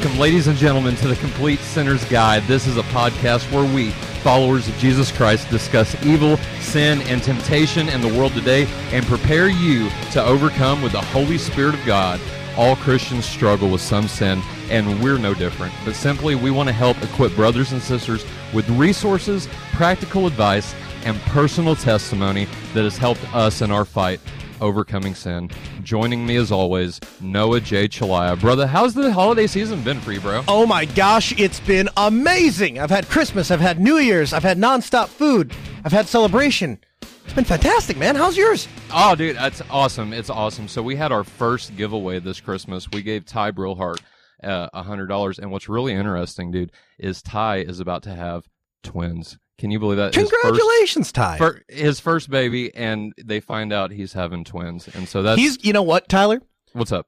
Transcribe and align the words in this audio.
Welcome, 0.00 0.18
ladies 0.18 0.46
and 0.46 0.56
gentlemen, 0.56 0.96
to 0.96 1.08
the 1.08 1.16
Complete 1.16 1.58
Sinner's 1.58 2.02
Guide. 2.06 2.42
This 2.44 2.66
is 2.66 2.78
a 2.78 2.82
podcast 2.84 3.52
where 3.52 3.70
we, 3.70 3.90
followers 4.22 4.66
of 4.66 4.74
Jesus 4.78 5.12
Christ, 5.12 5.50
discuss 5.50 5.94
evil, 6.06 6.38
sin, 6.60 7.02
and 7.02 7.22
temptation 7.22 7.90
in 7.90 8.00
the 8.00 8.08
world 8.08 8.32
today 8.32 8.64
and 8.92 9.04
prepare 9.04 9.50
you 9.50 9.90
to 10.12 10.24
overcome 10.24 10.80
with 10.80 10.92
the 10.92 11.02
Holy 11.02 11.36
Spirit 11.36 11.74
of 11.74 11.84
God. 11.84 12.18
All 12.56 12.76
Christians 12.76 13.26
struggle 13.26 13.68
with 13.68 13.82
some 13.82 14.08
sin, 14.08 14.40
and 14.70 15.02
we're 15.02 15.18
no 15.18 15.34
different. 15.34 15.74
But 15.84 15.94
simply, 15.94 16.34
we 16.34 16.50
want 16.50 16.70
to 16.70 16.72
help 16.72 16.96
equip 17.02 17.34
brothers 17.34 17.72
and 17.72 17.82
sisters 17.82 18.24
with 18.54 18.66
resources, 18.70 19.50
practical 19.74 20.26
advice, 20.26 20.74
and 21.04 21.20
personal 21.24 21.76
testimony 21.76 22.48
that 22.72 22.84
has 22.84 22.96
helped 22.96 23.34
us 23.34 23.60
in 23.60 23.70
our 23.70 23.84
fight 23.84 24.18
overcoming 24.60 25.14
sin. 25.14 25.50
Joining 25.82 26.26
me 26.26 26.36
as 26.36 26.52
always, 26.52 27.00
Noah 27.20 27.60
J. 27.60 27.88
Chalaya. 27.88 28.38
Brother, 28.40 28.66
how's 28.66 28.94
the 28.94 29.12
holiday 29.12 29.46
season 29.46 29.82
been 29.82 30.00
for 30.00 30.12
you, 30.12 30.20
bro? 30.20 30.42
Oh 30.48 30.66
my 30.66 30.84
gosh, 30.84 31.38
it's 31.38 31.60
been 31.60 31.88
amazing. 31.96 32.78
I've 32.78 32.90
had 32.90 33.08
Christmas, 33.08 33.50
I've 33.50 33.60
had 33.60 33.80
New 33.80 33.98
Year's, 33.98 34.32
I've 34.32 34.42
had 34.42 34.58
nonstop 34.58 35.08
food, 35.08 35.52
I've 35.84 35.92
had 35.92 36.06
celebration. 36.06 36.78
It's 37.24 37.34
been 37.34 37.44
fantastic, 37.44 37.96
man. 37.96 38.16
How's 38.16 38.36
yours? 38.36 38.66
Oh, 38.92 39.14
dude, 39.14 39.36
that's 39.36 39.62
awesome. 39.70 40.12
It's 40.12 40.30
awesome. 40.30 40.66
So 40.66 40.82
we 40.82 40.96
had 40.96 41.12
our 41.12 41.22
first 41.22 41.76
giveaway 41.76 42.18
this 42.18 42.40
Christmas. 42.40 42.88
We 42.92 43.02
gave 43.02 43.24
Ty 43.24 43.52
Brillhart 43.52 44.00
uh, 44.42 44.68
a 44.74 44.82
hundred 44.82 45.06
dollars, 45.06 45.38
and 45.38 45.52
what's 45.52 45.68
really 45.68 45.92
interesting, 45.92 46.50
dude, 46.50 46.72
is 46.98 47.22
Ty 47.22 47.58
is 47.58 47.78
about 47.78 48.02
to 48.02 48.14
have 48.14 48.48
twins. 48.82 49.38
Can 49.60 49.70
you 49.70 49.78
believe 49.78 49.98
that? 49.98 50.14
Congratulations, 50.14 51.08
his 51.08 51.12
first, 51.12 51.14
Ty. 51.14 51.36
For 51.36 51.62
his 51.68 52.00
first 52.00 52.30
baby, 52.30 52.74
and 52.74 53.12
they 53.22 53.40
find 53.40 53.74
out 53.74 53.90
he's 53.90 54.14
having 54.14 54.42
twins, 54.42 54.88
and 54.88 55.06
so 55.06 55.22
that's 55.22 55.38
he's. 55.38 55.62
You 55.62 55.74
know 55.74 55.82
what, 55.82 56.08
Tyler? 56.08 56.40
What's 56.72 56.92
up? 56.92 57.06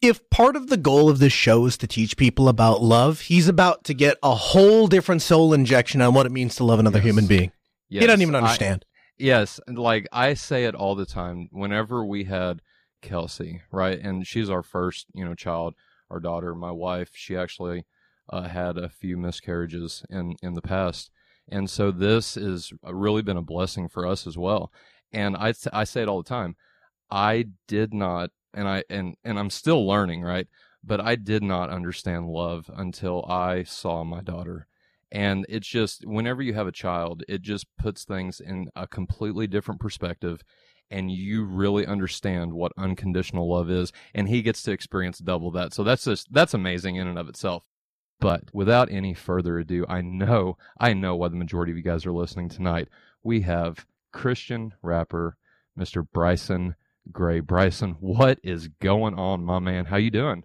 If 0.00 0.28
part 0.30 0.56
of 0.56 0.68
the 0.68 0.78
goal 0.78 1.10
of 1.10 1.18
this 1.18 1.34
show 1.34 1.66
is 1.66 1.76
to 1.78 1.86
teach 1.86 2.16
people 2.16 2.48
about 2.48 2.82
love, 2.82 3.20
he's 3.20 3.46
about 3.46 3.84
to 3.84 3.94
get 3.94 4.16
a 4.22 4.34
whole 4.34 4.86
different 4.86 5.20
soul 5.20 5.52
injection 5.52 6.00
on 6.00 6.14
what 6.14 6.24
it 6.24 6.32
means 6.32 6.54
to 6.56 6.64
love 6.64 6.78
another 6.78 6.98
Yes. 6.98 7.04
human 7.04 7.26
being. 7.26 7.52
Yes, 7.90 8.00
he 8.02 8.06
doesn't 8.06 8.22
even 8.22 8.34
I- 8.34 8.38
understand. 8.38 8.84
Yes, 9.18 9.60
like 9.68 10.06
I 10.12 10.32
say 10.34 10.64
it 10.64 10.74
all 10.74 10.94
the 10.94 11.06
time. 11.06 11.48
Whenever 11.52 12.04
we 12.06 12.24
had 12.24 12.60
Kelsey, 13.02 13.60
right, 13.70 13.98
and 13.98 14.26
she's 14.26 14.48
our 14.48 14.62
first, 14.62 15.06
you 15.14 15.24
know, 15.26 15.34
child, 15.34 15.74
our 16.10 16.20
daughter, 16.20 16.54
my 16.54 16.70
wife. 16.72 17.10
She 17.14 17.36
actually 17.36 17.84
uh, 18.30 18.48
had 18.48 18.78
a 18.78 18.88
few 18.88 19.16
miscarriages 19.18 20.04
in 20.08 20.36
in 20.42 20.54
the 20.54 20.62
past, 20.62 21.10
and 21.50 21.68
so 21.70 21.90
this 21.90 22.34
has 22.34 22.72
really 22.82 23.22
been 23.22 23.36
a 23.36 23.42
blessing 23.42 23.88
for 23.88 24.06
us 24.06 24.26
as 24.26 24.36
well. 24.36 24.72
And 25.12 25.36
I 25.36 25.54
I 25.72 25.84
say 25.84 26.02
it 26.02 26.08
all 26.08 26.22
the 26.22 26.28
time. 26.28 26.56
I 27.10 27.46
did 27.68 27.94
not, 27.94 28.30
and 28.54 28.68
I 28.68 28.84
and 28.90 29.16
and 29.24 29.38
I'm 29.38 29.50
still 29.50 29.86
learning, 29.86 30.22
right? 30.22 30.46
But 30.84 31.00
I 31.00 31.16
did 31.16 31.42
not 31.42 31.70
understand 31.70 32.28
love 32.28 32.70
until 32.74 33.24
I 33.26 33.64
saw 33.64 34.04
my 34.04 34.20
daughter 34.20 34.68
and 35.12 35.46
it's 35.48 35.68
just 35.68 36.04
whenever 36.06 36.42
you 36.42 36.54
have 36.54 36.66
a 36.66 36.72
child 36.72 37.22
it 37.28 37.42
just 37.42 37.66
puts 37.78 38.04
things 38.04 38.40
in 38.40 38.68
a 38.74 38.86
completely 38.86 39.46
different 39.46 39.80
perspective 39.80 40.42
and 40.90 41.10
you 41.10 41.44
really 41.44 41.86
understand 41.86 42.52
what 42.52 42.72
unconditional 42.76 43.50
love 43.50 43.70
is 43.70 43.92
and 44.14 44.28
he 44.28 44.42
gets 44.42 44.62
to 44.62 44.72
experience 44.72 45.18
double 45.18 45.50
that 45.50 45.72
so 45.72 45.84
that's 45.84 46.04
just 46.04 46.32
that's 46.32 46.54
amazing 46.54 46.96
in 46.96 47.06
and 47.06 47.18
of 47.18 47.28
itself 47.28 47.62
but 48.20 48.44
without 48.52 48.90
any 48.90 49.14
further 49.14 49.58
ado 49.58 49.84
i 49.88 50.00
know 50.00 50.56
i 50.78 50.92
know 50.92 51.14
why 51.16 51.28
the 51.28 51.36
majority 51.36 51.72
of 51.72 51.76
you 51.76 51.82
guys 51.82 52.06
are 52.06 52.12
listening 52.12 52.48
tonight 52.48 52.88
we 53.22 53.40
have 53.42 53.86
christian 54.12 54.72
rapper 54.82 55.36
mr 55.78 56.06
bryson 56.12 56.74
gray 57.12 57.40
bryson 57.40 57.96
what 58.00 58.38
is 58.42 58.68
going 58.80 59.14
on 59.14 59.44
my 59.44 59.58
man 59.58 59.84
how 59.84 59.96
you 59.96 60.10
doing 60.10 60.42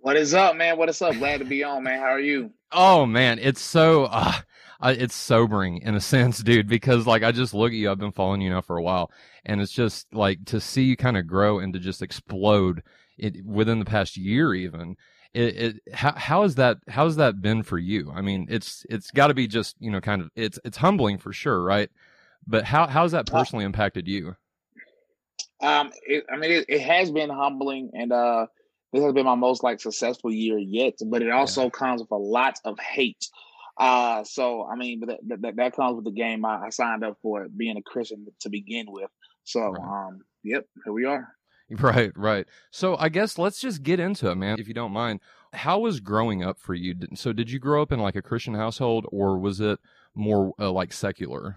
What 0.00 0.16
is 0.18 0.34
up, 0.34 0.54
man? 0.56 0.76
What 0.76 0.90
is 0.90 1.00
up? 1.00 1.14
Glad 1.16 1.38
to 1.38 1.46
be 1.46 1.64
on, 1.64 1.82
man. 1.84 1.98
How 1.98 2.08
are 2.12 2.20
you? 2.20 2.50
Oh 2.72 3.06
man, 3.06 3.38
it's 3.38 3.62
so 3.62 4.04
uh, 4.04 4.34
it's 4.82 5.14
sobering 5.14 5.78
in 5.78 5.94
a 5.94 6.00
sense, 6.00 6.42
dude. 6.42 6.68
Because 6.68 7.06
like 7.06 7.22
I 7.22 7.32
just 7.32 7.54
look 7.54 7.70
at 7.70 7.76
you, 7.76 7.90
I've 7.90 7.98
been 7.98 8.12
following 8.12 8.42
you 8.42 8.50
now 8.50 8.60
for 8.60 8.76
a 8.76 8.82
while, 8.82 9.10
and 9.46 9.62
it's 9.62 9.72
just 9.72 10.12
like 10.12 10.44
to 10.46 10.60
see 10.60 10.82
you 10.82 10.94
kind 10.96 11.16
of 11.16 11.26
grow 11.26 11.58
and 11.58 11.72
to 11.72 11.78
just 11.78 12.02
explode 12.02 12.82
it 13.16 13.46
within 13.46 13.78
the 13.78 13.86
past 13.86 14.18
year, 14.18 14.52
even. 14.52 14.96
It, 15.34 15.56
it 15.56 15.94
how 15.94 16.12
how 16.12 16.42
has 16.42 16.54
that 16.54 16.78
how's 16.88 17.16
that 17.16 17.42
been 17.42 17.62
for 17.62 17.76
you? 17.76 18.12
I 18.14 18.20
mean, 18.20 18.46
it's 18.48 18.86
it's 18.88 19.10
got 19.10 19.28
to 19.28 19.34
be 19.34 19.46
just 19.46 19.76
you 19.80 19.90
know 19.90 20.00
kind 20.00 20.22
of 20.22 20.30
it's 20.36 20.58
it's 20.64 20.76
humbling 20.76 21.18
for 21.18 21.32
sure, 21.32 21.62
right? 21.62 21.90
But 22.46 22.64
how 22.64 22.86
how's 22.86 23.12
that 23.12 23.26
personally 23.26 23.64
impacted 23.64 24.06
you? 24.06 24.36
Um, 25.60 25.92
it, 26.06 26.24
I 26.32 26.36
mean, 26.36 26.50
it, 26.50 26.66
it 26.68 26.80
has 26.82 27.10
been 27.10 27.30
humbling, 27.30 27.90
and 27.94 28.12
uh, 28.12 28.46
this 28.92 29.02
has 29.02 29.12
been 29.12 29.26
my 29.26 29.34
most 29.34 29.62
like 29.62 29.80
successful 29.80 30.30
year 30.30 30.58
yet. 30.58 30.94
But 31.04 31.22
it 31.22 31.30
also 31.30 31.70
comes 31.70 32.00
with 32.00 32.10
a 32.10 32.16
lot 32.16 32.58
of 32.64 32.78
hate. 32.78 33.28
Uh, 33.76 34.22
so 34.24 34.64
I 34.64 34.76
mean, 34.76 35.00
but 35.00 35.18
that, 35.26 35.42
that, 35.42 35.56
that 35.56 35.76
comes 35.76 35.96
with 35.96 36.04
the 36.04 36.12
game. 36.12 36.44
I, 36.44 36.66
I 36.66 36.68
signed 36.70 37.02
up 37.02 37.18
for 37.22 37.44
it, 37.44 37.56
being 37.56 37.76
a 37.76 37.82
Christian 37.82 38.26
to 38.40 38.48
begin 38.50 38.86
with. 38.88 39.10
So, 39.44 39.60
Right. 39.60 40.06
um, 40.06 40.20
yep, 40.42 40.66
here 40.84 40.92
we 40.92 41.06
are. 41.06 41.28
Right, 41.70 42.12
right. 42.14 42.46
So 42.70 42.96
I 42.98 43.08
guess 43.08 43.38
let's 43.38 43.58
just 43.60 43.82
get 43.82 43.98
into 43.98 44.30
it, 44.30 44.34
man, 44.34 44.60
if 44.60 44.68
you 44.68 44.74
don't 44.74 44.92
mind. 44.92 45.20
How 45.54 45.78
was 45.78 45.98
growing 46.00 46.42
up 46.42 46.58
for 46.58 46.74
you? 46.74 46.94
So 47.14 47.32
did 47.32 47.50
you 47.50 47.58
grow 47.58 47.80
up 47.80 47.90
in 47.90 48.00
like 48.00 48.16
a 48.16 48.22
Christian 48.22 48.54
household 48.54 49.06
or 49.10 49.38
was 49.38 49.60
it 49.60 49.80
more 50.14 50.52
uh, 50.58 50.70
like 50.70 50.92
secular? 50.92 51.56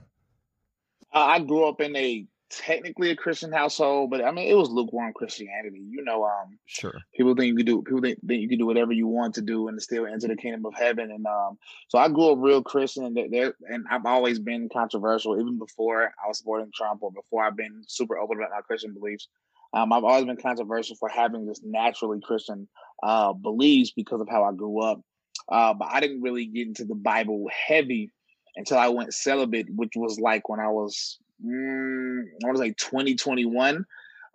Uh, 1.13 1.19
I 1.19 1.39
grew 1.39 1.67
up 1.67 1.81
in 1.81 1.95
a 1.95 2.25
technically 2.49 3.09
a 3.09 3.15
Christian 3.15 3.51
household, 3.51 4.09
but 4.09 4.23
I 4.23 4.31
mean, 4.31 4.47
it 4.47 4.53
was 4.55 4.69
lukewarm 4.69 5.11
Christianity. 5.13 5.81
You 5.89 6.03
know, 6.03 6.23
um, 6.23 6.57
Sure. 6.65 6.93
people 7.15 7.35
think 7.35 7.47
you 7.47 7.55
could 7.55 7.65
do 7.65 7.81
people 7.81 8.01
think, 8.01 8.19
think 8.25 8.41
you 8.41 8.47
can 8.47 8.57
do 8.59 8.65
whatever 8.65 8.93
you 8.93 9.07
want 9.07 9.35
to 9.35 9.41
do 9.41 9.67
and 9.67 9.81
still 9.81 10.05
enter 10.05 10.27
the 10.27 10.35
kingdom 10.35 10.65
of 10.65 10.73
heaven 10.75 11.11
and 11.11 11.25
um 11.25 11.57
so 11.89 11.97
i 11.97 12.07
grew 12.07 12.31
up 12.31 12.37
real 12.39 12.61
christian 12.63 13.03
and 13.05 13.33
there 13.33 13.53
and 13.69 13.85
i've 13.89 14.05
always 14.05 14.39
been 14.39 14.69
controversial 14.71 15.39
even 15.39 15.57
before 15.57 16.13
i 16.23 16.27
was 16.27 16.37
supporting 16.37 16.71
trump 16.75 17.01
or 17.03 17.11
before 17.11 17.43
i've 17.43 17.55
been 17.57 17.83
super 17.87 18.17
open 18.17 18.37
about 18.37 18.51
my 18.51 18.61
christian 18.61 18.93
beliefs 18.93 19.27
um 19.73 19.91
i've 19.93 20.03
always 20.03 20.25
been 20.25 20.37
controversial 20.37 20.95
for 20.95 21.09
having 21.09 21.45
this 21.45 21.61
naturally 21.63 22.19
christian 22.23 22.67
uh 23.03 23.33
beliefs 23.33 23.91
because 23.95 24.21
of 24.21 24.27
how 24.29 24.43
i 24.43 24.51
grew 24.53 24.81
up. 24.81 25.01
Uh 25.49 25.73
but 25.73 25.89
i 25.91 25.99
didn't 25.99 26.21
really 26.21 26.45
get 26.45 26.67
into 26.67 26.85
the 26.85 26.95
bible 26.95 27.45
heavy 27.67 28.11
until 28.55 28.77
i 28.77 28.87
went 28.87 29.13
celibate 29.13 29.67
which 29.69 29.93
was 29.95 30.19
like 30.19 30.49
when 30.49 30.59
i 30.59 30.67
was 30.67 31.19
mm, 31.45 32.21
i 32.43 32.47
want 32.47 32.57
to 32.57 32.63
say 32.63 32.73
2021 32.77 33.85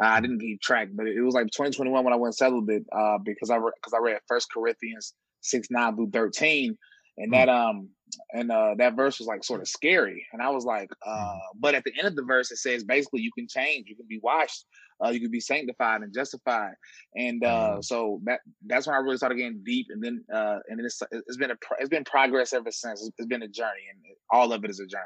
uh, 0.03 0.07
I 0.07 0.21
didn't 0.21 0.41
keep 0.41 0.61
track, 0.61 0.89
but 0.93 1.07
it 1.07 1.21
was 1.21 1.35
like 1.35 1.47
2021 1.47 2.03
when 2.03 2.13
I 2.13 2.17
went 2.17 2.35
celibate 2.35 2.85
uh, 2.93 3.19
because 3.19 3.51
I 3.51 3.59
because 3.59 3.93
I 3.95 3.99
read 3.99 4.19
First 4.27 4.53
Corinthians 4.53 5.15
six 5.43 5.69
nine 5.71 5.95
through 5.95 6.11
thirteen, 6.11 6.77
and 7.19 7.33
that 7.33 7.49
um 7.49 7.91
and 8.33 8.51
uh, 8.51 8.75
that 8.79 8.97
verse 8.97 9.19
was 9.19 9.29
like 9.29 9.45
sort 9.45 9.61
of 9.61 9.69
scary, 9.69 10.27
and 10.33 10.43
I 10.43 10.51
was 10.51 10.65
like, 10.65 10.91
uh, 11.07 11.39
but 11.59 11.75
at 11.75 11.85
the 11.85 11.93
end 11.99 12.09
of 12.09 12.17
the 12.17 12.25
verse 12.25 12.51
it 12.51 12.59
says 12.59 12.85
basically 12.85 13.21
you 13.21 13.31
can 13.33 13.47
change, 13.47 13.89
you 13.89 13.97
can 13.97 14.07
be 14.09 14.21
washed, 14.23 14.65
uh, 15.05 15.11
you 15.11 15.21
can 15.21 15.31
be 15.31 15.41
sanctified 15.41 16.03
and 16.03 16.13
justified, 16.15 16.75
and 17.15 17.45
uh, 17.45 17.77
Mhm. 17.79 17.85
so 17.85 18.21
that 18.25 18.41
that's 18.67 18.87
when 18.87 18.95
I 18.97 18.99
really 18.99 19.17
started 19.17 19.37
getting 19.37 19.63
deep, 19.65 19.87
and 19.91 20.03
then 20.03 20.25
uh, 20.33 20.59
and 20.69 20.79
then 20.79 20.87
it's 20.87 21.03
it's 21.11 21.37
been 21.37 21.51
a 21.51 21.57
it's 21.79 21.89
been 21.89 22.05
progress 22.05 22.53
ever 22.53 22.71
since. 22.71 23.01
It's, 23.01 23.11
it's 23.19 23.29
been 23.29 23.43
a 23.43 23.49
journey, 23.49 23.87
and 23.91 24.01
all 24.31 24.53
of 24.53 24.65
it 24.65 24.71
is 24.71 24.81
a 24.81 24.87
journey. 24.87 25.05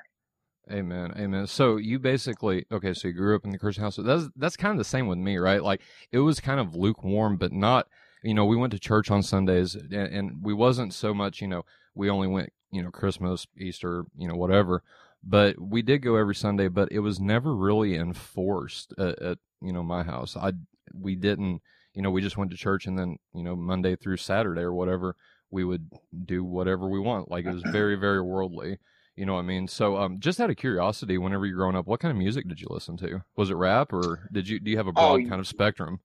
Amen. 0.71 1.12
Amen. 1.17 1.47
So 1.47 1.77
you 1.77 1.99
basically 1.99 2.67
okay, 2.73 2.93
so 2.93 3.09
you 3.09 3.15
grew 3.15 3.37
up 3.37 3.45
in 3.45 3.53
the 3.53 3.59
Christian 3.59 3.85
household. 3.85 4.09
That's 4.09 4.29
that's 4.37 4.56
kind 4.56 4.73
of 4.73 4.79
the 4.79 4.85
same 4.85 5.06
with 5.06 5.19
me, 5.19 5.37
right? 5.37 5.62
Like 5.62 5.81
it 6.11 6.19
was 6.19 6.41
kind 6.41 6.59
of 6.61 6.75
lukewarm, 6.75 7.37
but 7.37 7.53
not 7.53 7.87
you 8.23 8.35
know, 8.35 8.45
we 8.45 8.56
went 8.56 8.73
to 8.73 8.79
church 8.81 9.11
on 9.11 9.23
Sundays 9.23 9.76
and, 9.76 9.93
and 9.93 10.43
we 10.43 10.53
wasn't 10.53 10.93
so 10.93 11.15
much, 11.15 11.41
you 11.41 11.47
know, 11.47 11.65
we 11.94 12.11
only 12.11 12.26
went, 12.26 12.53
you 12.73 12.82
know, 12.82 12.91
Christmas, 12.91 13.47
Easter, 13.56 14.05
you 14.19 14.26
know, 14.26 14.35
whatever. 14.35 14.82
But 15.23 15.61
we 15.61 15.83
did 15.83 16.03
go 16.03 16.17
every 16.17 16.35
Sunday, 16.35 16.69
but 16.69 16.91
it 16.93 17.01
was 17.01 17.19
never 17.21 17.55
really 17.55 17.97
enforced 17.97 18.95
at, 18.99 19.21
at 19.21 19.39
you 19.61 19.73
know, 19.73 19.83
my 19.83 20.03
house. 20.03 20.37
I 20.37 20.53
we 20.95 21.17
didn't, 21.17 21.63
you 21.95 22.03
know, 22.03 22.11
we 22.11 22.23
just 22.23 22.37
went 22.37 22.51
to 22.53 22.57
church 22.57 22.87
and 22.87 22.99
then, 22.99 23.17
you 23.35 23.43
know, 23.43 23.57
Monday 23.57 23.97
through 23.97 24.19
Saturday 24.19 24.61
or 24.61 24.73
whatever, 24.73 25.17
we 25.51 25.65
would 25.65 25.91
do 26.25 26.45
whatever 26.45 26.89
we 26.89 27.01
want. 27.01 27.31
Like 27.31 27.45
it 27.45 27.51
was 27.51 27.63
very 27.65 27.97
very 27.97 28.21
worldly. 28.23 28.79
You 29.17 29.25
know 29.25 29.35
what 29.35 29.41
I 29.41 29.45
mean? 29.45 29.67
So, 29.67 29.97
um, 29.97 30.21
just 30.21 30.41
out 30.41 30.51
of 30.51 30.57
curiosity, 30.57 31.17
whenever 31.19 31.47
you're 31.47 31.57
growing 31.57 31.75
up, 31.77 31.87
what 31.87 32.01
kind 32.01 32.13
of 32.13 32.19
music 32.19 32.47
did 32.49 32.61
you 32.61 32.67
listen 32.71 32.97
to? 32.99 33.25
Was 33.35 33.49
it 33.51 33.55
rap, 33.55 33.93
or 33.93 34.29
did 34.31 34.47
you 34.49 34.61
do 34.61 34.71
you 34.71 34.77
have 34.77 34.87
a 34.87 34.93
broad 34.93 35.25
Oh, 35.25 35.25
kind 35.25 35.41
of 35.41 35.49
spectrum? 35.49 36.01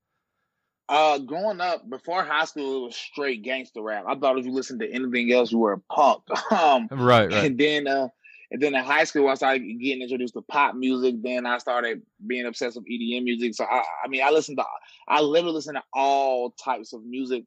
Uh, 0.89 1.19
growing 1.19 1.61
up 1.61 1.89
before 1.89 2.21
high 2.23 2.43
school, 2.43 2.83
it 2.83 2.85
was 2.87 2.95
straight 2.97 3.43
gangster 3.43 3.81
rap. 3.81 4.03
I 4.07 4.15
thought 4.15 4.37
if 4.37 4.45
you 4.45 4.51
listened 4.51 4.81
to 4.81 4.91
anything 4.91 5.31
else, 5.31 5.51
you 5.51 5.57
were 5.59 5.73
a 5.73 5.79
punk. 5.93 6.23
um, 6.51 6.89
Right, 6.91 7.29
right. 7.31 7.45
and 7.45 7.57
then 7.57 7.87
uh, 7.87 8.09
and 8.51 8.61
then 8.61 8.75
in 8.75 8.83
high 8.83 9.05
school, 9.05 9.29
I 9.29 9.35
started 9.35 9.61
getting 9.61 10.01
introduced 10.01 10.33
to 10.33 10.41
pop 10.41 10.75
music. 10.75 11.15
Then 11.23 11.45
I 11.45 11.57
started 11.57 12.01
being 12.27 12.45
obsessed 12.45 12.75
with 12.75 12.85
EDM 12.85 13.23
music. 13.23 13.55
So 13.55 13.63
I, 13.63 13.81
I 14.03 14.09
mean, 14.09 14.21
I 14.23 14.29
listened 14.29 14.57
to, 14.57 14.65
I 15.07 15.21
literally 15.21 15.55
listen 15.55 15.75
to 15.75 15.83
all 15.93 16.51
types 16.51 16.91
of 16.91 17.05
music. 17.05 17.45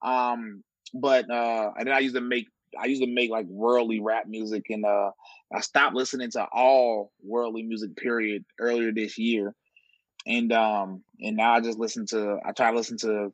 Um, 0.00 0.64
but 0.94 1.30
uh, 1.30 1.72
and 1.76 1.86
then 1.86 1.94
I 1.94 1.98
used 1.98 2.14
to 2.14 2.22
make, 2.22 2.48
I 2.80 2.86
used 2.86 3.02
to 3.02 3.12
make 3.12 3.30
like 3.30 3.44
worldly 3.46 4.00
rap 4.00 4.26
music, 4.26 4.66
and 4.70 4.86
uh, 4.86 5.10
I 5.54 5.60
stopped 5.60 5.94
listening 5.94 6.30
to 6.30 6.46
all 6.50 7.12
worldly 7.22 7.62
music. 7.62 7.96
Period. 7.96 8.44
Earlier 8.58 8.90
this 8.92 9.18
year, 9.18 9.54
and 10.26 10.50
um, 10.52 11.02
and 11.20 11.36
now 11.36 11.54
I 11.54 11.60
just 11.60 11.78
listen 11.78 12.06
to, 12.06 12.38
I 12.44 12.52
try 12.52 12.70
to 12.70 12.76
listen 12.76 12.96
to 12.98 13.32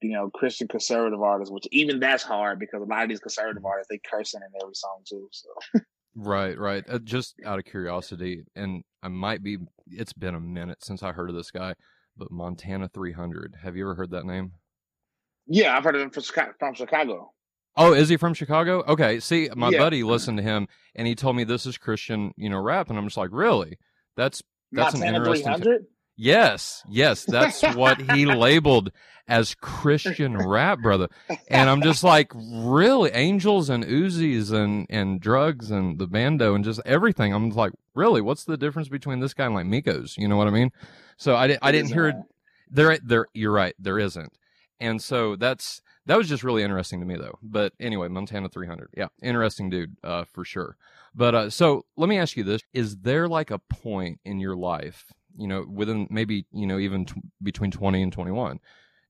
you 0.00 0.12
know 0.12 0.30
Christian 0.30 0.66
conservative 0.66 1.22
artists, 1.22 1.52
which 1.52 1.68
even 1.70 2.00
that's 2.00 2.24
hard 2.24 2.58
because 2.58 2.82
a 2.82 2.86
lot 2.86 3.04
of 3.04 3.08
these 3.08 3.20
conservative 3.20 3.64
artists 3.64 3.88
they 3.88 4.00
cursing 4.10 4.40
in 4.40 4.60
every 4.60 4.74
song 4.74 5.02
too. 5.08 5.28
So 5.30 5.48
right, 6.16 6.58
right. 6.58 6.84
Uh, 6.88 6.98
just 6.98 7.36
out 7.44 7.58
of 7.58 7.64
curiosity, 7.64 8.42
and 8.56 8.82
I 9.02 9.08
might 9.08 9.42
be. 9.42 9.58
It's 9.86 10.12
been 10.12 10.34
a 10.34 10.40
minute 10.40 10.82
since 10.84 11.02
I 11.02 11.12
heard 11.12 11.30
of 11.30 11.36
this 11.36 11.50
guy, 11.50 11.74
but 12.16 12.30
Montana 12.30 12.88
300. 12.92 13.56
Have 13.62 13.76
you 13.76 13.84
ever 13.84 13.94
heard 13.94 14.10
that 14.10 14.24
name? 14.24 14.52
Yeah, 15.46 15.76
I've 15.76 15.84
heard 15.84 15.94
of 15.94 16.02
him 16.02 16.10
from 16.10 16.74
Chicago. 16.74 17.30
Oh, 17.76 17.92
is 17.92 18.08
he 18.08 18.16
from 18.16 18.34
Chicago? 18.34 18.82
Okay. 18.88 19.20
See, 19.20 19.48
my 19.54 19.68
Yeah. 19.68 19.78
buddy 19.78 20.02
listened 20.02 20.38
to 20.38 20.42
him, 20.42 20.66
and 20.94 21.06
he 21.06 21.14
told 21.14 21.36
me 21.36 21.44
this 21.44 21.66
is 21.66 21.76
Christian, 21.78 22.32
you 22.36 22.48
know, 22.48 22.58
rap, 22.60 22.88
and 22.88 22.98
I'm 22.98 23.04
just 23.06 23.16
like, 23.18 23.30
really? 23.32 23.78
That's 24.16 24.42
that's 24.72 24.94
an 24.94 25.02
interesting. 25.04 25.44
300. 25.44 25.86
Yes, 26.16 26.82
yes, 26.88 27.24
that's 27.24 27.62
what 27.74 28.00
he 28.12 28.26
labeled 28.26 28.90
as 29.28 29.54
Christian 29.54 30.36
rap, 30.38 30.80
brother. 30.80 31.08
And 31.48 31.68
I'm 31.68 31.82
just 31.82 32.04
like, 32.04 32.30
really, 32.34 33.10
angels 33.10 33.68
and 33.68 33.84
Uzis 33.84 34.52
and 34.52 34.86
and 34.88 35.20
drugs 35.20 35.70
and 35.70 35.98
the 35.98 36.06
bando 36.06 36.54
and 36.54 36.64
just 36.64 36.80
everything. 36.86 37.34
I'm 37.34 37.50
like, 37.50 37.72
really, 37.94 38.20
what's 38.20 38.44
the 38.44 38.56
difference 38.56 38.88
between 38.88 39.20
this 39.20 39.34
guy 39.34 39.46
and 39.46 39.54
like 39.54 39.66
Migos? 39.66 40.16
You 40.16 40.28
know 40.28 40.36
what 40.36 40.46
I 40.48 40.52
mean? 40.52 40.70
So 41.16 41.34
I, 41.36 41.46
di- 41.48 41.58
I 41.60 41.72
didn't 41.72 41.92
hear 41.92 42.08
it. 42.08 42.16
There, 42.70 42.98
there. 43.04 43.26
You're 43.34 43.52
right. 43.52 43.74
There 43.78 43.98
isn't. 43.98 44.32
And 44.80 45.02
so 45.02 45.36
that's 45.36 45.80
that 46.06 46.16
was 46.16 46.28
just 46.28 46.44
really 46.44 46.62
interesting 46.62 47.00
to 47.00 47.06
me 47.06 47.16
though. 47.16 47.38
But 47.42 47.72
anyway, 47.80 48.08
Montana 48.08 48.48
300. 48.48 48.90
Yeah, 48.96 49.08
interesting 49.22 49.70
dude, 49.70 49.96
uh, 50.04 50.24
for 50.24 50.44
sure. 50.44 50.76
But 51.14 51.34
uh, 51.34 51.50
so 51.50 51.84
let 51.96 52.08
me 52.08 52.18
ask 52.18 52.36
you 52.36 52.44
this: 52.44 52.62
Is 52.72 52.98
there 52.98 53.28
like 53.28 53.50
a 53.50 53.58
point 53.58 54.20
in 54.24 54.38
your 54.38 54.56
life, 54.56 55.12
you 55.36 55.46
know, 55.46 55.64
within 55.68 56.06
maybe 56.10 56.46
you 56.52 56.66
know 56.66 56.78
even 56.78 57.04
t- 57.06 57.20
between 57.42 57.70
20 57.70 58.02
and 58.02 58.12
21? 58.12 58.60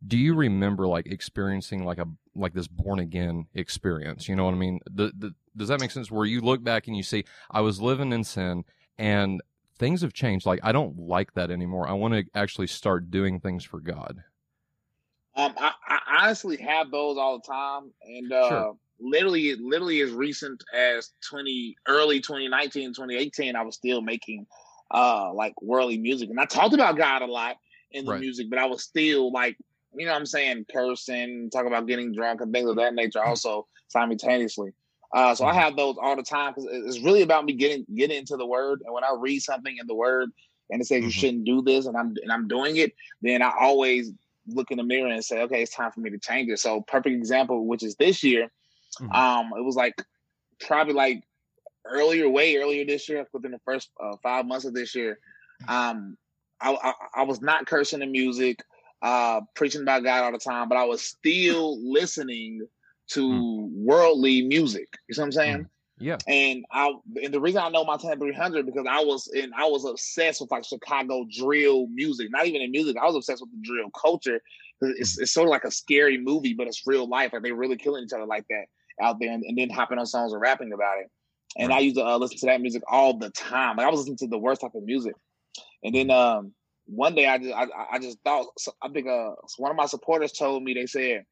Do 0.06 0.18
you 0.18 0.34
remember 0.34 0.86
like 0.86 1.06
experiencing 1.06 1.84
like 1.84 1.98
a 1.98 2.06
like 2.34 2.52
this 2.54 2.68
born 2.68 2.98
again 2.98 3.46
experience? 3.54 4.28
You 4.28 4.36
know 4.36 4.44
what 4.44 4.54
I 4.54 4.58
mean? 4.58 4.80
The, 4.90 5.12
the, 5.16 5.34
does 5.56 5.68
that 5.68 5.80
make 5.80 5.90
sense? 5.90 6.10
Where 6.10 6.26
you 6.26 6.40
look 6.40 6.62
back 6.62 6.86
and 6.86 6.96
you 6.96 7.02
see, 7.02 7.24
I 7.50 7.60
was 7.62 7.80
living 7.80 8.12
in 8.12 8.24
sin 8.24 8.64
and 8.98 9.40
things 9.78 10.02
have 10.02 10.12
changed. 10.12 10.46
Like 10.46 10.60
I 10.62 10.72
don't 10.72 10.98
like 10.98 11.34
that 11.34 11.50
anymore. 11.50 11.88
I 11.88 11.92
want 11.92 12.14
to 12.14 12.24
actually 12.34 12.66
start 12.66 13.10
doing 13.10 13.40
things 13.40 13.64
for 13.64 13.80
God. 13.80 14.22
Um, 15.34 15.52
I, 15.58 15.72
I 15.86 16.24
honestly 16.24 16.56
have 16.58 16.90
those 16.90 17.18
all 17.18 17.38
the 17.38 17.46
time, 17.46 17.92
and 18.02 18.32
uh, 18.32 18.38
Sure. 18.48 18.70
literally, 18.98 19.54
literally 19.56 20.00
as 20.00 20.10
recent 20.12 20.64
as 20.74 21.10
twenty, 21.28 21.76
early 21.86 22.20
2019, 22.20 22.94
2018, 22.94 23.54
I 23.54 23.62
was 23.62 23.74
still 23.74 24.00
making 24.00 24.46
uh 24.90 25.32
like 25.34 25.60
worldly 25.62 25.98
music, 25.98 26.30
and 26.30 26.40
I 26.40 26.44
talked 26.44 26.74
about 26.74 26.96
God 26.96 27.22
a 27.22 27.26
lot 27.26 27.56
in 27.92 28.04
the 28.06 28.12
Right. 28.12 28.20
music, 28.20 28.48
but 28.50 28.58
I 28.58 28.66
was 28.66 28.82
still 28.82 29.32
like, 29.32 29.56
you 29.94 30.06
know, 30.06 30.12
what 30.12 30.18
I'm 30.18 30.26
saying 30.26 30.66
cursing, 30.72 31.50
talk 31.50 31.66
about 31.66 31.86
getting 31.86 32.12
drunk 32.12 32.40
and 32.40 32.52
things 32.52 32.68
of 32.68 32.76
that 32.76 32.94
nature, 32.94 33.22
also 33.22 33.66
simultaneously. 33.88 34.72
Uh, 35.14 35.34
so 35.34 35.46
I 35.46 35.52
Mhm. 35.52 35.54
have 35.54 35.76
those 35.76 35.96
all 36.00 36.16
the 36.16 36.22
time 36.22 36.52
because 36.52 36.68
it's 36.70 37.00
really 37.00 37.22
about 37.22 37.44
me 37.44 37.52
getting 37.54 37.86
getting 37.94 38.18
into 38.18 38.36
the 38.36 38.46
Word, 38.46 38.82
and 38.84 38.92
when 38.94 39.04
I 39.04 39.14
read 39.18 39.40
something 39.40 39.76
in 39.78 39.86
the 39.86 39.94
Word 39.94 40.30
and 40.70 40.82
it 40.82 40.86
says 40.86 41.04
you 41.04 41.10
Mhm. 41.10 41.12
shouldn't 41.12 41.44
do 41.44 41.62
this, 41.62 41.86
and 41.86 41.96
I'm 41.96 42.14
and 42.22 42.32
I'm 42.32 42.48
doing 42.48 42.76
it, 42.76 42.92
then 43.22 43.42
I 43.42 43.52
always 43.60 44.12
look 44.48 44.70
in 44.70 44.78
the 44.78 44.84
mirror 44.84 45.08
and 45.08 45.24
say, 45.24 45.42
okay, 45.42 45.62
it's 45.62 45.74
time 45.74 45.90
for 45.92 46.00
me 46.00 46.10
to 46.10 46.18
change 46.18 46.50
it. 46.50 46.58
So 46.58 46.80
perfect 46.82 47.14
example, 47.16 47.66
which 47.66 47.82
is 47.82 47.96
this 47.96 48.22
year. 48.22 48.50
Mhm. 49.00 49.14
Um, 49.14 49.52
it 49.56 49.64
was 49.64 49.76
like 49.76 49.94
probably 50.60 50.94
like 50.94 51.22
earlier, 51.90 52.28
way 52.28 52.56
earlier 52.56 52.84
this 52.84 53.08
year, 53.08 53.26
within 53.32 53.52
the 53.52 53.60
first 53.64 53.90
uh, 54.02 54.16
five 54.22 54.46
months 54.46 54.64
of 54.64 54.74
this 54.74 54.94
year. 54.94 55.18
Um, 55.68 56.16
I, 56.60 56.74
I 56.74 56.92
I 57.20 57.22
was 57.24 57.40
not 57.40 57.66
cursing 57.66 58.00
the 58.00 58.06
music, 58.06 58.62
uh, 59.02 59.40
preaching 59.54 59.82
about 59.82 60.04
God 60.04 60.24
all 60.24 60.32
the 60.32 60.38
time, 60.38 60.68
but 60.68 60.78
I 60.78 60.84
was 60.84 61.02
still 61.02 61.78
listening 61.92 62.66
to 63.08 63.70
worldly 63.72 64.42
music. 64.42 64.88
You 65.08 65.14
see 65.14 65.20
what 65.20 65.26
I'm 65.26 65.32
saying? 65.32 65.66
Yeah. 65.98 66.18
And 66.28 66.64
I 66.70 66.92
and 67.22 67.32
the 67.32 67.40
reason 67.40 67.62
I 67.62 67.70
know 67.70 67.84
Montana 67.84 68.16
300 68.16 68.66
because 68.66 68.86
I 68.88 69.02
was 69.02 69.28
and 69.28 69.52
I 69.56 69.66
was 69.66 69.84
obsessed 69.84 70.40
with 70.40 70.50
like 70.50 70.64
Chicago 70.64 71.26
drill 71.30 71.86
music. 71.88 72.28
Not 72.30 72.46
even 72.46 72.60
in 72.60 72.70
music, 72.70 72.96
I 73.00 73.06
was 73.06 73.16
obsessed 73.16 73.40
with 73.40 73.50
the 73.52 73.66
drill 73.66 73.90
culture. 73.90 74.40
It's, 74.82 75.18
it's 75.18 75.32
sort 75.32 75.46
of 75.46 75.52
like 75.52 75.64
a 75.64 75.70
scary 75.70 76.18
movie, 76.18 76.52
but 76.52 76.66
it's 76.66 76.86
real 76.86 77.08
life. 77.08 77.32
Like 77.32 77.42
they 77.42 77.52
really 77.52 77.76
killing 77.76 78.04
each 78.04 78.12
other 78.12 78.26
like 78.26 78.44
that 78.50 78.66
out 79.00 79.18
there, 79.20 79.32
and, 79.32 79.42
and 79.44 79.56
then 79.56 79.70
hopping 79.70 79.98
on 79.98 80.04
songs 80.04 80.32
and 80.32 80.40
rapping 80.40 80.72
about 80.72 80.98
it. 80.98 81.10
And 81.58 81.72
I 81.72 81.78
used 81.78 81.96
to 81.96 82.04
uh, 82.04 82.18
listen 82.18 82.38
to 82.38 82.46
that 82.46 82.60
music 82.60 82.82
all 82.86 83.16
the 83.16 83.30
time. 83.30 83.76
Like 83.76 83.86
I 83.86 83.90
was 83.90 84.00
listening 84.00 84.18
to 84.18 84.26
the 84.26 84.38
worst 84.38 84.60
type 84.60 84.74
of 84.74 84.84
music. 84.84 85.14
And 85.82 85.94
then 85.94 86.10
um, 86.10 86.52
one 86.86 87.14
day 87.14 87.26
I 87.26 87.38
just 87.38 87.54
I, 87.54 87.66
I 87.92 87.98
just 87.98 88.18
thought 88.24 88.46
I 88.82 88.88
think 88.88 89.06
uh 89.08 89.32
one 89.58 89.70
of 89.70 89.76
my 89.76 89.86
supporters 89.86 90.32
told 90.32 90.62
me 90.62 90.74
they 90.74 90.86
said 90.86 91.24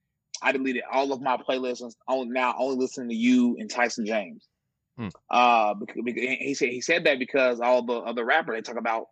I 0.43 0.53
deleted 0.53 0.83
all 0.91 1.13
of 1.13 1.21
my 1.21 1.37
playlists 1.37 1.83
and 1.83 1.95
only, 2.09 2.29
now 2.29 2.55
only 2.59 2.77
listening 2.77 3.09
to 3.09 3.15
you 3.15 3.57
and 3.59 3.71
Tyson 3.71 4.05
James. 4.05 4.47
Hmm. 4.97 5.09
Uh, 5.31 5.75
because, 5.75 6.03
he 6.15 6.55
said 6.55 6.69
he 6.69 6.81
said 6.81 7.05
that 7.05 7.19
because 7.19 7.61
all 7.61 7.83
the 7.83 7.95
other 7.95 8.25
rappers 8.25 8.57
they 8.57 8.63
talk 8.63 8.79
about 8.79 9.07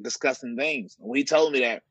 disgusting 0.00 0.56
things. 0.56 0.96
When 0.98 1.16
he 1.16 1.24
told 1.24 1.52
me 1.52 1.60
that, 1.60 1.82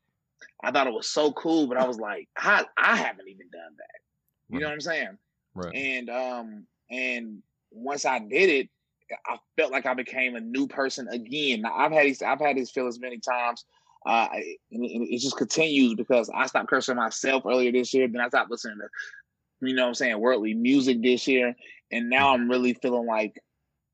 I 0.64 0.72
thought 0.72 0.88
it 0.88 0.94
was 0.94 1.08
so 1.08 1.32
cool, 1.34 1.68
but 1.68 1.78
I 1.78 1.88
was 1.88 2.00
like, 2.00 2.28
I 2.38 2.66
I 2.78 2.96
haven't 2.96 3.28
even 3.28 3.50
done 3.52 3.76
that. 3.78 4.54
You 4.54 4.60
know 4.60 4.68
what 4.68 4.74
I'm 4.74 4.82
saying? 4.82 5.18
Right. 5.54 5.76
And 5.76 6.10
um 6.10 6.68
and 6.90 7.42
once 7.76 8.06
I 8.06 8.20
did 8.20 8.50
it, 8.50 8.70
I 9.28 9.38
felt 9.58 9.72
like 9.72 9.86
I 9.86 9.94
became 9.94 10.36
a 10.36 10.42
new 10.42 10.68
person 10.68 11.08
again. 11.10 11.62
Now, 11.62 11.76
I've 11.76 11.92
had 11.92 12.06
these 12.06 12.22
I've 12.22 12.40
had 12.40 12.58
these 12.58 12.72
feelings 12.72 13.00
many 13.00 13.20
times. 13.20 13.64
Uh, 14.06 14.28
and 14.72 14.86
it, 14.86 15.16
it 15.16 15.20
just 15.20 15.38
continues 15.38 15.96
because 15.96 16.30
I 16.30 16.46
stopped 16.46 16.70
cursing 16.70 16.96
myself 16.96 17.44
earlier 17.46 17.72
this 17.72 17.94
year. 17.94 18.08
Then 18.08 18.22
I 18.22 18.28
stopped 18.28 18.52
listening 18.52 18.78
to, 18.78 19.68
you 19.68 19.74
know, 19.74 19.84
what 19.84 19.88
I'm 19.90 19.94
saying 19.96 20.20
worldly 20.20 20.54
music 20.54 21.02
this 21.02 21.28
year, 21.28 21.56
and 21.92 22.10
now 22.10 22.34
I'm 22.34 22.50
really 22.50 22.74
feeling 22.76 23.08
like, 23.08 23.40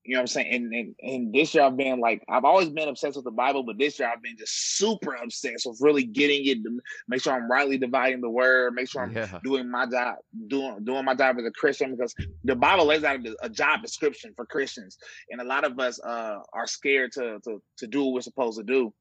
you 0.03 0.13
know, 0.13 0.19
what 0.19 0.23
I'm 0.23 0.27
saying. 0.27 0.53
And, 0.53 0.73
and 0.73 0.95
and 1.01 1.33
this 1.33 1.53
year 1.53 1.63
I've 1.63 1.77
been 1.77 1.99
like 1.99 2.23
I've 2.27 2.45
always 2.45 2.69
been 2.69 2.89
obsessed 2.89 3.15
with 3.15 3.25
the 3.25 3.31
Bible, 3.31 3.63
but 3.63 3.77
this 3.77 3.99
year 3.99 4.09
I've 4.11 4.21
been 4.21 4.37
just 4.37 4.77
super 4.77 5.13
obsessed 5.15 5.65
with 5.65 5.79
really 5.81 6.03
getting 6.03 6.45
it 6.47 6.63
to 6.63 6.79
make 7.07 7.21
sure 7.21 7.33
I'm 7.33 7.49
rightly 7.49 7.77
dividing 7.77 8.21
the 8.21 8.29
word, 8.29 8.73
make 8.73 8.89
sure 8.89 9.03
I'm 9.03 9.11
Yeah. 9.15 9.39
doing 9.43 9.69
my 9.69 9.85
job, 9.85 10.15
doing 10.47 10.83
doing 10.83 11.05
my 11.05 11.13
job 11.13 11.37
as 11.39 11.45
a 11.45 11.51
Christian 11.51 11.95
because 11.95 12.15
the 12.43 12.55
Bible 12.55 12.85
lays 12.85 13.03
out 13.03 13.25
a, 13.25 13.35
a 13.43 13.49
job 13.49 13.81
description 13.81 14.33
for 14.35 14.45
Christians, 14.45 14.97
and 15.29 15.39
a 15.39 15.45
lot 15.45 15.63
of 15.65 15.79
us 15.79 15.99
uh, 16.03 16.39
are 16.53 16.67
scared 16.67 17.11
to, 17.13 17.39
to 17.43 17.61
to 17.77 17.87
do 17.87 18.03
what 18.03 18.13
we're 18.13 18.21
supposed 18.21 18.57
to 18.57 18.63
do, 18.63 18.93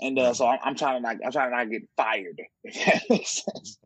and 0.00 0.18
uh, 0.18 0.34
so 0.34 0.46
I'm, 0.46 0.58
I'm 0.64 0.74
trying 0.74 1.00
to 1.00 1.06
like 1.06 1.18
I'm 1.24 1.32
trying 1.32 1.50
to 1.50 1.56
not 1.56 1.70
get 1.70 1.82
fired. 1.96 2.40
If 2.64 2.84
that 2.86 3.02
makes 3.08 3.44
sense. 3.44 3.78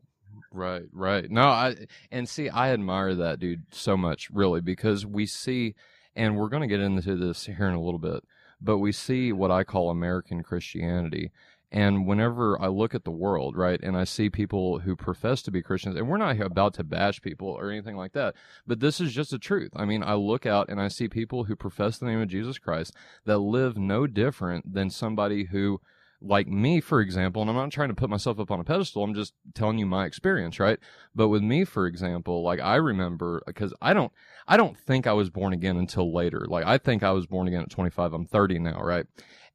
Right, 0.51 0.85
right. 0.93 1.31
No, 1.31 1.43
I 1.43 1.77
and 2.11 2.29
see, 2.29 2.49
I 2.49 2.71
admire 2.73 3.15
that 3.17 3.39
dude 3.39 3.65
so 3.71 3.97
much, 3.97 4.31
really, 4.31 4.61
because 4.63 5.05
we 5.05 5.27
see, 5.27 5.75
and 6.19 6.37
we're 6.37 6.49
going 6.49 6.63
to 6.63 6.67
get 6.67 6.81
into 6.81 7.15
this 7.15 7.47
here 7.47 7.69
in 7.69 7.75
a 7.75 7.81
little 7.81 8.01
bit, 8.01 8.25
but 8.61 8.79
we 8.79 8.91
see 8.91 9.33
what 9.33 9.53
I 9.53 9.63
call 9.63 9.89
American 9.89 10.43
Christianity. 10.43 11.31
And 11.71 12.07
whenever 12.07 12.61
I 12.61 12.67
look 12.69 12.95
at 12.95 13.05
the 13.05 13.11
world, 13.11 13.57
right, 13.57 13.79
and 13.83 13.97
I 13.97 14.05
see 14.05 14.29
people 14.29 14.81
who 14.81 14.97
profess 14.97 15.43
to 15.43 15.51
be 15.51 15.63
Christians, 15.63 15.97
and 15.97 16.09
we're 16.09 16.17
not 16.17 16.41
about 16.41 16.75
to 16.75 16.85
bash 16.85 17.23
people 17.23 17.49
or 17.49 17.71
anything 17.71 17.95
like 17.95 18.13
that, 18.15 18.35
but 18.67 18.81
this 18.81 19.01
is 19.01 19.13
just 19.13 19.31
the 19.31 19.39
truth. 19.39 19.71
I 19.77 19.85
mean, 19.85 20.03
I 20.03 20.15
look 20.15 20.45
out 20.45 20.69
and 20.69 20.81
I 20.81 20.89
see 20.89 21.09
people 21.09 21.45
who 21.45 21.55
profess 21.55 21.99
the 21.99 22.07
name 22.07 22.21
of 22.21 22.29
Jesus 22.29 22.59
Christ 22.59 22.95
that 23.25 23.39
live 23.39 23.77
no 23.77 24.07
different 24.07 24.75
than 24.75 24.91
somebody 24.91 25.45
who 25.45 25.81
like 26.21 26.49
me, 26.49 26.81
for 26.81 27.01
example, 27.01 27.43
and 27.43 27.51
I'm 27.51 27.57
not 27.57 27.71
trying 27.71 27.91
to 27.91 27.95
put 27.95 28.11
myself 28.11 28.41
up 28.41 28.51
on 28.51 28.61
a 28.61 28.65
pedestal. 28.65 29.05
I'm 29.05 29.15
just 29.15 29.35
telling 29.55 29.79
you 29.79 29.87
my 29.87 30.05
experience, 30.05 30.59
right? 30.59 30.79
But 31.15 31.29
with 31.29 31.43
me, 31.43 31.65
for 31.65 31.87
example, 31.87 32.43
like 32.43 32.61
I 32.61 32.77
remember 32.77 33.43
because 33.47 33.73
I 33.81 33.95
don't, 33.95 34.13
I 34.49 34.57
don't 34.57 34.77
think 34.77 35.07
I 35.07 35.13
was 35.13 35.31
born 35.31 35.53
again 35.53 35.77
until 35.77 36.13
later. 36.13 36.47
Like 36.49 36.65
I 36.67 36.79
think 36.79 37.03
I 37.03 37.13
was 37.13 37.27
born 37.27 37.47
again 37.49 37.63
at 37.63 37.71
25. 37.71 38.13
I'm 38.13 38.27
30 38.27 38.59
now, 38.59 38.81
right? 38.81 39.07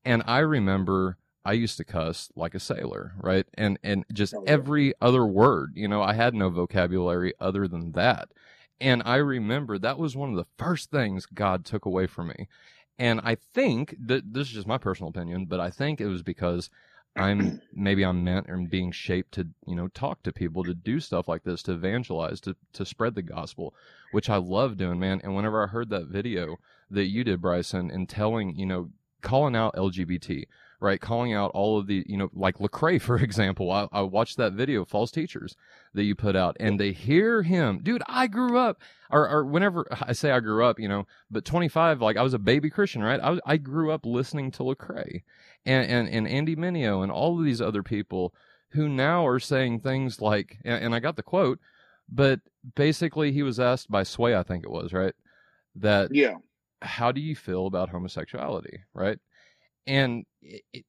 And 0.06 0.24
I 0.26 0.40
remember 0.40 1.18
I 1.46 1.54
used 1.54 1.78
to 1.78 1.84
cuss 1.84 2.32
like 2.36 2.56
a 2.56 2.60
sailor, 2.60 3.14
right? 3.18 3.46
And 3.56 3.78
and 3.84 4.06
just 4.14 4.34
Oh, 4.36 4.44
every 4.48 4.94
other 5.02 5.26
word, 5.26 5.74
you 5.76 5.88
know, 5.88 6.02
I 6.02 6.14
had 6.14 6.34
no 6.34 6.50
vocabulary 6.50 7.34
other 7.40 7.68
than 7.68 7.92
that. 7.94 8.30
And 8.80 9.02
I 9.06 9.18
remember 9.18 9.78
that 9.78 9.98
was 9.98 10.16
one 10.16 10.30
of 10.32 10.36
the 10.36 10.48
first 10.58 10.92
things 10.92 11.26
God 11.26 11.66
took 11.66 11.86
away 11.86 12.08
from 12.08 12.28
me. 12.30 12.48
And 13.00 13.22
I 13.24 13.36
think 13.36 13.96
that 14.06 14.34
this 14.34 14.48
is 14.48 14.54
just 14.54 14.68
my 14.68 14.78
personal 14.78 15.10
opinion, 15.10 15.46
but 15.46 15.60
I 15.60 15.70
think 15.70 16.00
it 16.00 16.08
was 16.08 16.22
because 16.22 16.70
I'm 17.16 17.62
maybe 17.74 18.04
I'm 18.04 18.24
meant 18.24 18.48
and 18.48 18.70
being 18.70 18.92
shaped 18.92 19.34
to, 19.34 19.48
you 19.66 19.76
know, 19.76 19.88
talk 19.88 20.24
to 20.24 20.32
people, 20.32 20.64
to 20.64 20.74
do 20.74 21.00
stuff 21.00 21.28
like 21.28 21.44
this, 21.44 21.64
to 21.64 21.74
evangelize, 21.74 22.40
to 22.42 22.56
to 22.74 22.86
spread 22.86 23.16
the 23.16 23.22
gospel, 23.22 23.74
which 24.12 24.30
I 24.30 24.38
love 24.38 24.78
doing, 24.78 25.00
man. 25.00 25.22
And 25.24 25.36
whenever 25.36 25.64
I 25.64 25.68
heard 25.68 25.90
that 25.90 26.08
video 26.08 26.58
that 26.90 27.06
you 27.08 27.24
did, 27.24 27.42
Bryson, 27.42 27.90
and 27.90 28.08
telling, 28.08 28.56
you 28.56 28.66
know, 28.66 28.90
calling 29.22 29.56
out 29.56 29.76
LGBT, 29.76 30.46
right, 30.84 31.02
calling 31.02 31.34
out 31.34 31.50
all 31.56 31.80
of 31.80 31.88
the, 31.88 32.06
you 32.08 32.18
know, 32.18 32.30
like 32.34 32.60
Lecrae, 32.60 33.02
for 33.10 33.18
example. 33.18 33.72
I, 33.72 33.88
I 33.92 34.02
watched 34.02 34.38
that 34.38 34.54
video, 34.54 34.86
false 34.86 35.10
teachers, 35.12 35.56
that 35.96 36.04
you 36.04 36.14
put 36.16 36.36
out, 36.36 36.58
and 36.60 36.80
they 36.80 36.92
hear 36.92 37.42
him, 37.42 37.80
dude, 37.82 38.04
I 38.08 38.28
grew 38.28 38.58
up, 38.58 38.82
or, 39.10 39.28
or 39.30 39.46
whenever 39.46 39.88
I 40.02 40.14
say 40.14 40.32
I 40.32 40.40
grew 40.40 40.64
up, 40.66 40.80
you 40.80 40.88
know, 40.88 41.08
but 41.32 41.46
25, 41.46 42.02
like 42.02 42.18
I 42.18 42.22
was 42.22 42.34
a 42.34 42.40
baby 42.40 42.70
Christian, 42.70 43.02
right? 43.04 43.20
I 43.20 43.30
was, 43.32 43.40
I 43.46 43.58
grew 43.58 43.92
up 43.92 44.06
listening 44.06 44.52
to 44.52 44.64
Lecrae 44.64 45.24
and, 45.66 45.90
and, 45.90 46.10
and 46.10 46.28
Andy 46.28 46.56
Mineo 46.56 47.02
and 47.04 47.12
all 47.12 47.40
of 47.40 47.46
these 47.46 47.62
other 47.62 47.84
people 47.84 48.34
who 48.72 48.90
now 48.90 49.26
are 49.26 49.40
saying 49.40 49.80
things 49.80 50.20
like, 50.20 50.58
and, 50.66 50.86
and 50.86 50.96
I 50.96 51.00
got 51.00 51.16
the 51.16 51.24
quote, 51.24 51.60
but 52.10 52.40
basically 52.76 53.32
he 53.32 53.44
was 53.44 53.60
asked 53.60 53.90
by 53.90 54.04
Sway, 54.04 54.36
I 54.36 54.44
think 54.44 54.64
it 54.64 54.72
was, 54.72 54.94
right? 54.94 55.14
That, 55.76 56.14
Yeah. 56.14 56.36
how 56.82 57.12
do 57.12 57.22
you 57.22 57.36
feel 57.36 57.68
about 57.68 57.90
homosexuality, 57.90 58.80
right? 58.94 59.20
And 59.86 60.26
it, 60.44 60.62
it, 60.74 60.86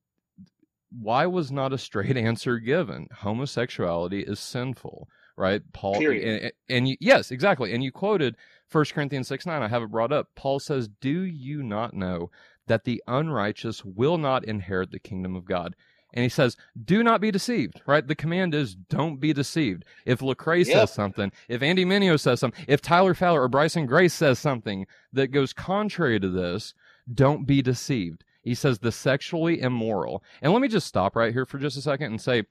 why 0.90 1.26
was 1.26 1.50
not 1.50 1.72
a 1.72 1.78
straight 1.78 2.16
answer 2.28 2.58
given? 2.58 3.08
Homosexuality 3.12 4.20
is 4.20 4.38
sinful, 4.40 5.08
right? 5.36 5.62
Paul, 5.72 5.98
Period. 5.98 6.42
and, 6.42 6.52
and 6.68 6.88
you, 6.88 6.96
yes, 7.00 7.30
exactly. 7.30 7.72
And 7.72 7.82
you 7.82 7.92
quoted 7.92 8.36
1 8.70 8.84
Corinthians 8.92 9.28
6 9.28 9.46
9. 9.46 9.62
I 9.62 9.68
have 9.68 9.82
it 9.82 9.90
brought 9.90 10.12
up. 10.12 10.28
Paul 10.34 10.60
says, 10.60 10.88
Do 10.88 11.22
you 11.22 11.62
not 11.62 11.94
know 11.94 12.30
that 12.66 12.84
the 12.84 13.02
unrighteous 13.06 13.84
will 13.84 14.18
not 14.18 14.44
inherit 14.44 14.90
the 14.90 14.98
kingdom 14.98 15.34
of 15.36 15.44
God? 15.44 15.74
And 16.12 16.22
he 16.22 16.28
says, 16.28 16.56
Do 16.82 17.02
not 17.02 17.20
be 17.20 17.32
deceived, 17.32 17.82
right? 17.86 18.06
The 18.06 18.14
command 18.14 18.54
is 18.54 18.76
don't 18.76 19.18
be 19.18 19.32
deceived. 19.32 19.84
If 20.06 20.20
Lecrae 20.20 20.64
Yep. 20.64 20.66
says 20.66 20.92
something, 20.92 21.32
if 21.48 21.60
Andy 21.60 21.84
Mineo 21.84 22.18
says 22.18 22.38
something, 22.38 22.64
if 22.68 22.80
Tyler 22.80 23.14
Fowler 23.14 23.42
or 23.42 23.48
Bryson 23.48 23.86
Gray 23.86 24.06
says 24.06 24.38
something 24.38 24.86
that 25.12 25.32
goes 25.32 25.52
contrary 25.52 26.20
to 26.20 26.28
this, 26.28 26.72
don't 27.12 27.46
be 27.46 27.62
deceived. 27.62 28.22
He 28.44 28.54
says 28.54 28.78
the 28.78 28.92
sexually 28.92 29.60
immoral. 29.60 30.22
And 30.42 30.52
let 30.52 30.62
me 30.62 30.68
just 30.68 30.86
stop 30.86 31.16
right 31.16 31.32
here 31.32 31.46
for 31.46 31.58
just 31.58 31.76
a 31.76 31.80
second 31.80 32.06
and 32.06 32.20
say, 32.20 32.44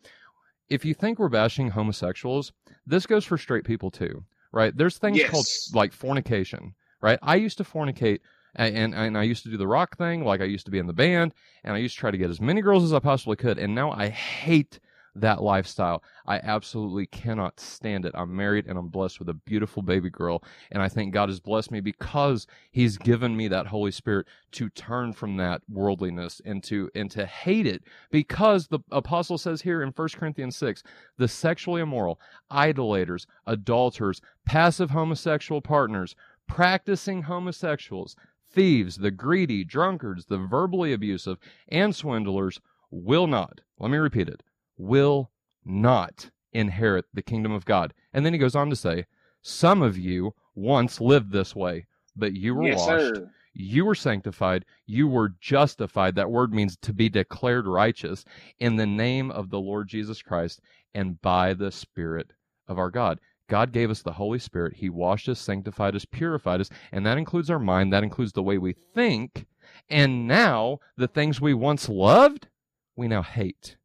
if 0.70 0.84
you 0.84 0.94
think 0.94 1.20
we're 1.20 1.30
bashing 1.30 1.70
homosexuals, 1.70 2.52
this 2.86 3.06
goes 3.06 3.24
for 3.24 3.38
straight 3.38 3.64
people 3.64 3.92
too, 3.92 4.24
right? 4.52 4.76
There's 4.76 4.98
things 4.98 5.24
called 5.30 5.46
like 5.74 5.94
fornication, 5.94 6.74
right? 7.02 7.20
I 7.22 7.36
used 7.36 7.58
to 7.60 7.64
fornicate 7.64 8.20
and, 8.56 8.76
and 8.76 8.96
and 8.96 9.18
I 9.18 9.24
used 9.24 9.44
to 9.44 9.50
do 9.50 9.58
the 9.58 9.68
rock 9.68 9.98
thing, 9.98 10.24
like 10.24 10.42
I 10.42 10.46
used 10.46 10.66
to 10.66 10.72
be 10.72 10.80
in 10.80 10.88
the 10.88 10.94
band, 10.94 11.34
and 11.64 11.76
I 11.76 11.80
used 11.80 11.96
to 11.96 12.00
try 12.00 12.12
to 12.12 12.18
get 12.18 12.30
as 12.30 12.42
many 12.42 12.62
girls 12.62 12.84
as 12.84 12.94
I 12.94 13.00
possibly 13.00 13.36
could, 13.36 13.58
and 13.58 13.74
now 13.74 13.92
I 13.92 14.10
hate 14.10 14.80
that 15.16 15.42
lifestyle. 15.42 16.04
I 16.26 16.38
absolutely 16.38 17.06
cannot 17.08 17.60
stand 17.60 18.06
it. 18.06 18.14
I'm 18.16 18.36
married 18.36 18.66
and 18.68 18.78
I'm 18.78 18.88
blessed 18.88 19.20
with 19.20 19.30
a 19.30 19.34
beautiful 19.34 19.82
baby 19.84 20.10
girl, 20.10 20.44
and 20.72 20.82
I 20.82 20.90
think 20.90 21.14
God 21.14 21.30
has 21.30 21.40
blessed 21.40 21.72
me 21.72 21.82
because 21.82 22.48
He's 22.72 22.98
given 22.98 23.36
me 23.36 23.48
that 23.50 23.68
Holy 23.68 23.92
Spirit 23.92 24.28
to 24.54 24.70
turn 24.70 25.14
from 25.14 25.38
that 25.38 25.62
worldliness 25.70 26.42
and 26.46 26.64
to 26.64 26.90
and 26.96 27.10
to 27.12 27.26
hate 27.26 27.68
it 27.68 27.84
because 28.12 28.68
the 28.68 28.80
apostle 28.92 29.38
says 29.38 29.62
here 29.62 29.82
in 29.82 29.90
1 29.90 30.08
Corinthians 30.16 30.56
6 30.58 30.84
the 31.18 31.28
sexually 31.28 31.82
immoral, 31.82 32.20
idolaters, 32.52 33.28
adulterers, 33.46 34.22
passive 34.46 34.90
homosexual 34.90 35.62
partners, 35.62 36.16
practicing 36.48 37.24
homosexuals, 37.24 38.16
thieves, 38.52 38.98
the 38.98 39.12
greedy, 39.12 39.64
drunkards, 39.64 40.26
the 40.26 40.38
verbally 40.38 40.94
abusive, 40.94 41.38
and 41.70 41.96
swindlers 41.96 42.60
will 42.92 43.28
not, 43.28 43.62
let 43.80 43.90
me 43.90 43.98
repeat 43.98 44.30
it, 44.30 44.44
will 44.84 45.32
not 45.66 46.30
inherit 46.52 47.06
the 47.14 47.22
kingdom 47.22 47.52
of 47.52 47.66
God. 47.66 47.94
And 48.14 48.26
then 48.26 48.34
he 48.34 48.40
goes 48.40 48.56
on 48.56 48.70
to 48.70 48.76
say, 48.76 49.06
Some 49.42 49.82
of 49.82 49.98
you 49.98 50.34
once 50.56 51.02
lived 51.02 51.32
this 51.32 51.56
way, 51.56 51.88
but 52.16 52.34
you 52.34 52.56
were 52.56 52.64
yes, 52.64 52.80
washed, 52.80 53.16
sir. 53.16 53.32
you 53.54 53.86
were 53.86 53.96
sanctified, 53.96 54.66
you 54.86 55.08
were 55.08 55.36
justified. 55.40 56.16
That 56.16 56.32
word 56.32 56.54
means 56.54 56.78
to 56.78 56.94
be 56.94 57.10
declared 57.10 57.66
righteous 57.66 58.26
in 58.60 58.76
the 58.76 58.86
name 58.86 59.32
of 59.32 59.50
the 59.50 59.60
Lord 59.60 59.88
Jesus 59.88 60.22
Christ 60.22 60.62
and 60.94 61.22
by 61.22 61.54
the 61.54 61.72
Spirit 61.72 62.34
of 62.68 62.78
our 62.78 62.92
God. 62.92 63.20
God 63.50 63.72
gave 63.72 63.90
us 63.90 64.02
the 64.02 64.14
Holy 64.14 64.40
Spirit. 64.40 64.76
He 64.78 64.90
washed 64.90 65.28
us, 65.28 65.40
sanctified 65.40 65.96
us, 65.96 66.06
purified 66.06 66.62
us, 66.62 66.70
and 66.92 67.06
that 67.06 67.18
includes 67.18 67.50
our 67.50 67.60
mind, 67.60 67.92
that 67.92 68.04
includes 68.04 68.32
the 68.32 68.44
way 68.44 68.58
we 68.58 68.74
think. 68.74 69.46
And 69.90 70.28
now, 70.28 70.80
the 70.98 71.08
things 71.08 71.42
we 71.42 71.54
once 71.54 71.90
loved, 71.90 72.48
we 72.96 73.08
now 73.08 73.22
hate. 73.22 73.76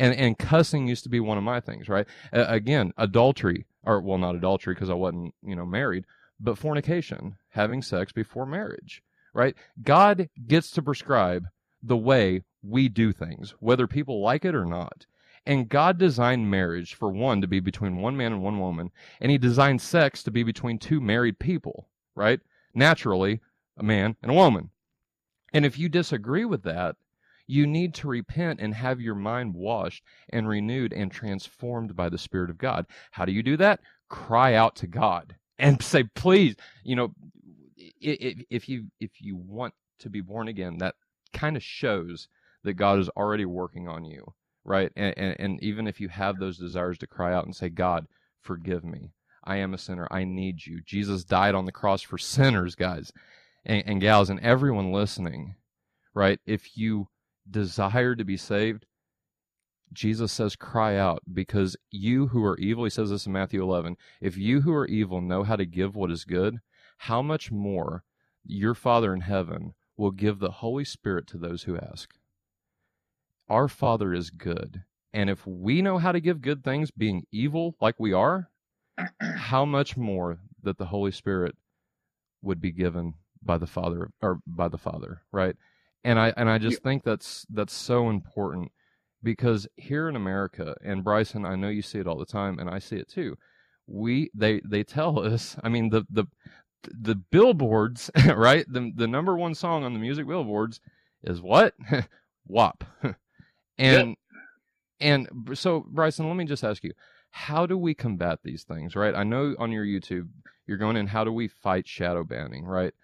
And 0.00 0.14
and 0.14 0.38
cussing 0.38 0.88
used 0.88 1.02
to 1.04 1.10
be 1.10 1.20
one 1.20 1.36
of 1.36 1.44
my 1.44 1.60
things, 1.60 1.86
right? 1.86 2.06
Uh, 2.32 2.46
again, 2.48 2.92
adultery, 2.96 3.66
or 3.84 4.00
well, 4.00 4.16
not 4.16 4.34
adultery 4.34 4.74
because 4.74 4.88
I 4.88 4.94
wasn't, 4.94 5.34
you 5.42 5.54
know, 5.54 5.66
married, 5.66 6.06
but 6.40 6.56
fornication, 6.56 7.36
having 7.50 7.82
sex 7.82 8.10
before 8.10 8.46
marriage, 8.46 9.02
right? 9.34 9.54
God 9.82 10.30
gets 10.46 10.70
to 10.72 10.82
prescribe 10.82 11.48
the 11.82 11.98
way 11.98 12.42
we 12.62 12.88
do 12.88 13.12
things, 13.12 13.54
whether 13.60 13.86
people 13.86 14.22
like 14.22 14.46
it 14.46 14.54
or 14.54 14.64
not. 14.64 15.04
And 15.44 15.68
God 15.68 15.98
designed 15.98 16.50
marriage 16.50 16.94
for 16.94 17.10
one 17.10 17.42
to 17.42 17.46
be 17.46 17.60
between 17.60 17.96
one 17.96 18.16
man 18.16 18.32
and 18.32 18.42
one 18.42 18.58
woman, 18.58 18.90
and 19.20 19.30
He 19.30 19.36
designed 19.36 19.82
sex 19.82 20.22
to 20.22 20.30
be 20.30 20.42
between 20.42 20.78
two 20.78 21.00
married 21.00 21.38
people, 21.38 21.88
right? 22.14 22.40
Naturally, 22.74 23.40
a 23.76 23.82
man 23.82 24.16
and 24.22 24.30
a 24.30 24.34
woman. 24.34 24.70
And 25.52 25.66
if 25.66 25.78
you 25.78 25.90
disagree 25.90 26.46
with 26.46 26.62
that, 26.62 26.96
you 27.50 27.66
need 27.66 27.94
to 27.94 28.08
repent 28.08 28.60
and 28.60 28.74
have 28.74 29.00
your 29.00 29.14
mind 29.14 29.54
washed 29.54 30.02
and 30.30 30.48
renewed 30.48 30.92
and 30.92 31.10
transformed 31.10 31.96
by 31.96 32.08
the 32.08 32.18
Spirit 32.18 32.50
of 32.50 32.58
God. 32.58 32.86
How 33.10 33.24
do 33.24 33.32
you 33.32 33.42
do 33.42 33.56
that? 33.58 33.80
Cry 34.08 34.54
out 34.54 34.76
to 34.76 34.86
God 34.86 35.36
and 35.58 35.82
say, 35.82 36.04
please, 36.04 36.56
you 36.84 36.96
know, 36.96 37.14
if 38.00 38.68
you 38.68 38.86
if 39.00 39.10
you 39.20 39.36
want 39.36 39.74
to 40.00 40.10
be 40.10 40.20
born 40.20 40.48
again, 40.48 40.78
that 40.78 40.94
kind 41.32 41.56
of 41.56 41.62
shows 41.62 42.28
that 42.64 42.74
God 42.74 42.98
is 42.98 43.08
already 43.10 43.44
working 43.44 43.88
on 43.88 44.04
you, 44.04 44.24
right? 44.64 44.90
And, 44.96 45.16
and 45.16 45.36
and 45.38 45.62
even 45.62 45.86
if 45.86 46.00
you 46.00 46.08
have 46.08 46.38
those 46.38 46.58
desires 46.58 46.98
to 46.98 47.06
cry 47.06 47.34
out 47.34 47.44
and 47.44 47.54
say, 47.54 47.68
God, 47.68 48.06
forgive 48.40 48.84
me. 48.84 49.12
I 49.44 49.56
am 49.56 49.74
a 49.74 49.78
sinner. 49.78 50.06
I 50.10 50.24
need 50.24 50.66
you. 50.66 50.80
Jesus 50.82 51.24
died 51.24 51.54
on 51.54 51.64
the 51.64 51.72
cross 51.72 52.02
for 52.02 52.18
sinners, 52.18 52.74
guys 52.74 53.12
and, 53.64 53.82
and 53.86 54.00
gals, 54.00 54.30
and 54.30 54.40
everyone 54.40 54.92
listening, 54.92 55.56
right? 56.14 56.38
If 56.46 56.76
you 56.76 57.08
desire 57.50 58.14
to 58.14 58.24
be 58.24 58.36
saved, 58.36 58.86
Jesus 59.92 60.32
says, 60.32 60.54
cry 60.54 60.96
out 60.96 61.22
because 61.32 61.76
you 61.90 62.28
who 62.28 62.44
are 62.44 62.58
evil, 62.58 62.84
he 62.84 62.90
says 62.90 63.10
this 63.10 63.26
in 63.26 63.32
Matthew 63.32 63.62
11, 63.62 63.96
if 64.20 64.36
you 64.36 64.60
who 64.60 64.72
are 64.72 64.86
evil 64.86 65.20
know 65.20 65.42
how 65.42 65.56
to 65.56 65.66
give 65.66 65.96
what 65.96 66.10
is 66.10 66.24
good, 66.24 66.58
how 66.98 67.22
much 67.22 67.50
more 67.50 68.04
your 68.44 68.74
Father 68.74 69.12
in 69.12 69.22
heaven 69.22 69.74
will 69.96 70.10
give 70.10 70.38
the 70.38 70.50
Holy 70.50 70.84
Spirit 70.84 71.26
to 71.28 71.38
those 71.38 71.64
who 71.64 71.76
ask. 71.76 72.14
Our 73.48 73.68
Father 73.68 74.14
is 74.14 74.30
good. 74.30 74.84
And 75.12 75.28
if 75.28 75.44
we 75.44 75.82
know 75.82 75.98
how 75.98 76.12
to 76.12 76.20
give 76.20 76.40
good 76.40 76.62
things, 76.62 76.92
being 76.92 77.26
evil 77.32 77.74
like 77.80 77.96
we 77.98 78.12
are, 78.12 78.48
how 79.20 79.64
much 79.64 79.96
more 79.96 80.38
that 80.62 80.78
the 80.78 80.86
Holy 80.86 81.10
Spirit 81.10 81.56
would 82.42 82.60
be 82.60 82.70
given 82.70 83.14
by 83.42 83.58
the 83.58 83.66
Father 83.66 84.10
or 84.22 84.40
by 84.46 84.68
the 84.68 84.78
Father, 84.78 85.22
right? 85.32 85.56
And 86.04 86.18
I 86.18 86.32
and 86.36 86.48
I 86.48 86.58
just 86.58 86.82
think 86.82 87.04
that's 87.04 87.46
that's 87.50 87.74
so 87.74 88.08
important 88.08 88.72
because 89.22 89.68
here 89.76 90.08
in 90.08 90.16
America, 90.16 90.74
and 90.82 91.04
Bryson, 91.04 91.44
I 91.44 91.56
know 91.56 91.68
you 91.68 91.82
see 91.82 91.98
it 91.98 92.06
all 92.06 92.18
the 92.18 92.24
time, 92.24 92.58
and 92.58 92.70
I 92.70 92.78
see 92.78 92.96
it 92.96 93.08
too. 93.08 93.36
We 93.86 94.30
they 94.34 94.60
they 94.64 94.82
tell 94.82 95.18
us, 95.18 95.56
I 95.62 95.68
mean 95.68 95.90
the 95.90 96.04
the 96.10 96.24
the 96.82 97.16
billboards, 97.16 98.10
right? 98.26 98.64
The 98.68 98.92
the 98.94 99.06
number 99.06 99.36
one 99.36 99.54
song 99.54 99.84
on 99.84 99.92
the 99.92 99.98
music 99.98 100.26
billboards 100.26 100.80
is 101.22 101.40
what? 101.40 101.74
WAP. 102.46 102.84
and 103.78 104.16
and 105.00 105.28
so 105.54 105.86
Bryson, 105.88 106.26
let 106.28 106.36
me 106.36 106.44
just 106.44 106.64
ask 106.64 106.82
you, 106.82 106.92
how 107.30 107.66
do 107.66 107.76
we 107.76 107.94
combat 107.94 108.40
these 108.42 108.64
things, 108.64 108.96
right? 108.96 109.14
I 109.14 109.24
know 109.24 109.54
on 109.58 109.72
your 109.72 109.84
YouTube 109.84 110.28
you're 110.66 110.78
going 110.78 110.96
in 110.96 111.06
how 111.06 111.24
do 111.24 111.32
we 111.32 111.48
fight 111.48 111.86
shadow 111.86 112.24
banning, 112.24 112.64
right? 112.64 112.94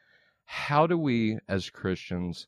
How 0.45 0.87
do 0.87 0.97
we 0.97 1.39
as 1.49 1.69
Christians 1.71 2.47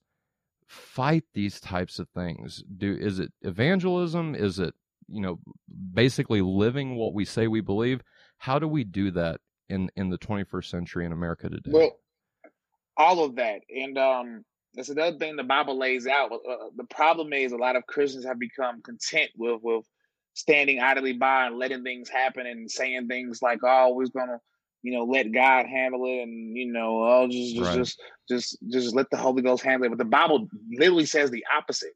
fight 0.69 1.25
these 1.35 1.61
types 1.61 1.99
of 1.99 2.09
things? 2.11 2.63
Do 2.77 2.97
is 2.99 3.19
it 3.19 3.33
evangelism? 3.43 4.35
Is 4.35 4.59
it, 4.59 4.75
you 5.09 5.21
know, 5.21 5.41
basically 5.95 6.43
living 6.43 6.97
what 6.97 7.15
we 7.15 7.25
say 7.25 7.49
we 7.49 7.61
believe? 7.61 8.03
How 8.37 8.59
do 8.59 8.69
we 8.69 8.85
do 8.85 9.11
that 9.13 9.41
in 9.69 9.91
in 9.97 10.11
the 10.11 10.19
21st 10.19 10.67
century 10.67 11.07
in 11.07 11.13
America 11.13 11.49
today? 11.49 11.71
Well, 11.73 11.99
all 12.97 13.25
of 13.25 13.37
that, 13.37 13.63
and 13.75 13.97
um, 13.97 14.45
that's 14.75 14.91
another 14.91 15.17
thing 15.17 15.37
the 15.37 15.43
Bible 15.43 15.79
lays 15.79 16.07
out. 16.07 16.33
Uh, 16.33 16.69
the 16.77 16.85
problem 16.85 17.33
is 17.33 17.53
a 17.53 17.57
lot 17.57 17.77
of 17.77 17.87
Christians 17.87 18.25
have 18.27 18.39
become 18.39 18.83
content 18.83 19.31
with 19.37 19.61
with 19.63 19.85
standing 20.35 20.81
idly 20.81 21.15
by 21.15 21.47
and 21.47 21.59
letting 21.59 21.83
things 21.83 22.09
happen 22.09 22.47
and 22.47 22.71
saying 22.71 23.09
things 23.09 23.41
like, 23.41 23.61
"Oh, 23.63 23.95
we're 23.95 24.07
gonna." 24.09 24.41
You 24.83 24.97
know, 24.97 25.05
let 25.05 25.33
God 25.33 25.67
handle 25.67 26.05
it, 26.07 26.23
and 26.23 26.57
you 26.57 26.73
know, 26.73 27.03
oh, 27.03 27.29
just, 27.29 27.57
just, 27.57 27.69
Right. 27.69 27.77
just, 27.77 28.01
just, 28.29 28.59
just 28.71 28.95
let 28.95 29.11
the 29.11 29.17
Holy 29.17 29.43
Ghost 29.43 29.65
handle 29.65 29.87
it. 29.87 29.91
But 29.91 29.99
the 29.99 30.05
Bible 30.05 30.49
literally 30.71 31.07
says 31.07 31.31
the 31.31 31.45
opposite. 31.57 31.93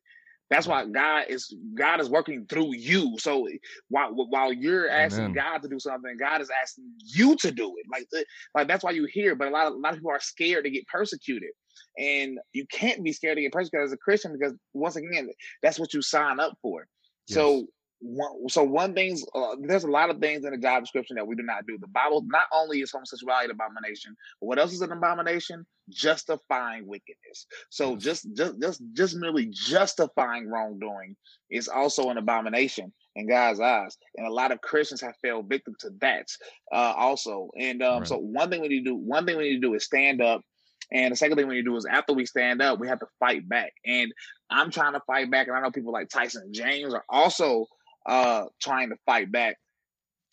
That's 0.50 0.66
why 0.66 0.84
God 0.84 1.24
is 1.30 1.54
God 1.74 2.00
is 2.00 2.10
working 2.10 2.44
through 2.46 2.74
you. 2.74 3.16
So 3.18 3.48
while 3.88 4.10
while 4.12 4.52
you're 4.52 4.90
asking 4.90 5.26
Amen. 5.26 5.34
God 5.34 5.58
to 5.62 5.68
do 5.68 5.78
something, 5.78 6.14
God 6.18 6.42
is 6.42 6.50
asking 6.62 6.90
you 7.06 7.36
to 7.36 7.50
do 7.50 7.72
it. 7.78 7.86
Like 7.90 8.06
uh, 8.14 8.22
like 8.54 8.68
that's 8.68 8.84
why 8.84 8.90
you 8.90 9.08
hear. 9.10 9.34
But 9.34 9.48
a 9.48 9.50
lot 9.50 9.68
of 9.68 9.72
a 9.72 9.76
lot 9.76 9.94
of 9.94 10.00
people 10.00 10.10
are 10.10 10.20
scared 10.20 10.64
to 10.64 10.70
get 10.70 10.86
persecuted, 10.88 11.52
and 11.96 12.38
you 12.52 12.66
can't 12.70 13.02
be 13.02 13.12
scared 13.12 13.36
to 13.38 13.42
get 13.42 13.52
persecuted 13.52 13.86
as 13.86 13.92
a 13.92 13.96
Christian 13.96 14.36
because 14.38 14.54
once 14.74 14.96
again, 14.96 15.30
that's 15.62 15.78
what 15.78 15.94
you 15.94 16.02
sign 16.02 16.38
up 16.38 16.52
for. 16.60 16.86
So 17.26 17.66
one, 18.02 18.48
so 18.48 18.64
one 18.64 18.94
thing's 18.94 19.24
uh, 19.34 19.56
there's 19.60 19.84
a 19.84 19.90
lot 19.90 20.10
of 20.10 20.18
things 20.18 20.44
in 20.44 20.50
the 20.50 20.58
job 20.58 20.82
description 20.82 21.16
that 21.16 21.26
we 21.26 21.36
do 21.36 21.42
not 21.42 21.66
do. 21.66 21.78
The 21.78 21.86
Bible 21.86 22.24
not 22.26 22.46
only 22.52 22.80
is 22.80 22.90
homosexuality 22.90 23.46
an 23.46 23.52
abomination, 23.52 24.16
but 24.40 24.46
what 24.48 24.58
else 24.58 24.72
is 24.72 24.82
an 24.82 24.92
abomination? 24.92 25.64
Justifying 25.88 26.86
wickedness. 26.86 27.46
So 27.70 27.96
just 27.96 28.26
just 28.34 28.60
just 28.60 28.82
just 28.92 29.16
merely 29.16 29.46
justifying 29.46 30.48
wrongdoing 30.48 31.16
is 31.50 31.68
also 31.68 32.10
an 32.10 32.18
abomination. 32.18 32.92
in 33.16 33.28
God's 33.28 33.60
eyes. 33.60 33.96
And 34.16 34.26
a 34.26 34.30
lot 34.30 34.52
of 34.52 34.60
Christians 34.60 35.00
have 35.00 35.16
fell 35.22 35.42
victim 35.42 35.74
to 35.80 35.90
that 36.00 36.26
uh, 36.72 36.94
also. 36.96 37.50
And 37.58 37.82
um, 37.82 37.98
right. 38.00 38.08
so 38.08 38.18
one 38.18 38.50
thing 38.50 38.62
we 38.62 38.68
need 38.68 38.84
to 38.84 38.90
do, 38.90 38.96
one 38.96 39.26
thing 39.26 39.36
we 39.36 39.50
need 39.50 39.60
to 39.60 39.68
do 39.68 39.74
is 39.74 39.84
stand 39.84 40.20
up. 40.20 40.42
And 40.90 41.12
the 41.12 41.16
second 41.16 41.36
thing 41.36 41.48
we 41.48 41.54
need 41.54 41.62
to 41.62 41.70
do 41.70 41.76
is 41.76 41.86
after 41.86 42.12
we 42.12 42.26
stand 42.26 42.60
up, 42.60 42.78
we 42.78 42.88
have 42.88 43.00
to 43.00 43.06
fight 43.18 43.48
back. 43.48 43.72
And 43.86 44.12
I'm 44.50 44.70
trying 44.70 44.92
to 44.92 45.00
fight 45.06 45.30
back. 45.30 45.48
And 45.48 45.56
I 45.56 45.60
know 45.60 45.70
people 45.70 45.92
like 45.92 46.08
Tyson 46.08 46.52
James 46.52 46.92
are 46.92 47.04
also 47.08 47.66
uh, 48.06 48.44
trying 48.60 48.90
to 48.90 48.96
fight 49.06 49.30
back, 49.30 49.56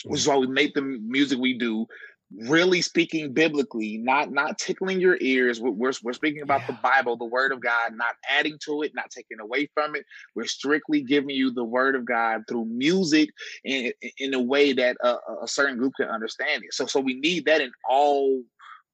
which 0.05 0.21
is 0.21 0.27
why 0.27 0.37
we 0.37 0.47
make 0.47 0.73
the 0.73 0.81
music 0.81 1.39
we 1.39 1.57
do 1.57 1.87
really 2.35 2.81
speaking 2.81 3.33
biblically, 3.33 3.97
not 3.97 4.31
not 4.31 4.57
tickling 4.57 4.99
your 4.99 5.17
ears. 5.19 5.59
We're 5.59 5.91
we're 6.03 6.13
speaking 6.13 6.41
about 6.41 6.61
yeah. 6.61 6.67
the 6.67 6.77
Bible, 6.83 7.17
the 7.17 7.25
Word 7.25 7.51
of 7.51 7.61
God, 7.61 7.93
not 7.95 8.15
adding 8.29 8.57
to 8.65 8.83
it, 8.83 8.91
not 8.93 9.09
taking 9.09 9.39
away 9.39 9.69
from 9.73 9.95
it. 9.95 10.05
We're 10.35 10.45
strictly 10.45 11.01
giving 11.01 11.31
you 11.31 11.51
the 11.51 11.63
Word 11.63 11.95
of 11.95 12.05
God 12.05 12.43
through 12.47 12.65
music 12.65 13.29
in 13.63 13.91
in 14.17 14.33
a 14.33 14.41
way 14.41 14.73
that 14.73 14.97
a, 15.03 15.15
a 15.43 15.47
certain 15.47 15.77
group 15.77 15.93
can 15.97 16.07
understand 16.07 16.63
it. 16.63 16.73
So 16.73 16.85
so 16.85 16.99
we 16.99 17.15
need 17.15 17.45
that 17.45 17.61
in 17.61 17.71
all 17.89 18.43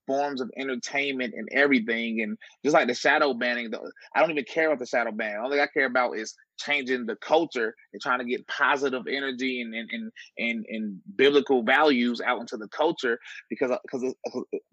forms 0.08 0.42
of 0.42 0.52
entertainment 0.58 1.34
and 1.36 1.48
everything. 1.52 2.22
And 2.22 2.38
just 2.64 2.74
like 2.74 2.88
the 2.88 2.94
shadow 2.94 3.34
banning, 3.34 3.72
the, 3.72 3.80
I 4.16 4.22
don't 4.22 4.32
even 4.32 4.46
care 4.46 4.68
about 4.68 4.80
the 4.80 4.86
shadow 4.86 5.12
ban. 5.12 5.40
All 5.40 5.54
I 5.54 5.68
care 5.68 5.86
about 5.86 6.18
is 6.18 6.36
changing 6.58 7.06
the 7.06 7.16
culture 7.18 7.76
and 7.94 8.02
trying 8.02 8.20
to 8.20 8.26
get 8.26 8.48
positive 8.48 9.04
energy 9.08 9.62
and 9.62 9.74
and 9.74 9.90
and 9.92 10.12
and, 10.38 10.66
and 10.70 11.02
biblical 11.16 11.64
values 11.64 12.22
out 12.22 12.40
into 12.40 12.58
the 12.58 12.68
culture 12.70 13.20
because 13.50 13.72
because 13.84 14.14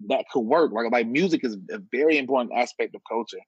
that 0.09 0.25
could 0.33 0.41
work. 0.41 0.73
Like 0.73 0.91
like 0.93 1.07
music 1.07 1.45
is 1.45 1.57
a 1.71 1.79
very 1.91 2.19
important 2.19 2.53
aspect 2.57 2.95
of 2.95 3.03
culture. 3.09 3.41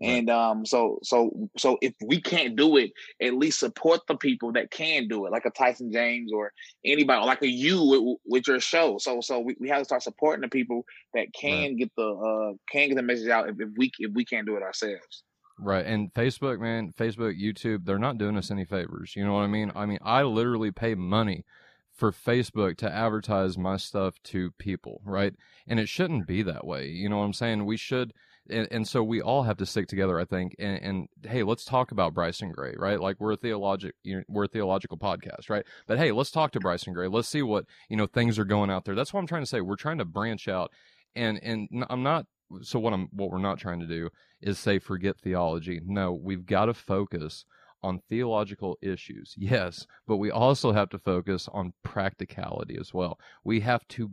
And 0.00 0.28
um, 0.28 0.66
so 0.66 0.98
so 1.02 1.48
so 1.56 1.78
if 1.80 1.94
we 2.04 2.20
can't 2.20 2.56
do 2.56 2.76
it, 2.78 2.92
at 3.22 3.34
least 3.34 3.60
support 3.60 4.00
the 4.08 4.16
people 4.16 4.52
that 4.52 4.70
can 4.70 5.06
do 5.06 5.24
it, 5.24 5.30
like 5.30 5.44
a 5.44 5.50
Tyson 5.50 5.92
James 5.92 6.32
or 6.32 6.52
anybody, 6.84 7.24
like 7.24 7.42
a 7.42 7.48
you 7.48 7.82
with, 7.82 8.18
with 8.26 8.48
your 8.48 8.58
show. 8.58 8.98
So 8.98 9.20
so 9.20 9.38
we, 9.38 9.56
we 9.60 9.68
have 9.68 9.78
to 9.78 9.84
start 9.84 10.02
supporting 10.02 10.42
the 10.42 10.48
people 10.48 10.84
that 11.14 11.32
can 11.32 11.68
right. 11.68 11.76
get 11.76 11.92
the 11.96 12.08
uh 12.08 12.56
can 12.70 12.88
get 12.88 12.96
the 12.96 13.02
message 13.02 13.28
out 13.28 13.48
if, 13.48 13.54
if 13.60 13.68
we 13.76 13.92
if 14.00 14.12
we 14.12 14.24
can't 14.24 14.46
do 14.46 14.56
it 14.56 14.62
ourselves. 14.62 15.22
Right. 15.60 15.86
And 15.86 16.12
Facebook, 16.12 16.58
man, 16.58 16.92
Facebook, 16.98 17.40
YouTube, 17.40 17.84
they're 17.84 17.98
not 17.98 18.18
doing 18.18 18.36
us 18.36 18.50
any 18.50 18.64
favors. 18.64 19.14
You 19.14 19.24
know 19.24 19.34
what 19.34 19.42
I 19.42 19.46
mean? 19.46 19.70
I 19.76 19.86
mean, 19.86 20.00
I 20.02 20.24
literally 20.24 20.72
pay 20.72 20.96
money 20.96 21.44
for 21.92 22.10
Facebook 22.10 22.76
to 22.78 22.92
advertise 22.92 23.56
my 23.56 23.76
stuff 23.76 24.20
to 24.24 24.50
people, 24.58 25.00
right? 25.04 25.32
And 25.68 25.78
it 25.78 25.88
shouldn't 25.88 26.26
be 26.26 26.42
that 26.42 26.66
way. 26.66 26.88
You 26.88 27.08
know 27.08 27.18
what 27.18 27.24
I'm 27.24 27.32
saying? 27.32 27.64
We 27.64 27.76
should 27.76 28.12
and, 28.50 28.68
and 28.70 28.86
so 28.86 29.02
we 29.02 29.22
all 29.22 29.42
have 29.42 29.56
to 29.58 29.66
stick 29.66 29.86
together, 29.86 30.20
I 30.20 30.24
think. 30.24 30.54
And, 30.58 30.78
and 30.82 31.08
hey, 31.22 31.42
let's 31.42 31.64
talk 31.64 31.92
about 31.92 32.14
Bryson 32.14 32.52
Gray, 32.52 32.74
right? 32.76 33.00
Like 33.00 33.16
we're 33.18 33.32
a 33.32 33.36
theologic, 33.36 33.94
you 34.02 34.16
know, 34.16 34.22
we're 34.28 34.44
a 34.44 34.48
theological 34.48 34.98
podcast, 34.98 35.48
right? 35.48 35.64
But 35.86 35.98
hey, 35.98 36.12
let's 36.12 36.30
talk 36.30 36.52
to 36.52 36.60
Bryson 36.60 36.92
Gray. 36.92 37.08
Let's 37.08 37.28
see 37.28 37.42
what 37.42 37.64
you 37.88 37.96
know 37.96 38.06
things 38.06 38.38
are 38.38 38.44
going 38.44 38.70
out 38.70 38.84
there. 38.84 38.94
That's 38.94 39.12
what 39.12 39.20
I'm 39.20 39.26
trying 39.26 39.42
to 39.42 39.46
say. 39.46 39.60
We're 39.60 39.76
trying 39.76 39.98
to 39.98 40.04
branch 40.04 40.48
out, 40.48 40.70
and 41.14 41.40
and 41.42 41.68
I'm 41.88 42.02
not. 42.02 42.26
So 42.62 42.78
what 42.78 42.92
I'm 42.92 43.08
what 43.12 43.30
we're 43.30 43.38
not 43.38 43.58
trying 43.58 43.80
to 43.80 43.86
do 43.86 44.10
is 44.42 44.58
say 44.58 44.78
forget 44.78 45.18
theology. 45.18 45.80
No, 45.84 46.12
we've 46.12 46.44
got 46.44 46.66
to 46.66 46.74
focus 46.74 47.46
on 47.82 48.00
theological 48.08 48.78
issues, 48.80 49.34
yes, 49.36 49.86
but 50.06 50.16
we 50.16 50.30
also 50.30 50.72
have 50.72 50.88
to 50.88 50.98
focus 50.98 51.48
on 51.52 51.72
practicality 51.82 52.78
as 52.80 52.94
well. 52.94 53.18
We 53.44 53.60
have 53.60 53.86
to 53.88 54.10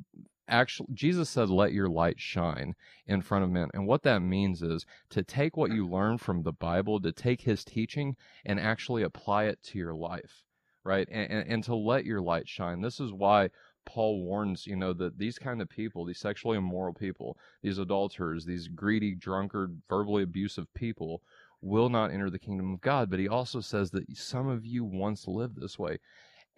actually 0.51 0.89
Jesus 0.93 1.29
said 1.29 1.49
let 1.49 1.73
your 1.73 1.89
light 1.89 2.19
shine 2.19 2.75
in 3.07 3.21
front 3.21 3.43
of 3.43 3.49
men. 3.49 3.69
And 3.73 3.87
what 3.87 4.03
that 4.03 4.21
means 4.21 4.61
is 4.61 4.85
to 5.09 5.23
take 5.23 5.57
what 5.57 5.71
you 5.71 5.87
learn 5.87 6.17
from 6.17 6.43
the 6.43 6.51
Bible, 6.51 6.99
to 7.01 7.11
take 7.11 7.41
his 7.41 7.63
teaching 7.63 8.15
and 8.45 8.59
actually 8.59 9.03
apply 9.03 9.45
it 9.45 9.63
to 9.63 9.79
your 9.79 9.95
life, 9.95 10.43
right? 10.83 11.07
And, 11.11 11.31
and, 11.31 11.47
and 11.47 11.63
to 11.63 11.75
let 11.75 12.05
your 12.05 12.21
light 12.21 12.47
shine. 12.47 12.81
This 12.81 12.99
is 12.99 13.11
why 13.11 13.49
Paul 13.85 14.23
warns, 14.23 14.67
you 14.67 14.75
know, 14.75 14.93
that 14.93 15.17
these 15.17 15.39
kind 15.39 15.61
of 15.61 15.69
people, 15.69 16.05
these 16.05 16.19
sexually 16.19 16.57
immoral 16.57 16.93
people, 16.93 17.37
these 17.63 17.79
adulterers, 17.79 18.45
these 18.45 18.67
greedy, 18.67 19.15
drunkard, 19.15 19.81
verbally 19.89 20.23
abusive 20.23 20.71
people 20.73 21.23
will 21.61 21.89
not 21.89 22.11
enter 22.11 22.29
the 22.29 22.39
kingdom 22.39 22.73
of 22.73 22.81
God. 22.81 23.09
But 23.09 23.19
he 23.19 23.27
also 23.27 23.59
says 23.59 23.91
that 23.91 24.05
some 24.15 24.47
of 24.47 24.65
you 24.65 24.83
once 24.83 25.27
lived 25.27 25.59
this 25.59 25.79
way. 25.79 25.97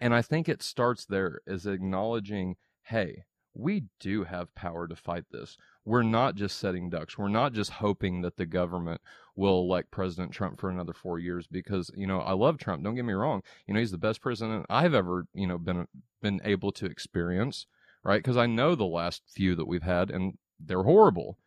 And 0.00 0.14
I 0.14 0.22
think 0.22 0.48
it 0.48 0.62
starts 0.62 1.04
there 1.04 1.40
as 1.46 1.66
acknowledging, 1.66 2.56
hey, 2.82 3.24
we 3.54 3.84
do 4.00 4.24
have 4.24 4.54
power 4.54 4.88
to 4.88 4.96
fight 4.96 5.24
this. 5.30 5.56
We're 5.84 6.02
not 6.02 6.34
just 6.34 6.58
setting 6.58 6.90
ducks. 6.90 7.16
We're 7.16 7.28
not 7.28 7.52
just 7.52 7.70
hoping 7.70 8.22
that 8.22 8.36
the 8.36 8.46
government 8.46 9.00
will 9.36 9.60
elect 9.60 9.90
President 9.90 10.32
Trump 10.32 10.60
for 10.60 10.70
another 10.70 10.92
four 10.92 11.18
years 11.18 11.46
because, 11.46 11.90
you 11.96 12.06
know, 12.06 12.20
I 12.20 12.32
love 12.32 12.58
Trump. 12.58 12.82
Don't 12.82 12.96
get 12.96 13.04
me 13.04 13.12
wrong. 13.12 13.42
You 13.66 13.74
know, 13.74 13.80
he's 13.80 13.90
the 13.90 13.98
best 13.98 14.20
president 14.20 14.66
I've 14.68 14.94
ever, 14.94 15.26
you 15.34 15.46
know, 15.46 15.58
been 15.58 15.86
been 16.20 16.40
able 16.44 16.72
to 16.72 16.86
experience, 16.86 17.66
right? 18.02 18.22
Because 18.22 18.36
I 18.36 18.46
know 18.46 18.74
the 18.74 18.84
last 18.84 19.22
few 19.28 19.54
that 19.54 19.68
we've 19.68 19.82
had 19.82 20.10
and 20.10 20.34
they're 20.58 20.82
horrible. 20.82 21.38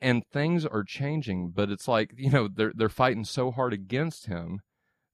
And 0.00 0.22
things 0.32 0.64
are 0.64 0.82
changing, 0.82 1.50
but 1.50 1.70
it's 1.70 1.86
like, 1.86 2.14
you 2.16 2.30
know, 2.30 2.48
they're 2.48 2.72
they're 2.74 2.88
fighting 2.88 3.24
so 3.24 3.50
hard 3.50 3.72
against 3.72 4.26
him 4.26 4.60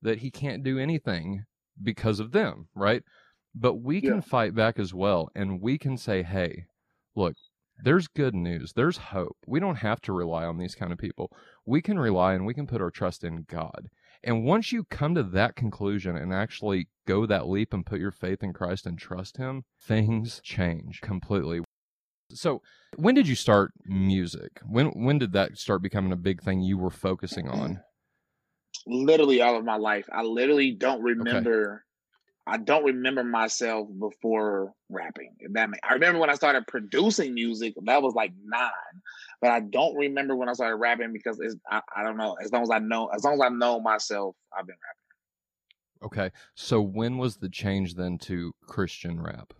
that 0.01 0.19
he 0.19 0.31
can't 0.31 0.63
do 0.63 0.79
anything 0.79 1.45
because 1.83 2.21
of 2.21 2.33
them, 2.33 2.69
right? 2.75 3.03
But 3.59 3.77
we 3.77 4.03
can 4.03 4.17
yeah. 4.17 4.21
fight 4.21 4.55
back 4.55 4.79
as 4.79 4.93
well. 4.93 5.31
And 5.35 5.63
we 5.63 5.79
can 5.79 5.97
say, 5.97 6.23
hey, 6.23 6.67
look, 7.15 7.35
there's 7.83 8.07
good 8.07 8.35
news. 8.35 8.73
There's 8.75 8.99
hope. 8.99 9.37
We 9.47 9.61
don't 9.61 9.77
have 9.77 10.01
to 10.03 10.13
rely 10.13 10.45
on 10.45 10.59
these 10.59 10.75
kind 10.75 10.93
of 10.93 10.99
people. 10.99 11.31
We 11.65 11.81
can 11.81 11.99
rely 11.99 12.35
and 12.35 12.45
we 12.45 12.55
can 12.55 12.67
put 12.67 12.83
our 12.83 12.91
trust 12.91 13.25
in 13.25 13.47
God. 13.49 13.89
And 14.23 14.45
once 14.45 14.73
you 14.73 14.85
come 14.85 15.15
to 15.15 15.23
that 15.23 15.57
conclusion 15.57 16.17
and 16.17 16.33
actually 16.33 16.89
go 17.07 17.27
that 17.27 17.49
leap 17.49 17.73
and 17.73 17.87
put 17.87 18.01
your 18.01 18.11
faith 18.11 18.43
in 18.43 18.53
Christ 18.53 18.87
and 18.87 18.99
trust 18.99 19.37
Him, 19.37 19.65
things 19.81 20.41
change 20.43 21.01
completely. 21.01 21.61
So, 22.33 22.61
when 22.97 23.15
did 23.15 23.29
you 23.29 23.37
start 23.37 23.73
music? 23.85 24.61
When 24.67 24.87
when 24.89 25.19
did 25.19 25.33
that 25.33 25.57
start 25.59 25.83
becoming 25.83 26.13
a 26.13 26.17
big 26.17 26.43
thing 26.43 26.61
you 26.61 26.77
were 26.77 26.91
focusing 26.91 27.49
on? 27.49 27.81
Literally 28.87 29.41
all 29.43 29.57
of 29.57 29.65
my 29.65 29.77
life. 29.77 30.07
I 30.13 30.23
literally 30.23 30.73
don't 30.73 31.03
remember 31.03 31.86
I 32.47 32.59
don't 32.59 32.85
remember 32.85 33.25
myself 33.25 33.89
before 33.99 34.73
rapping. 34.89 35.35
If 35.41 35.53
that 35.55 35.71
I 35.83 35.95
remember 35.95 36.21
when 36.21 36.31
I 36.31 36.35
started 36.35 36.67
producing 36.69 37.35
music, 37.35 37.75
that 37.85 38.03
was 38.03 38.15
like 38.15 38.33
nine. 38.45 38.71
But 39.41 39.51
I 39.51 39.61
don't 39.61 39.97
remember 39.97 40.37
when 40.37 40.49
I 40.49 40.53
started 40.53 40.77
rapping 40.77 41.13
because 41.13 41.41
it's 41.41 41.57
I, 41.69 41.81
I 41.95 42.05
don't 42.05 42.17
know. 42.17 42.37
As 42.43 42.53
long 42.53 42.63
as 42.63 42.71
I 42.71 42.79
know, 42.79 43.09
as 43.09 43.25
long 43.25 43.35
as 43.35 43.41
I 43.41 43.49
know 43.49 43.81
myself, 43.81 44.37
I've 44.57 44.67
been 44.67 44.77
rapping. 44.77 45.07
Okay. 46.07 46.31
So 46.55 46.81
when 46.81 47.19
was 47.19 47.37
the 47.37 47.49
change 47.49 47.95
then 47.95 48.19
to 48.19 48.55
Christian 48.63 49.21
rap? 49.21 49.53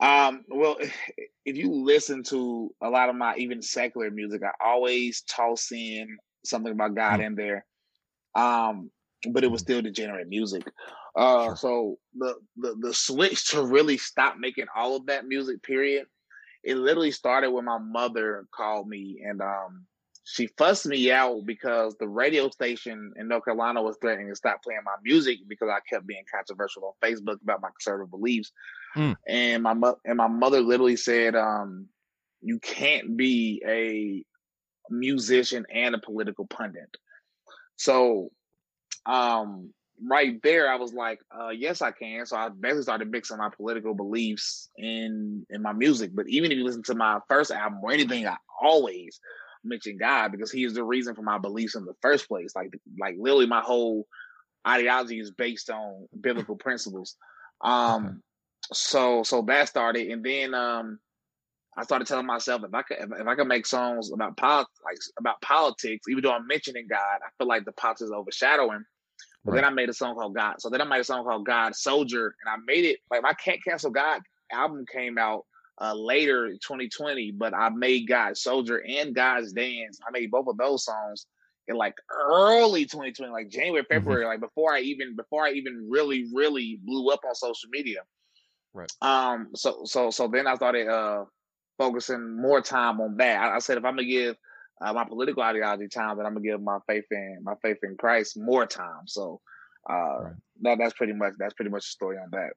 Um, 0.00 0.44
well, 0.48 0.76
if 1.44 1.56
you 1.56 1.72
listen 1.72 2.22
to 2.24 2.72
a 2.80 2.88
lot 2.88 3.08
of 3.08 3.16
my 3.16 3.34
even 3.36 3.60
secular 3.60 4.10
music, 4.10 4.42
I 4.42 4.52
always 4.64 5.22
toss 5.22 5.72
in 5.72 6.16
something 6.44 6.72
about 6.72 6.94
God 6.94 7.20
mm. 7.20 7.26
in 7.26 7.34
there. 7.34 7.66
Um, 8.34 8.90
but 9.30 9.44
it 9.44 9.50
was 9.50 9.62
mm. 9.62 9.66
still 9.66 9.82
degenerate 9.82 10.28
music. 10.28 10.64
Uh, 11.16 11.54
so 11.54 11.98
the, 12.16 12.34
the 12.56 12.76
the 12.80 12.94
switch 12.94 13.50
to 13.50 13.64
really 13.64 13.96
stop 13.96 14.36
making 14.38 14.66
all 14.74 14.96
of 14.96 15.06
that 15.06 15.26
music, 15.26 15.62
period, 15.62 16.06
it 16.64 16.76
literally 16.76 17.12
started 17.12 17.50
when 17.50 17.64
my 17.64 17.78
mother 17.78 18.46
called 18.52 18.88
me 18.88 19.22
and 19.24 19.40
um 19.40 19.86
she 20.24 20.46
fussed 20.58 20.86
me 20.86 21.12
out 21.12 21.44
because 21.44 21.96
the 21.98 22.08
radio 22.08 22.48
station 22.48 23.12
in 23.16 23.28
North 23.28 23.44
Carolina 23.44 23.82
was 23.82 23.98
threatening 24.00 24.30
to 24.30 24.36
stop 24.36 24.62
playing 24.62 24.80
my 24.84 24.94
music 25.04 25.40
because 25.46 25.68
I 25.68 25.80
kept 25.88 26.06
being 26.06 26.24
controversial 26.34 26.84
on 26.86 27.08
Facebook 27.10 27.42
about 27.42 27.60
my 27.60 27.68
conservative 27.68 28.10
beliefs. 28.10 28.50
Mm. 28.96 29.16
And 29.28 29.62
my 29.62 29.74
mo- 29.74 29.98
and 30.04 30.16
my 30.16 30.28
mother 30.28 30.62
literally 30.62 30.96
said, 30.96 31.36
um, 31.36 31.88
"You 32.40 32.58
can't 32.58 33.18
be 33.18 33.62
a 33.66 34.24
musician 34.90 35.66
and 35.70 35.94
a 35.94 35.98
political 35.98 36.46
pundit." 36.46 36.96
So, 37.76 38.30
um, 39.06 39.72
right 40.02 40.40
there, 40.42 40.70
I 40.70 40.76
was 40.76 40.92
like, 40.92 41.20
uh, 41.30 41.50
yes, 41.50 41.82
I 41.82 41.90
can. 41.92 42.26
So 42.26 42.36
I 42.36 42.48
basically 42.48 42.82
started 42.82 43.10
mixing 43.10 43.38
my 43.38 43.50
political 43.50 43.94
beliefs 43.94 44.68
in 44.76 45.46
in 45.50 45.62
my 45.62 45.72
music. 45.72 46.10
But 46.14 46.28
even 46.28 46.52
if 46.52 46.58
you 46.58 46.64
listen 46.64 46.82
to 46.84 46.94
my 46.94 47.20
first 47.28 47.50
album 47.50 47.80
or 47.82 47.92
anything, 47.92 48.26
I 48.26 48.36
always 48.60 49.20
mention 49.62 49.96
God 49.96 50.32
because 50.32 50.50
He 50.50 50.64
is 50.64 50.74
the 50.74 50.84
reason 50.84 51.14
for 51.14 51.22
my 51.22 51.38
beliefs 51.38 51.74
in 51.74 51.84
the 51.84 51.94
first 52.02 52.28
place. 52.28 52.54
Like 52.54 52.72
like 52.98 53.16
literally, 53.18 53.46
my 53.46 53.60
whole 53.60 54.06
ideology 54.66 55.20
is 55.20 55.30
based 55.30 55.70
on 55.70 56.08
biblical 56.20 56.56
principles. 56.56 57.16
Um, 57.60 58.22
so 58.72 59.22
so 59.22 59.42
that 59.42 59.68
started, 59.68 60.08
and 60.08 60.24
then 60.24 60.54
um, 60.54 60.98
I 61.76 61.84
started 61.84 62.08
telling 62.08 62.26
myself 62.26 62.62
if 62.64 62.74
I 62.74 62.82
could 62.82 62.98
if, 62.98 63.10
if 63.20 63.26
I 63.26 63.34
could 63.34 63.46
make 63.46 63.66
songs 63.66 64.10
about 64.12 64.36
politics, 64.36 64.80
like 64.84 64.96
about 65.18 65.40
politics, 65.42 66.06
even 66.08 66.22
though 66.22 66.32
I'm 66.32 66.46
mentioning 66.46 66.86
God, 66.88 66.98
I 66.98 67.28
feel 67.38 67.46
like 67.46 67.64
the 67.64 67.72
politics 67.72 68.02
is 68.02 68.10
overshadowing 68.10 68.84
but 69.44 69.52
right. 69.52 69.62
then 69.62 69.64
I 69.64 69.74
made 69.74 69.88
a 69.88 69.94
song 69.94 70.14
called 70.14 70.34
God. 70.34 70.60
So 70.60 70.70
then 70.70 70.80
I 70.80 70.84
made 70.84 71.00
a 71.00 71.04
song 71.04 71.24
called 71.24 71.46
God 71.46 71.74
Soldier, 71.74 72.34
and 72.44 72.52
I 72.52 72.56
made 72.66 72.84
it 72.84 72.98
like 73.10 73.22
my 73.22 73.34
Can't 73.34 73.62
Cancel 73.62 73.90
God 73.90 74.20
album 74.52 74.84
came 74.90 75.18
out 75.18 75.44
uh, 75.80 75.94
later 75.94 76.46
in 76.46 76.54
2020, 76.54 77.32
but 77.32 77.54
I 77.54 77.68
made 77.68 78.08
God 78.08 78.36
Soldier 78.36 78.82
and 78.86 79.14
God's 79.14 79.52
Dance. 79.52 79.98
I 80.06 80.10
made 80.10 80.30
both 80.30 80.46
of 80.46 80.56
those 80.56 80.84
songs 80.84 81.26
in 81.66 81.76
like 81.76 81.94
early 82.10 82.84
2020, 82.84 83.32
like 83.32 83.48
January, 83.48 83.82
mm-hmm. 83.82 83.92
February, 83.92 84.22
mm-hmm. 84.22 84.30
like 84.30 84.40
before 84.40 84.74
I 84.74 84.80
even 84.80 85.16
before 85.16 85.44
I 85.44 85.50
even 85.52 85.88
really 85.90 86.26
really 86.32 86.78
blew 86.82 87.10
up 87.10 87.20
on 87.26 87.34
social 87.34 87.68
media. 87.70 88.00
Right. 88.72 88.90
Um. 89.02 89.48
So 89.54 89.82
so 89.84 90.10
so 90.10 90.28
then 90.28 90.46
I 90.46 90.54
started 90.54 90.88
uh 90.88 91.24
focusing 91.78 92.40
more 92.40 92.60
time 92.60 93.00
on 93.00 93.16
that. 93.18 93.40
I, 93.40 93.56
I 93.56 93.58
said 93.58 93.78
if 93.78 93.84
I'm 93.84 93.96
gonna 93.96 94.04
give 94.04 94.36
uh, 94.84 94.92
my 94.92 95.04
political 95.04 95.42
ideology 95.42 95.88
time, 95.88 96.16
then 96.16 96.26
I'm 96.26 96.34
gonna 96.34 96.44
give 96.44 96.60
my 96.60 96.78
faith 96.86 97.06
in 97.10 97.38
my 97.42 97.54
faith 97.62 97.78
in 97.82 97.96
Christ 97.96 98.36
more 98.36 98.66
time. 98.66 99.06
So 99.06 99.40
uh, 99.88 99.94
right. 99.94 100.32
that 100.62 100.78
that's 100.78 100.94
pretty 100.94 101.14
much 101.14 101.32
that's 101.38 101.54
pretty 101.54 101.70
much 101.70 101.82
the 101.82 101.90
story 101.90 102.18
on 102.18 102.28
that. 102.32 102.50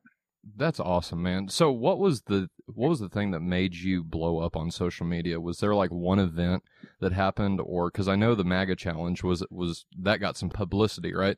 That's 0.55 0.79
awesome, 0.79 1.21
man. 1.21 1.49
So 1.49 1.71
what 1.71 1.99
was 1.99 2.23
the 2.23 2.49
what 2.73 2.89
was 2.89 2.99
the 2.99 3.09
thing 3.09 3.31
that 3.31 3.39
made 3.41 3.75
you 3.75 4.03
blow 4.03 4.39
up 4.39 4.55
on 4.55 4.71
social 4.71 5.05
media? 5.05 5.39
Was 5.39 5.59
there 5.59 5.73
like 5.73 5.91
one 5.91 6.19
event 6.19 6.63
that 6.99 7.13
happened 7.13 7.61
or 7.63 7.89
cuz 7.91 8.07
I 8.07 8.15
know 8.15 8.35
the 8.35 8.43
MAGA 8.43 8.75
challenge 8.75 9.23
was 9.23 9.45
was 9.49 9.85
that 9.99 10.19
got 10.19 10.37
some 10.37 10.49
publicity, 10.49 11.13
right? 11.13 11.37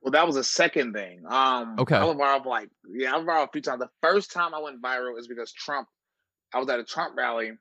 Well, 0.00 0.12
that 0.12 0.26
was 0.26 0.36
a 0.36 0.44
second 0.44 0.92
thing. 0.92 1.24
Um 1.28 1.76
okay. 1.78 1.96
I 1.96 2.04
was 2.04 2.16
viral 2.16 2.46
like 2.46 2.68
yeah, 2.88 3.12
I 3.12 3.16
was 3.16 3.26
viral 3.26 3.48
a 3.48 3.52
few 3.52 3.62
times. 3.62 3.80
The 3.80 3.90
first 4.02 4.32
time 4.32 4.54
I 4.54 4.60
went 4.60 4.82
viral 4.82 5.18
is 5.18 5.28
because 5.28 5.52
Trump 5.52 5.88
I 6.52 6.58
was 6.58 6.68
at 6.68 6.80
a 6.80 6.84
Trump 6.84 7.16
rally 7.16 7.52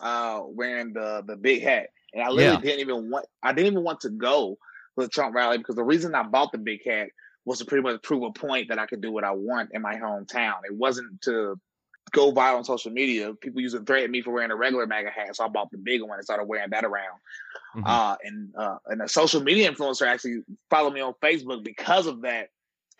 uh 0.00 0.42
wearing 0.44 0.92
the 0.92 1.22
the 1.26 1.36
big 1.36 1.62
hat. 1.62 1.88
And 2.12 2.22
I 2.22 2.28
literally 2.28 2.56
yeah. 2.56 2.60
didn't 2.60 2.80
even 2.80 3.10
want 3.10 3.26
I 3.42 3.52
didn't 3.52 3.72
even 3.72 3.84
want 3.84 4.00
to 4.00 4.10
go 4.10 4.58
to 4.98 5.04
the 5.04 5.08
Trump 5.08 5.34
rally 5.34 5.58
because 5.58 5.76
the 5.76 5.84
reason 5.84 6.14
I 6.14 6.22
bought 6.22 6.52
the 6.52 6.58
big 6.58 6.84
hat 6.84 7.08
was 7.44 7.58
to 7.60 7.64
pretty 7.64 7.82
much 7.82 8.02
prove 8.02 8.22
a 8.22 8.32
point 8.32 8.68
that 8.68 8.78
I 8.78 8.86
could 8.86 9.00
do 9.00 9.12
what 9.12 9.24
I 9.24 9.30
want 9.30 9.70
in 9.72 9.80
my 9.80 9.94
hometown. 9.94 10.56
It 10.64 10.74
wasn't 10.74 11.20
to 11.22 11.58
go 12.12 12.32
viral 12.32 12.56
on 12.56 12.64
social 12.64 12.90
media. 12.92 13.32
People 13.34 13.60
used 13.60 13.76
to 13.76 13.82
threaten 13.82 14.10
me 14.10 14.22
for 14.22 14.32
wearing 14.32 14.50
a 14.50 14.56
regular 14.56 14.86
MAGA 14.86 15.10
hat, 15.10 15.36
so 15.36 15.44
I 15.44 15.48
bought 15.48 15.70
the 15.70 15.78
big 15.78 16.02
one 16.02 16.18
and 16.18 16.24
started 16.24 16.44
wearing 16.44 16.70
that 16.70 16.84
around. 16.84 17.18
Mm-hmm. 17.76 17.86
Uh, 17.86 18.16
and 18.24 18.54
uh, 18.56 18.76
and 18.86 19.02
a 19.02 19.08
social 19.08 19.42
media 19.42 19.70
influencer 19.70 20.06
actually 20.06 20.38
followed 20.70 20.92
me 20.92 21.00
on 21.00 21.14
Facebook 21.22 21.62
because 21.62 22.06
of 22.06 22.22
that, 22.22 22.48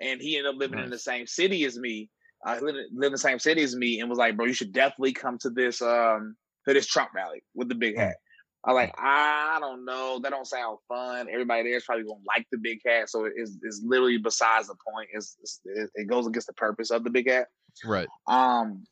and 0.00 0.20
he 0.20 0.36
ended 0.36 0.54
up 0.54 0.58
living 0.58 0.78
nice. 0.78 0.84
in 0.84 0.90
the 0.90 0.98
same 0.98 1.26
city 1.26 1.64
as 1.64 1.78
me. 1.78 2.10
Uh, 2.44 2.58
lived, 2.60 2.78
lived 2.92 3.06
in 3.06 3.12
the 3.12 3.18
same 3.18 3.38
city 3.38 3.62
as 3.62 3.74
me, 3.74 4.00
and 4.00 4.08
was 4.08 4.18
like, 4.18 4.36
"Bro, 4.36 4.46
you 4.46 4.52
should 4.52 4.72
definitely 4.72 5.12
come 5.12 5.38
to 5.38 5.50
this 5.50 5.82
um 5.82 6.36
to 6.66 6.74
this 6.74 6.86
Trump 6.86 7.10
rally 7.14 7.42
with 7.54 7.68
the 7.68 7.74
big 7.74 7.96
hat." 7.96 8.16
I 8.66 8.72
like, 8.72 8.92
I 8.98 9.58
don't 9.60 9.84
know. 9.84 10.18
That 10.20 10.30
don't 10.30 10.46
sound 10.46 10.78
fun. 10.88 11.28
Everybody 11.30 11.62
there 11.62 11.76
is 11.76 11.84
probably 11.84 12.02
gonna 12.02 12.18
like 12.26 12.46
the 12.50 12.58
big 12.58 12.80
hat, 12.84 13.08
so 13.08 13.24
it's, 13.24 13.56
it's 13.62 13.80
literally 13.84 14.18
besides 14.18 14.66
the 14.66 14.74
point. 14.92 15.08
It's, 15.12 15.36
it's, 15.40 15.60
it 15.94 16.08
goes 16.08 16.26
against 16.26 16.48
the 16.48 16.52
purpose 16.54 16.90
of 16.90 17.04
the 17.04 17.10
big 17.10 17.30
hat. 17.30 17.46
Right. 17.84 18.08
Um, 18.26 18.84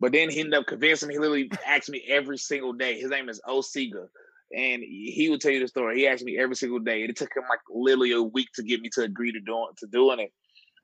but 0.00 0.10
then 0.10 0.28
he 0.28 0.40
ended 0.40 0.54
up 0.54 0.66
convincing 0.66 1.08
me. 1.08 1.14
He 1.14 1.20
literally 1.20 1.52
asked 1.64 1.88
me 1.88 2.02
every 2.08 2.36
single 2.36 2.72
day. 2.72 2.98
His 2.98 3.10
name 3.10 3.28
is 3.28 3.40
Osiga, 3.46 4.08
and 4.52 4.82
he 4.82 5.28
would 5.30 5.40
tell 5.40 5.52
you 5.52 5.60
the 5.60 5.68
story. 5.68 5.98
He 5.98 6.08
asked 6.08 6.24
me 6.24 6.36
every 6.36 6.56
single 6.56 6.80
day. 6.80 7.04
It 7.04 7.16
took 7.16 7.30
him 7.36 7.44
like 7.48 7.60
literally 7.70 8.10
a 8.10 8.22
week 8.22 8.48
to 8.56 8.64
get 8.64 8.80
me 8.80 8.88
to 8.94 9.02
agree 9.02 9.30
to 9.30 9.40
doing 9.40 9.68
to 9.78 9.86
doing 9.86 10.18
it. 10.18 10.32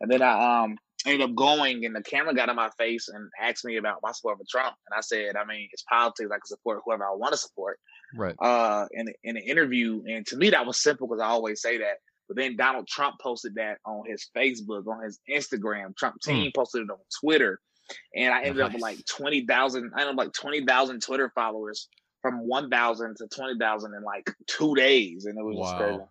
And 0.01 0.09
then 0.09 0.23
I 0.23 0.63
um 0.63 0.79
ended 1.07 1.29
up 1.29 1.35
going 1.35 1.85
and 1.85 1.95
the 1.95 2.03
camera 2.03 2.35
got 2.35 2.49
in 2.49 2.57
my 2.57 2.71
face 2.79 3.09
and 3.09 3.31
asked 3.41 3.65
me 3.65 3.77
about 3.77 4.01
my 4.03 4.13
support 4.13 4.39
for 4.39 4.45
Trump. 4.49 4.75
And 4.91 4.97
I 4.97 5.01
said, 5.01 5.37
I 5.37 5.45
mean, 5.45 5.69
it's 5.73 5.85
politics. 5.85 6.31
I 6.31 6.37
can 6.37 6.47
support 6.47 6.81
whoever 6.85 7.05
I 7.05 7.15
want 7.15 7.33
to 7.33 7.39
support. 7.39 7.79
Right. 8.15 8.35
Uh, 8.39 8.87
in 8.93 9.13
in 9.23 9.37
an 9.37 9.43
interview, 9.43 10.03
and 10.09 10.27
to 10.29 10.37
me 10.37 10.51
that 10.51 10.67
was 10.67 10.79
simple 10.79 11.07
because 11.07 11.21
I 11.21 11.27
always 11.27 11.61
say 11.61 11.79
that. 11.79 11.99
But 12.27 12.37
then 12.37 12.57
Donald 12.57 12.87
Trump 12.87 13.17
posted 13.21 13.55
that 13.55 13.79
on 13.87 14.03
his 14.07 14.29
Facebook, 14.37 14.87
on 14.87 15.03
his 15.03 15.19
Instagram. 15.31 15.97
Trump 15.97 16.17
hmm. 16.25 16.31
team 16.31 16.51
mm. 16.51 16.55
posted 16.55 16.83
it 16.83 16.91
on 16.91 16.99
Twitter, 17.21 17.61
and 18.15 18.33
I 18.33 18.41
ended 18.41 18.57
nice. 18.57 18.67
up 18.67 18.73
with 18.73 18.83
like 18.83 18.99
twenty 19.07 19.47
thousand. 19.47 19.93
I 19.95 20.01
ended 20.01 20.15
up 20.15 20.19
like 20.19 20.33
twenty 20.33 20.65
thousand 20.65 21.03
Twitter 21.03 21.31
followers 21.35 21.89
from 22.23 22.47
one 22.47 22.71
thousand 22.71 23.17
to 23.17 23.29
twenty 23.29 23.59
thousand 23.59 23.95
in 23.95 24.03
like 24.03 24.31
two 24.47 24.75
days, 24.75 25.27
and 25.27 25.39
it 25.39 25.43
was 25.43 25.57
wow. 25.57 25.65
just 25.65 25.79
crazy. 25.79 26.03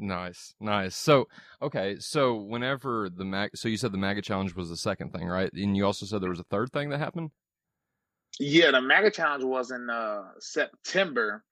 Nice, 0.00 0.54
nice. 0.60 0.96
So, 0.96 1.28
okay, 1.60 1.96
so 1.98 2.36
whenever 2.36 3.10
the 3.10 3.24
mag, 3.24 3.50
so 3.54 3.68
you 3.68 3.76
said 3.76 3.92
the 3.92 3.98
MAGA 3.98 4.22
challenge 4.22 4.54
was 4.54 4.70
the 4.70 4.76
second 4.76 5.12
thing, 5.12 5.26
right? 5.26 5.52
And 5.52 5.76
you 5.76 5.84
also 5.84 6.06
said 6.06 6.22
there 6.22 6.30
was 6.30 6.40
a 6.40 6.44
third 6.44 6.72
thing 6.72 6.88
that 6.88 6.98
happened. 6.98 7.30
Yeah, 8.38 8.70
the 8.70 8.80
MAGA 8.80 9.10
challenge 9.10 9.44
was 9.44 9.70
in 9.70 9.90
uh, 9.90 10.22
September. 10.38 11.44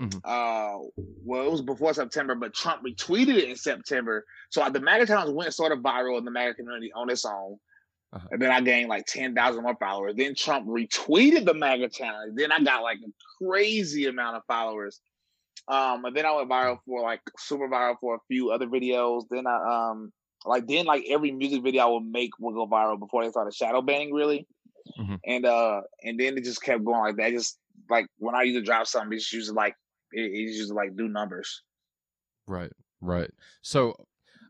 Mm-hmm. 0.00 0.18
Uh, 0.24 0.88
well, 0.96 1.46
it 1.46 1.50
was 1.50 1.60
before 1.60 1.92
September, 1.92 2.34
but 2.34 2.54
Trump 2.54 2.82
retweeted 2.82 3.36
it 3.36 3.50
in 3.50 3.56
September. 3.56 4.24
So 4.48 4.66
the 4.70 4.80
MAGA 4.80 5.06
challenge 5.06 5.34
went 5.34 5.52
sort 5.52 5.72
of 5.72 5.80
viral 5.80 6.16
in 6.16 6.24
the 6.24 6.30
MAGA 6.30 6.54
community 6.54 6.90
on 6.94 7.10
its 7.10 7.26
own. 7.26 7.58
Uh-huh. 8.14 8.28
And 8.30 8.40
then 8.40 8.50
I 8.50 8.62
gained 8.62 8.88
like 8.88 9.04
10,000 9.06 9.62
more 9.62 9.76
followers. 9.78 10.14
Then 10.16 10.34
Trump 10.34 10.66
retweeted 10.66 11.44
the 11.44 11.52
MAGA 11.52 11.90
challenge. 11.90 12.32
Then 12.34 12.50
I 12.50 12.60
got 12.60 12.82
like 12.82 12.98
a 13.06 13.44
crazy 13.44 14.06
amount 14.06 14.38
of 14.38 14.42
followers. 14.46 15.00
Um, 15.68 16.04
and 16.04 16.16
then 16.16 16.26
I 16.26 16.32
went 16.32 16.50
viral 16.50 16.78
for 16.86 17.02
like 17.02 17.20
super 17.38 17.68
viral 17.68 17.96
for 18.00 18.16
a 18.16 18.20
few 18.28 18.50
other 18.50 18.66
videos. 18.66 19.24
Then 19.30 19.46
I 19.46 19.90
um 19.90 20.12
like 20.44 20.66
then 20.66 20.86
like 20.86 21.04
every 21.08 21.32
music 21.32 21.62
video 21.62 21.82
I 21.82 21.90
would 21.90 22.04
make 22.04 22.30
would 22.38 22.54
go 22.54 22.66
viral 22.66 22.98
before 22.98 23.24
they 23.24 23.30
started 23.30 23.54
shadow 23.54 23.82
banning 23.82 24.12
really. 24.12 24.46
Mm-hmm. 24.98 25.16
And 25.26 25.46
uh 25.46 25.82
and 26.02 26.18
then 26.18 26.36
it 26.36 26.44
just 26.44 26.62
kept 26.62 26.84
going 26.84 27.00
like 27.00 27.16
that. 27.16 27.32
Just 27.32 27.58
like 27.88 28.06
when 28.18 28.34
I 28.34 28.42
used 28.42 28.58
to 28.58 28.62
drop 28.62 28.86
something, 28.86 29.16
it's 29.16 29.32
usually 29.32 29.54
like 29.54 29.74
it, 30.12 30.22
it's 30.22 30.56
usually 30.56 30.74
like 30.74 30.96
do 30.96 31.08
numbers. 31.08 31.62
Right, 32.46 32.72
right. 33.00 33.30
So 33.62 33.94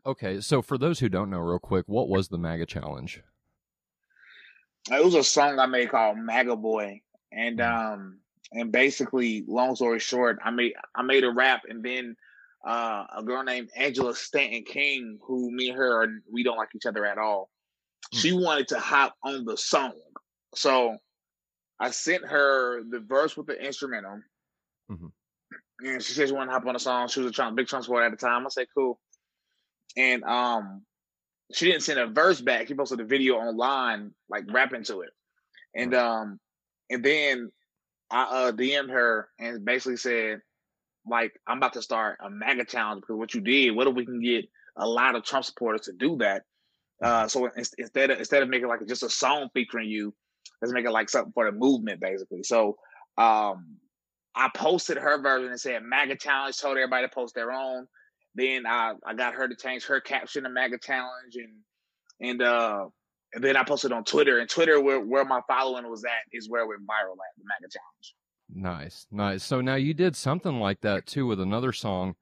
okay, 0.05 0.39
so 0.41 0.61
for 0.61 0.77
those 0.77 0.99
who 0.99 1.09
don't 1.09 1.29
know, 1.29 1.39
real 1.39 1.59
quick, 1.59 1.85
what 1.87 2.09
was 2.09 2.29
the 2.29 2.37
MAGA 2.37 2.65
challenge? 2.65 3.21
It 4.89 5.03
was 5.03 5.13
a 5.13 5.23
song 5.23 5.59
I 5.59 5.67
made 5.67 5.91
called 5.91 6.17
MAGA 6.17 6.55
Boy. 6.55 7.01
And 7.31 7.59
mm-hmm. 7.59 7.93
um 7.93 8.19
and 8.53 8.71
basically, 8.71 9.43
long 9.47 9.75
story 9.75 9.99
short, 9.99 10.39
I 10.43 10.51
made 10.51 10.73
I 10.95 11.01
made 11.03 11.23
a 11.23 11.31
rap, 11.31 11.61
and 11.67 11.83
then 11.83 12.15
uh, 12.65 13.05
a 13.17 13.23
girl 13.23 13.43
named 13.43 13.69
Angela 13.75 14.13
Stanton 14.13 14.63
King, 14.63 15.19
who 15.25 15.51
me 15.51 15.69
and 15.69 15.77
her 15.77 16.03
are, 16.03 16.07
we 16.31 16.43
don't 16.43 16.57
like 16.57 16.69
each 16.75 16.85
other 16.85 17.05
at 17.05 17.17
all. 17.17 17.49
Mm. 18.13 18.21
She 18.21 18.33
wanted 18.33 18.67
to 18.69 18.79
hop 18.79 19.15
on 19.23 19.45
the 19.45 19.57
song, 19.57 19.93
so 20.53 20.97
I 21.79 21.91
sent 21.91 22.25
her 22.25 22.83
the 22.83 22.99
verse 22.99 23.37
with 23.37 23.47
the 23.47 23.59
instrumental, 23.59 24.19
mm-hmm. 24.91 25.07
and 25.85 26.03
she 26.03 26.13
said 26.13 26.27
she 26.27 26.33
wanted 26.33 26.47
to 26.47 26.53
hop 26.53 26.65
on 26.65 26.73
the 26.73 26.79
song. 26.79 27.07
She 27.07 27.21
was 27.21 27.37
a 27.37 27.51
big 27.51 27.67
Trump 27.67 27.85
supporter 27.85 28.05
at 28.05 28.11
the 28.11 28.17
time. 28.17 28.45
I 28.45 28.49
said 28.49 28.67
cool, 28.75 28.99
and 29.95 30.23
um, 30.25 30.81
she 31.53 31.67
didn't 31.67 31.83
send 31.83 31.99
a 31.99 32.07
verse 32.07 32.41
back. 32.41 32.67
She 32.67 32.73
posted 32.73 32.99
a 32.99 33.05
video 33.05 33.35
online, 33.35 34.13
like 34.29 34.43
rapping 34.51 34.83
to 34.83 35.01
it, 35.01 35.11
and 35.73 35.95
um, 35.95 36.39
and 36.89 37.01
then 37.01 37.49
I 38.11 38.23
uh, 38.23 38.51
DM'd 38.51 38.91
her 38.91 39.29
and 39.39 39.63
basically 39.63 39.97
said, 39.97 40.41
like, 41.05 41.33
I'm 41.47 41.57
about 41.57 41.73
to 41.73 41.81
start 41.81 42.19
a 42.23 42.29
MAGA 42.29 42.65
challenge 42.65 43.01
because 43.01 43.15
what 43.15 43.33
you 43.33 43.41
did, 43.41 43.75
what 43.75 43.87
if 43.87 43.95
we 43.95 44.05
can 44.05 44.21
get 44.21 44.45
a 44.77 44.87
lot 44.87 45.15
of 45.15 45.23
Trump 45.23 45.45
supporters 45.45 45.81
to 45.81 45.93
do 45.93 46.17
that? 46.17 46.43
Uh, 47.01 47.27
so 47.27 47.49
instead 47.55 48.11
of 48.11 48.19
instead 48.19 48.43
of 48.43 48.49
making 48.49 48.67
like 48.67 48.85
just 48.87 49.01
a 49.01 49.09
song 49.09 49.49
featuring 49.53 49.89
you, 49.89 50.13
let's 50.61 50.73
make 50.73 50.85
it 50.85 50.91
like 50.91 51.09
something 51.09 51.33
for 51.33 51.49
the 51.49 51.57
movement, 51.57 51.99
basically. 51.99 52.43
So 52.43 52.77
um, 53.17 53.77
I 54.35 54.49
posted 54.55 54.97
her 54.97 55.21
version 55.21 55.49
and 55.49 55.59
said 55.59 55.81
MAGA 55.83 56.17
challenge, 56.17 56.57
told 56.57 56.77
everybody 56.77 57.07
to 57.07 57.13
post 57.13 57.33
their 57.33 57.51
own. 57.51 57.87
Then 58.35 58.65
I, 58.65 58.93
I 59.05 59.13
got 59.13 59.33
her 59.33 59.47
to 59.47 59.55
change 59.55 59.85
her 59.85 59.99
caption 59.99 60.43
to 60.43 60.49
MAGA 60.49 60.77
challenge 60.79 61.35
and 61.35 61.53
and 62.21 62.41
uh 62.41 62.85
and 63.33 63.43
then 63.43 63.55
I 63.55 63.63
posted 63.63 63.91
on 63.91 64.03
Twitter, 64.03 64.39
and 64.39 64.49
Twitter, 64.49 64.79
where, 64.81 64.99
where 64.99 65.25
my 65.25 65.41
following 65.47 65.89
was 65.89 66.03
at, 66.03 66.11
is 66.31 66.49
where 66.49 66.67
we're 66.67 66.77
viral 66.77 67.13
at 67.13 67.37
the 67.37 67.43
MAGA 67.45 67.71
Challenge. 67.71 68.15
Nice, 68.53 69.07
nice. 69.11 69.43
So 69.43 69.61
now 69.61 69.75
you 69.75 69.93
did 69.93 70.15
something 70.15 70.59
like 70.59 70.81
that 70.81 71.05
too 71.05 71.25
with 71.25 71.39
another 71.39 71.71
song. 71.71 72.15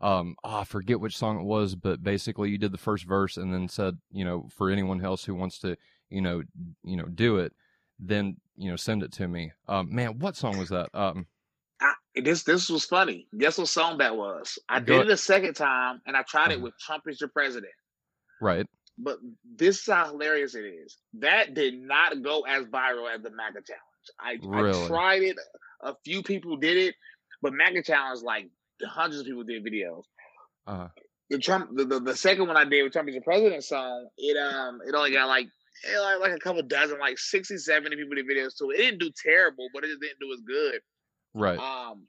Um, 0.00 0.36
oh, 0.42 0.58
I 0.58 0.64
forget 0.64 1.00
which 1.00 1.16
song 1.16 1.38
it 1.38 1.44
was, 1.44 1.74
but 1.74 2.02
basically 2.02 2.50
you 2.50 2.58
did 2.58 2.72
the 2.72 2.78
first 2.78 3.04
verse 3.04 3.36
and 3.36 3.52
then 3.52 3.68
said, 3.68 3.98
you 4.10 4.24
know, 4.24 4.48
for 4.50 4.70
anyone 4.70 5.04
else 5.04 5.24
who 5.24 5.34
wants 5.34 5.58
to, 5.60 5.76
you 6.08 6.20
know, 6.20 6.42
you 6.82 6.96
know, 6.96 7.04
do 7.04 7.38
it, 7.38 7.52
then 7.98 8.36
you 8.56 8.70
know, 8.70 8.76
send 8.76 9.02
it 9.02 9.12
to 9.12 9.28
me. 9.28 9.52
Um, 9.68 9.94
man, 9.94 10.18
what 10.18 10.36
song 10.36 10.58
was 10.58 10.68
that? 10.70 10.88
Um, 10.94 11.26
I, 11.80 11.92
this 12.16 12.44
this 12.44 12.70
was 12.70 12.84
funny. 12.84 13.26
Guess 13.36 13.58
what 13.58 13.68
song 13.68 13.98
that 13.98 14.16
was? 14.16 14.58
I 14.68 14.80
did 14.80 15.02
it 15.02 15.10
a 15.10 15.16
second 15.16 15.54
time, 15.54 16.00
and 16.06 16.16
I 16.16 16.22
tried 16.22 16.52
it 16.52 16.54
uh-huh. 16.56 16.64
with 16.64 16.78
"Trump 16.78 17.04
is 17.06 17.20
your 17.20 17.30
president." 17.30 17.72
Right. 18.40 18.66
But 18.96 19.18
this 19.56 19.80
is 19.80 19.86
how 19.86 20.06
hilarious 20.06 20.54
it 20.54 20.64
is. 20.64 20.96
That 21.14 21.54
did 21.54 21.74
not 21.74 22.22
go 22.22 22.42
as 22.42 22.64
viral 22.66 23.12
as 23.12 23.22
the 23.22 23.30
MAGA 23.30 23.60
challenge. 23.62 23.80
I, 24.20 24.38
really? 24.42 24.84
I 24.84 24.86
tried 24.86 25.22
it. 25.22 25.36
A 25.82 25.94
few 26.04 26.22
people 26.22 26.56
did 26.56 26.76
it, 26.76 26.94
but 27.42 27.52
MAGA 27.52 27.82
challenge 27.82 28.22
like 28.22 28.48
hundreds 28.84 29.20
of 29.20 29.26
people 29.26 29.44
did 29.44 29.64
videos. 29.64 30.04
Uh-huh. 30.66 30.88
The 31.30 31.38
Trump, 31.38 31.70
the, 31.74 31.84
the, 31.84 32.00
the 32.00 32.16
second 32.16 32.46
one 32.46 32.56
I 32.56 32.64
did 32.64 32.82
with 32.82 32.92
Trump 32.92 33.08
is 33.08 33.14
the 33.14 33.20
president 33.20 33.64
song, 33.64 34.08
it 34.16 34.36
um 34.36 34.80
it 34.86 34.94
only 34.94 35.12
got 35.12 35.26
like 35.26 35.48
it 35.82 36.00
like, 36.00 36.20
like 36.20 36.36
a 36.36 36.40
couple 36.40 36.62
dozen, 36.62 36.98
like 36.98 37.18
60, 37.18 37.58
70 37.58 37.96
people 37.96 38.14
did 38.14 38.26
videos 38.26 38.56
to 38.58 38.70
it. 38.70 38.80
It 38.80 38.82
didn't 38.82 39.00
do 39.00 39.10
terrible, 39.24 39.68
but 39.74 39.84
it 39.84 39.88
just 39.88 40.00
didn't 40.00 40.20
do 40.20 40.32
as 40.32 40.40
good. 40.40 40.80
Right. 41.34 41.58
Um, 41.58 42.06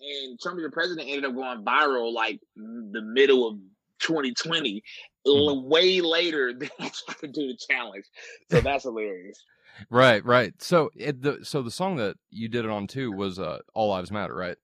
and 0.00 0.38
Trump 0.40 0.58
is 0.58 0.64
the 0.64 0.70
president 0.70 1.08
ended 1.08 1.24
up 1.24 1.34
going 1.34 1.64
viral 1.64 2.12
like 2.12 2.40
the 2.54 3.02
middle 3.02 3.48
of 3.48 3.56
2020, 4.00 4.82
mm-hmm. 5.30 5.68
way 5.68 6.00
later 6.00 6.52
than 6.58 6.70
I 6.78 6.90
tried 6.90 7.18
to 7.20 7.28
do 7.28 7.48
the 7.48 7.58
challenge. 7.68 8.06
So 8.50 8.60
that's 8.60 8.84
hilarious. 8.84 9.42
Right, 9.90 10.24
right. 10.24 10.54
So 10.62 10.90
it, 10.96 11.20
the 11.20 11.40
so 11.42 11.60
the 11.60 11.70
song 11.70 11.96
that 11.96 12.16
you 12.30 12.48
did 12.48 12.64
it 12.64 12.70
on 12.70 12.86
too 12.86 13.12
was 13.12 13.38
uh, 13.38 13.58
"All 13.74 13.90
Lives 13.90 14.10
Matter," 14.10 14.34
right? 14.34 14.56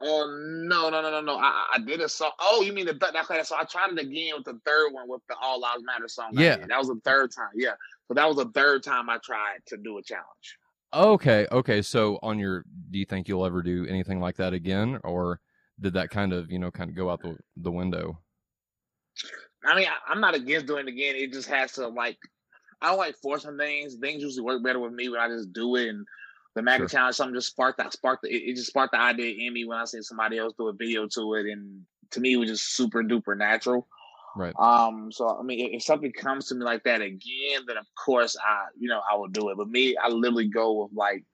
Oh 0.00 0.26
no 0.66 0.90
no 0.90 1.02
no 1.02 1.10
no 1.10 1.20
no! 1.20 1.36
I, 1.36 1.66
I 1.74 1.78
did 1.78 2.00
a 2.00 2.08
song. 2.08 2.30
Oh, 2.40 2.62
you 2.62 2.72
mean 2.72 2.86
the 2.86 2.94
third? 2.94 3.14
Okay, 3.16 3.42
so 3.42 3.56
I 3.56 3.64
tried 3.64 3.92
it 3.92 3.98
again 3.98 4.32
with 4.36 4.44
the 4.44 4.58
third 4.64 4.92
one 4.92 5.08
with 5.08 5.20
the 5.28 5.36
All 5.42 5.60
Lives 5.60 5.82
Matter 5.84 6.08
song. 6.08 6.30
Yeah, 6.32 6.56
that 6.56 6.78
was 6.78 6.88
the 6.88 7.00
third 7.04 7.32
time. 7.32 7.50
Yeah, 7.54 7.74
so 8.08 8.14
that 8.14 8.26
was 8.26 8.36
the 8.36 8.50
third 8.54 8.82
time 8.82 9.08
I 9.08 9.18
tried 9.22 9.58
to 9.66 9.76
do 9.76 9.98
a 9.98 10.02
challenge. 10.02 10.58
Okay, 10.92 11.46
okay. 11.50 11.82
So 11.82 12.18
on 12.22 12.38
your, 12.38 12.64
do 12.90 12.98
you 12.98 13.04
think 13.04 13.28
you'll 13.28 13.46
ever 13.46 13.62
do 13.62 13.86
anything 13.86 14.20
like 14.20 14.36
that 14.36 14.52
again, 14.52 14.98
or 15.04 15.40
did 15.80 15.94
that 15.94 16.10
kind 16.10 16.32
of 16.32 16.50
you 16.50 16.58
know 16.58 16.70
kind 16.70 16.90
of 16.90 16.96
go 16.96 17.10
out 17.10 17.20
the 17.22 17.36
the 17.56 17.72
window? 17.72 18.18
I 19.64 19.76
mean, 19.76 19.86
I, 19.88 20.12
am 20.12 20.20
not 20.20 20.34
against 20.34 20.66
doing 20.66 20.86
it 20.86 20.92
again. 20.92 21.14
It 21.16 21.32
just 21.32 21.48
has 21.48 21.72
to 21.72 21.88
like, 21.88 22.18
I 22.80 22.88
don't 22.88 22.98
like 22.98 23.16
forcing 23.22 23.56
things. 23.56 23.94
Things 23.94 24.22
usually 24.22 24.42
work 24.42 24.62
better 24.62 24.78
with 24.78 24.92
me 24.92 25.08
when 25.08 25.20
I 25.20 25.28
just 25.28 25.52
do 25.52 25.76
it 25.76 25.88
and 25.88 26.06
the 26.54 26.62
MAGA 26.62 26.82
sure. 26.82 26.88
challenge, 26.88 27.16
something 27.16 27.34
just 27.34 27.48
sparked 27.48 27.78
that 27.78 27.92
sparked 27.92 28.22
the, 28.22 28.28
it, 28.28 28.50
it, 28.50 28.56
just 28.56 28.68
sparked 28.68 28.92
the 28.92 29.00
idea 29.00 29.46
in 29.46 29.52
me 29.52 29.64
when 29.64 29.78
I 29.78 29.84
see 29.84 30.02
somebody 30.02 30.38
else 30.38 30.54
do 30.56 30.68
a 30.68 30.72
video 30.72 31.06
to 31.14 31.34
it, 31.34 31.46
and 31.46 31.82
to 32.12 32.20
me 32.20 32.34
it 32.34 32.36
was 32.36 32.48
just 32.48 32.76
super 32.76 33.02
duper 33.02 33.36
natural. 33.36 33.88
Right. 34.36 34.54
Um. 34.58 35.10
So 35.12 35.38
I 35.38 35.42
mean, 35.42 35.66
if, 35.66 35.76
if 35.76 35.82
something 35.82 36.12
comes 36.12 36.46
to 36.46 36.54
me 36.54 36.64
like 36.64 36.84
that 36.84 37.00
again, 37.00 37.62
then 37.66 37.76
of 37.76 37.86
course 38.04 38.36
I, 38.36 38.66
you 38.78 38.88
know, 38.88 39.00
I 39.10 39.16
will 39.16 39.28
do 39.28 39.50
it. 39.50 39.56
But 39.56 39.68
me, 39.68 39.96
I 39.96 40.08
literally 40.08 40.48
go 40.48 40.82
with 40.82 40.92
like 40.94 41.24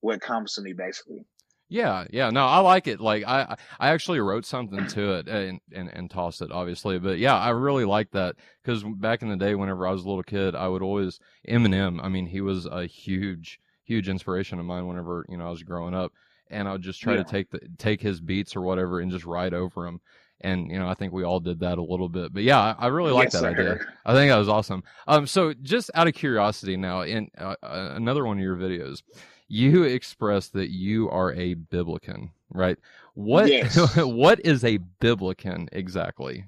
what 0.00 0.20
comes 0.20 0.54
to 0.54 0.62
me, 0.62 0.72
basically. 0.72 1.24
Yeah, 1.70 2.06
yeah, 2.10 2.30
no, 2.30 2.46
I 2.46 2.60
like 2.60 2.86
it. 2.86 2.98
Like 2.98 3.24
I, 3.26 3.56
I 3.78 3.88
actually 3.90 4.20
wrote 4.20 4.46
something 4.46 4.86
to 4.86 5.12
it 5.14 5.28
and 5.28 5.60
and, 5.72 5.90
and 5.92 6.10
tossed 6.10 6.40
it, 6.40 6.50
obviously. 6.50 6.98
But 6.98 7.18
yeah, 7.18 7.36
I 7.36 7.50
really 7.50 7.84
like 7.84 8.10
that 8.12 8.36
because 8.62 8.82
back 8.96 9.20
in 9.20 9.28
the 9.28 9.36
day, 9.36 9.54
whenever 9.54 9.86
I 9.86 9.92
was 9.92 10.04
a 10.04 10.08
little 10.08 10.22
kid, 10.22 10.54
I 10.54 10.68
would 10.68 10.82
always 10.82 11.20
Eminem. 11.46 12.00
I 12.02 12.08
mean, 12.08 12.26
he 12.26 12.40
was 12.40 12.64
a 12.64 12.86
huge 12.86 13.60
huge 13.84 14.08
inspiration 14.08 14.58
of 14.58 14.66
mine 14.66 14.86
whenever 14.86 15.26
you 15.28 15.36
know 15.36 15.46
I 15.46 15.50
was 15.50 15.62
growing 15.62 15.94
up, 15.94 16.12
and 16.50 16.66
I 16.66 16.72
would 16.72 16.82
just 16.82 17.02
try 17.02 17.14
yeah. 17.14 17.22
to 17.22 17.30
take 17.30 17.50
the 17.50 17.60
take 17.76 18.00
his 18.00 18.20
beats 18.20 18.56
or 18.56 18.62
whatever 18.62 19.00
and 19.00 19.10
just 19.10 19.26
write 19.26 19.52
over 19.52 19.84
them. 19.84 20.00
And 20.40 20.70
you 20.70 20.78
know, 20.78 20.88
I 20.88 20.94
think 20.94 21.12
we 21.12 21.24
all 21.24 21.40
did 21.40 21.60
that 21.60 21.76
a 21.78 21.82
little 21.82 22.08
bit, 22.08 22.32
but 22.32 22.44
yeah, 22.44 22.60
I, 22.60 22.84
I 22.84 22.86
really 22.86 23.12
like 23.12 23.30
that 23.32 23.40
sir. 23.40 23.50
idea. 23.50 23.78
I 24.06 24.14
think 24.14 24.30
that 24.30 24.38
was 24.38 24.48
awesome. 24.48 24.84
Um, 25.06 25.26
so 25.26 25.52
just 25.52 25.90
out 25.94 26.06
of 26.06 26.14
curiosity, 26.14 26.76
now 26.76 27.02
in 27.02 27.28
uh, 27.36 27.56
uh, 27.62 27.92
another 27.94 28.24
one 28.24 28.38
of 28.38 28.42
your 28.42 28.56
videos, 28.56 29.02
you 29.48 29.84
express 29.84 30.48
that 30.48 30.70
you 30.70 31.08
are 31.10 31.32
a 31.32 31.54
biblican, 31.54 32.30
right? 32.50 32.78
What 33.14 33.48
yes. 33.48 33.76
what 33.96 34.40
is 34.44 34.64
a 34.64 34.78
biblican 35.00 35.68
exactly? 35.72 36.44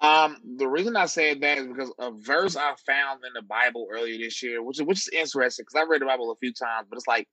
Um, 0.00 0.36
the 0.56 0.68
reason 0.68 0.96
I 0.96 1.06
said 1.06 1.40
that 1.40 1.58
is 1.58 1.66
because 1.66 1.92
a 1.98 2.12
verse 2.12 2.56
I 2.56 2.74
found 2.86 3.24
in 3.24 3.32
the 3.34 3.42
Bible 3.42 3.88
earlier 3.90 4.18
this 4.18 4.42
year, 4.42 4.62
which 4.62 4.78
is 4.78 4.86
which 4.86 4.98
is 4.98 5.08
interesting 5.08 5.64
because 5.64 5.80
I 5.80 5.90
read 5.90 6.02
the 6.02 6.06
Bible 6.06 6.30
a 6.30 6.36
few 6.36 6.52
times, 6.52 6.86
but 6.88 6.96
it's 6.96 7.08
like 7.08 7.26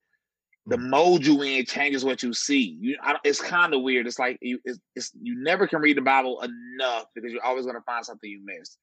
the 0.65 0.77
mm. 0.77 0.89
mode 0.89 1.25
you 1.25 1.41
in 1.41 1.65
changes 1.65 2.03
what 2.03 2.23
you 2.23 2.33
see. 2.33 2.77
You, 2.79 2.97
I, 3.01 3.17
it's 3.23 3.41
kind 3.41 3.73
of 3.73 3.81
weird. 3.81 4.07
It's 4.07 4.19
like 4.19 4.37
you, 4.41 4.59
it's, 4.65 4.79
it's, 4.95 5.11
you 5.21 5.41
never 5.41 5.67
can 5.67 5.79
read 5.81 5.97
the 5.97 6.01
Bible 6.01 6.41
enough 6.41 7.05
because 7.13 7.31
you're 7.31 7.45
always 7.45 7.65
going 7.65 7.77
to 7.77 7.83
find 7.83 8.03
something 8.03 8.29
you 8.29 8.41
missed. 8.43 8.77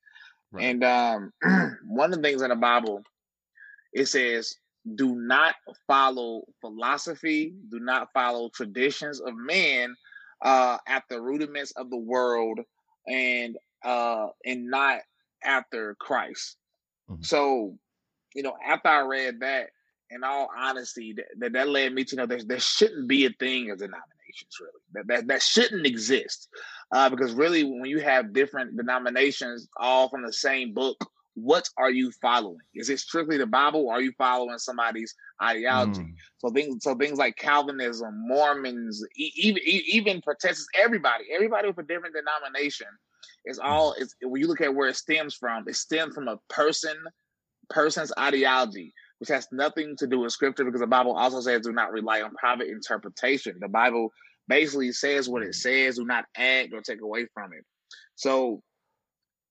Right. 0.52 0.64
And 0.64 0.84
um, 0.84 1.32
one 1.86 2.12
of 2.12 2.22
the 2.22 2.28
things 2.28 2.42
in 2.42 2.50
the 2.50 2.56
Bible, 2.56 3.02
it 3.92 4.06
says, 4.06 4.54
"Do 4.94 5.14
not 5.14 5.54
follow 5.86 6.42
philosophy. 6.60 7.54
Do 7.70 7.80
not 7.80 8.12
follow 8.12 8.48
traditions 8.48 9.20
of 9.20 9.34
men 9.36 9.94
uh, 10.40 10.78
at 10.86 11.04
the 11.08 11.20
rudiments 11.20 11.72
of 11.72 11.90
the 11.90 11.98
world." 11.98 12.60
And 13.08 13.56
uh, 13.84 14.28
and 14.44 14.70
not 14.70 15.00
after 15.44 15.96
Christ. 15.96 16.56
Mm-hmm. 17.10 17.22
So, 17.22 17.76
you 18.34 18.42
know, 18.42 18.54
after 18.64 18.88
I 18.88 19.00
read 19.00 19.40
that, 19.40 19.70
in 20.10 20.24
all 20.24 20.48
honesty, 20.56 21.14
that 21.38 21.52
that 21.52 21.68
led 21.68 21.94
me 21.94 22.04
to 22.04 22.16
know 22.16 22.26
there 22.26 22.42
there 22.44 22.60
shouldn't 22.60 23.08
be 23.08 23.24
a 23.26 23.30
thing 23.30 23.70
as 23.70 23.78
denominations 23.78 24.58
really. 24.60 24.72
That 24.92 25.06
that, 25.08 25.26
that 25.28 25.42
shouldn't 25.42 25.86
exist. 25.86 26.48
Uh, 26.92 27.08
because 27.08 27.32
really 27.32 27.64
when 27.64 27.86
you 27.86 28.00
have 28.00 28.34
different 28.34 28.76
denominations 28.76 29.68
all 29.76 30.08
from 30.08 30.24
the 30.24 30.32
same 30.32 30.74
book, 30.74 31.02
what 31.34 31.68
are 31.78 31.90
you 31.90 32.12
following? 32.20 32.58
Is 32.74 32.90
it 32.90 32.98
strictly 32.98 33.38
the 33.38 33.46
Bible 33.46 33.86
or 33.86 33.94
are 33.94 34.02
you 34.02 34.12
following 34.18 34.58
somebody's 34.58 35.14
ideology? 35.42 36.02
Mm. 36.02 36.14
So 36.38 36.50
things 36.50 36.84
so 36.84 36.94
things 36.94 37.18
like 37.18 37.36
Calvinism, 37.36 38.14
Mormons, 38.28 39.04
even 39.16 39.62
even 39.64 40.20
Protestants, 40.20 40.66
everybody, 40.78 41.24
everybody 41.34 41.68
with 41.68 41.78
a 41.78 41.82
different 41.82 42.14
denomination 42.14 42.88
it's 43.44 43.58
all 43.58 43.94
it's 43.98 44.14
when 44.22 44.40
you 44.40 44.48
look 44.48 44.60
at 44.60 44.74
where 44.74 44.88
it 44.88 44.96
stems 44.96 45.34
from, 45.34 45.64
it 45.66 45.76
stems 45.76 46.14
from 46.14 46.28
a 46.28 46.38
person 46.48 46.94
person's 47.70 48.12
ideology, 48.18 48.92
which 49.18 49.28
has 49.28 49.48
nothing 49.52 49.96
to 49.96 50.06
do 50.06 50.20
with 50.20 50.32
scripture 50.32 50.64
because 50.64 50.80
the 50.80 50.86
Bible 50.86 51.16
also 51.16 51.40
says 51.40 51.62
do 51.62 51.72
not 51.72 51.92
rely 51.92 52.22
on 52.22 52.34
private 52.34 52.68
interpretation. 52.68 53.56
The 53.60 53.68
Bible 53.68 54.12
basically 54.48 54.92
says 54.92 55.28
what 55.28 55.42
it 55.42 55.54
says, 55.54 55.96
do 55.96 56.04
not 56.04 56.24
add 56.36 56.72
or 56.72 56.80
take 56.80 57.00
away 57.00 57.26
from 57.34 57.52
it. 57.52 57.64
So 58.14 58.62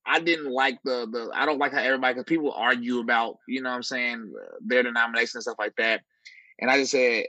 I 0.05 0.19
didn't 0.19 0.51
like 0.51 0.77
the 0.83 1.07
the 1.11 1.31
I 1.33 1.45
don't 1.45 1.59
like 1.59 1.73
how 1.73 1.79
everybody 1.79 2.13
because 2.13 2.25
people 2.25 2.53
argue 2.53 2.99
about 2.99 3.37
you 3.47 3.61
know 3.61 3.69
what 3.69 3.75
I'm 3.75 3.83
saying 3.83 4.33
their 4.65 4.83
denomination 4.83 5.37
and 5.37 5.43
stuff 5.43 5.59
like 5.59 5.75
that, 5.77 6.01
and 6.59 6.69
I 6.69 6.77
just 6.77 6.91
said 6.91 7.25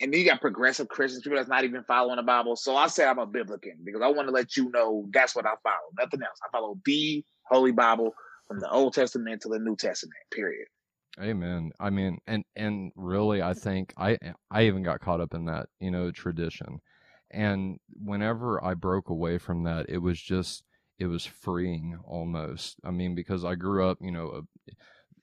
and 0.00 0.12
then 0.12 0.20
you 0.20 0.26
got 0.26 0.40
progressive 0.40 0.88
Christians, 0.88 1.22
people 1.22 1.36
that's 1.36 1.48
not 1.48 1.64
even 1.64 1.82
following 1.84 2.16
the 2.16 2.22
Bible. 2.22 2.56
So 2.56 2.76
I 2.76 2.86
say 2.86 3.04
I'm 3.04 3.18
a 3.18 3.26
biblican 3.26 3.84
because 3.84 4.00
I 4.02 4.08
want 4.08 4.28
to 4.28 4.32
let 4.32 4.56
you 4.56 4.70
know 4.70 5.06
that's 5.12 5.34
what 5.34 5.46
I 5.46 5.54
follow. 5.62 5.76
Nothing 5.98 6.22
else. 6.22 6.38
I 6.46 6.50
follow 6.52 6.78
the 6.84 7.24
Holy 7.48 7.72
Bible 7.72 8.14
from 8.46 8.60
the 8.60 8.70
Old 8.70 8.94
Testament 8.94 9.42
to 9.42 9.48
the 9.48 9.58
New 9.58 9.76
Testament. 9.76 10.14
Period. 10.32 10.66
Amen. 11.20 11.72
I 11.80 11.90
mean, 11.90 12.18
and 12.28 12.44
and 12.54 12.92
really, 12.94 13.42
I 13.42 13.54
think 13.54 13.92
I 13.96 14.18
I 14.50 14.64
even 14.64 14.84
got 14.84 15.00
caught 15.00 15.20
up 15.20 15.34
in 15.34 15.46
that, 15.46 15.68
you 15.80 15.90
know, 15.90 16.12
tradition. 16.12 16.80
And 17.30 17.78
whenever 17.92 18.64
I 18.64 18.74
broke 18.74 19.10
away 19.10 19.38
from 19.38 19.64
that, 19.64 19.86
it 19.88 19.98
was 19.98 20.20
just 20.20 20.62
it 20.98 21.06
was 21.06 21.24
freeing 21.24 21.98
almost. 22.04 22.76
I 22.84 22.90
mean, 22.90 23.14
because 23.14 23.44
I 23.44 23.54
grew 23.54 23.88
up, 23.88 23.98
you 24.00 24.10
know, 24.10 24.42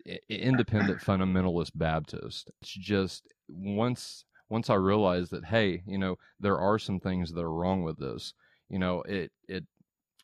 a, 0.05 0.19
independent 0.29 1.01
fundamentalist 1.01 1.71
Baptist. 1.75 2.51
It's 2.61 2.71
just 2.71 3.27
once 3.47 4.25
once 4.49 4.69
I 4.69 4.75
realized 4.75 5.31
that, 5.31 5.45
hey, 5.45 5.81
you 5.88 5.97
know, 5.97 6.17
there 6.39 6.59
are 6.59 6.77
some 6.77 6.99
things 6.99 7.31
that 7.31 7.41
are 7.41 7.53
wrong 7.53 7.83
with 7.83 7.97
this, 7.97 8.33
you 8.69 8.79
know, 8.79 9.01
it, 9.01 9.31
it, 9.47 9.65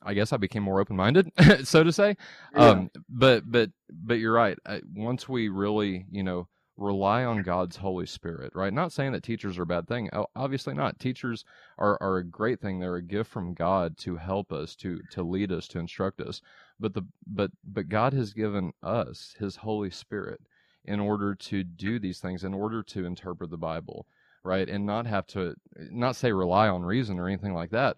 I 0.03 0.13
guess 0.13 0.33
I 0.33 0.37
became 0.37 0.63
more 0.63 0.79
open 0.79 0.95
minded, 0.95 1.31
so 1.63 1.83
to 1.83 1.91
say. 1.91 2.15
Yeah. 2.55 2.69
Um, 2.69 2.91
but, 3.09 3.49
but, 3.49 3.71
but 3.89 4.15
you're 4.15 4.33
right. 4.33 4.57
Once 4.93 5.27
we 5.27 5.49
really, 5.49 6.05
you 6.11 6.23
know, 6.23 6.47
rely 6.81 7.23
on 7.23 7.43
God's 7.43 7.77
Holy 7.77 8.05
Spirit, 8.05 8.53
right? 8.55 8.73
Not 8.73 8.91
saying 8.91 9.11
that 9.11 9.23
teachers 9.23 9.57
are 9.57 9.63
a 9.63 9.67
bad 9.67 9.87
thing. 9.87 10.09
Obviously 10.35 10.73
not. 10.73 10.99
Teachers 10.99 11.45
are, 11.77 11.97
are 12.01 12.17
a 12.17 12.23
great 12.23 12.59
thing. 12.59 12.79
They're 12.79 12.95
a 12.95 13.01
gift 13.01 13.29
from 13.29 13.53
God 13.53 13.97
to 13.99 14.17
help 14.17 14.51
us, 14.51 14.75
to, 14.77 14.99
to 15.11 15.23
lead 15.23 15.51
us, 15.51 15.67
to 15.69 15.79
instruct 15.79 16.19
us. 16.21 16.41
But 16.79 16.93
the, 16.93 17.03
but, 17.27 17.51
but 17.63 17.89
God 17.89 18.13
has 18.13 18.33
given 18.33 18.73
us 18.81 19.35
His 19.39 19.55
Holy 19.55 19.91
Spirit 19.91 20.41
in 20.85 20.99
order 20.99 21.35
to 21.35 21.63
do 21.63 21.99
these 21.99 22.19
things, 22.19 22.43
in 22.43 22.53
order 22.53 22.81
to 22.83 23.05
interpret 23.05 23.51
the 23.51 23.57
Bible, 23.57 24.07
right? 24.43 24.67
And 24.67 24.85
not 24.85 25.05
have 25.05 25.27
to, 25.27 25.55
not 25.91 26.15
say 26.15 26.31
rely 26.31 26.67
on 26.67 26.81
reason 26.81 27.19
or 27.19 27.27
anything 27.27 27.53
like 27.53 27.69
that, 27.69 27.97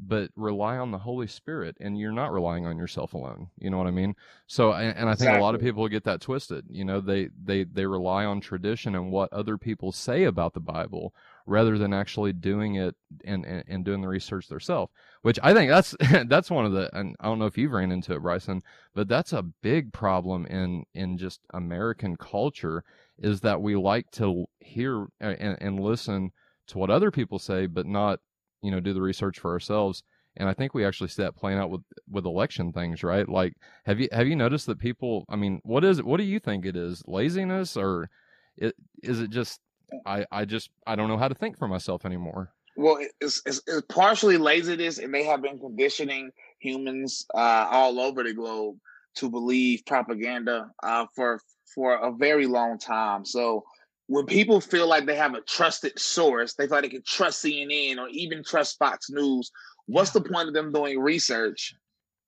but 0.00 0.30
rely 0.36 0.76
on 0.78 0.90
the 0.90 0.98
Holy 0.98 1.26
Spirit. 1.26 1.76
And 1.80 1.98
you're 1.98 2.12
not 2.12 2.32
relying 2.32 2.66
on 2.66 2.76
yourself 2.78 3.14
alone. 3.14 3.48
You 3.58 3.70
know 3.70 3.78
what 3.78 3.86
I 3.86 3.92
mean? 3.92 4.14
So, 4.46 4.72
and, 4.72 4.96
and 4.96 5.08
I 5.08 5.12
think 5.12 5.28
exactly. 5.28 5.40
a 5.40 5.44
lot 5.44 5.54
of 5.54 5.60
people 5.60 5.86
get 5.88 6.04
that 6.04 6.20
twisted. 6.20 6.66
You 6.70 6.84
know, 6.84 7.00
they, 7.00 7.28
they, 7.42 7.64
they 7.64 7.86
rely 7.86 8.24
on 8.24 8.40
tradition 8.40 8.94
and 8.94 9.10
what 9.10 9.32
other 9.32 9.58
people 9.58 9.92
say 9.92 10.24
about 10.24 10.54
the 10.54 10.60
Bible 10.60 11.14
rather 11.46 11.78
than 11.78 11.92
actually 11.92 12.32
doing 12.32 12.76
it 12.76 12.94
and, 13.24 13.44
and, 13.44 13.64
and 13.66 13.84
doing 13.84 14.00
the 14.00 14.08
research 14.08 14.48
themselves 14.48 14.90
which 15.22 15.38
I 15.42 15.52
think 15.52 15.70
that's 15.70 15.94
that's 16.28 16.50
one 16.50 16.64
of 16.64 16.72
the 16.72 16.94
and 16.96 17.16
I 17.20 17.26
don't 17.26 17.38
know 17.38 17.46
if 17.46 17.58
you've 17.58 17.72
ran 17.72 17.92
into 17.92 18.14
it, 18.14 18.22
Bryson, 18.22 18.62
but 18.94 19.08
that's 19.08 19.32
a 19.32 19.42
big 19.42 19.92
problem 19.92 20.46
in 20.46 20.84
in 20.94 21.18
just 21.18 21.40
American 21.52 22.16
culture 22.16 22.84
is 23.18 23.40
that 23.40 23.60
we 23.60 23.76
like 23.76 24.10
to 24.12 24.46
hear 24.60 25.06
and, 25.20 25.56
and 25.60 25.80
listen 25.80 26.32
to 26.68 26.78
what 26.78 26.90
other 26.90 27.10
people 27.10 27.38
say, 27.38 27.66
but 27.66 27.86
not 27.86 28.20
you 28.62 28.70
know 28.70 28.80
do 28.80 28.92
the 28.92 29.02
research 29.02 29.38
for 29.38 29.50
ourselves. 29.52 30.02
And 30.36 30.48
I 30.48 30.54
think 30.54 30.74
we 30.74 30.84
actually 30.84 31.08
see 31.08 31.22
that 31.22 31.36
playing 31.36 31.58
out 31.58 31.70
with 31.70 31.82
with 32.08 32.24
election 32.24 32.72
things, 32.72 33.02
right? 33.02 33.28
Like, 33.28 33.54
have 33.84 33.98
you 33.98 34.08
have 34.12 34.28
you 34.28 34.36
noticed 34.36 34.66
that 34.66 34.78
people? 34.78 35.24
I 35.28 35.36
mean, 35.36 35.60
what 35.64 35.84
is 35.84 35.98
it? 35.98 36.06
What 36.06 36.18
do 36.18 36.24
you 36.24 36.38
think 36.38 36.64
it 36.64 36.76
is? 36.76 37.02
Laziness 37.06 37.76
or 37.76 38.10
it, 38.56 38.74
is 39.02 39.20
it 39.20 39.30
just 39.30 39.60
I 40.06 40.24
I 40.30 40.44
just 40.44 40.70
I 40.86 40.94
don't 40.94 41.08
know 41.08 41.18
how 41.18 41.28
to 41.28 41.34
think 41.34 41.58
for 41.58 41.66
myself 41.66 42.04
anymore? 42.04 42.52
Well, 42.76 42.98
it's, 43.20 43.42
it's, 43.44 43.60
it's, 43.66 43.86
partially 43.88 44.38
laziness, 44.38 44.98
and 44.98 45.12
they 45.12 45.24
have 45.24 45.42
been 45.42 45.58
conditioning 45.58 46.30
humans 46.60 47.26
uh, 47.34 47.66
all 47.68 48.00
over 48.00 48.22
the 48.22 48.32
globe 48.32 48.76
to 49.16 49.28
believe 49.28 49.84
propaganda 49.86 50.70
uh, 50.82 51.06
for 51.14 51.40
for 51.74 51.94
a 51.94 52.12
very 52.12 52.46
long 52.46 52.78
time. 52.78 53.24
So 53.24 53.64
when 54.10 54.26
people 54.26 54.60
feel 54.60 54.88
like 54.88 55.06
they 55.06 55.14
have 55.14 55.34
a 55.34 55.40
trusted 55.42 55.96
source, 55.96 56.54
they 56.54 56.66
feel 56.66 56.78
like 56.78 56.82
they 56.82 56.88
can 56.88 57.02
trust 57.06 57.44
CNN 57.44 57.96
or 57.96 58.08
even 58.08 58.42
trust 58.42 58.76
Fox 58.76 59.08
News. 59.08 59.52
What's 59.86 60.10
the 60.10 60.20
point 60.20 60.48
of 60.48 60.54
them 60.54 60.72
doing 60.72 60.98
research 60.98 61.76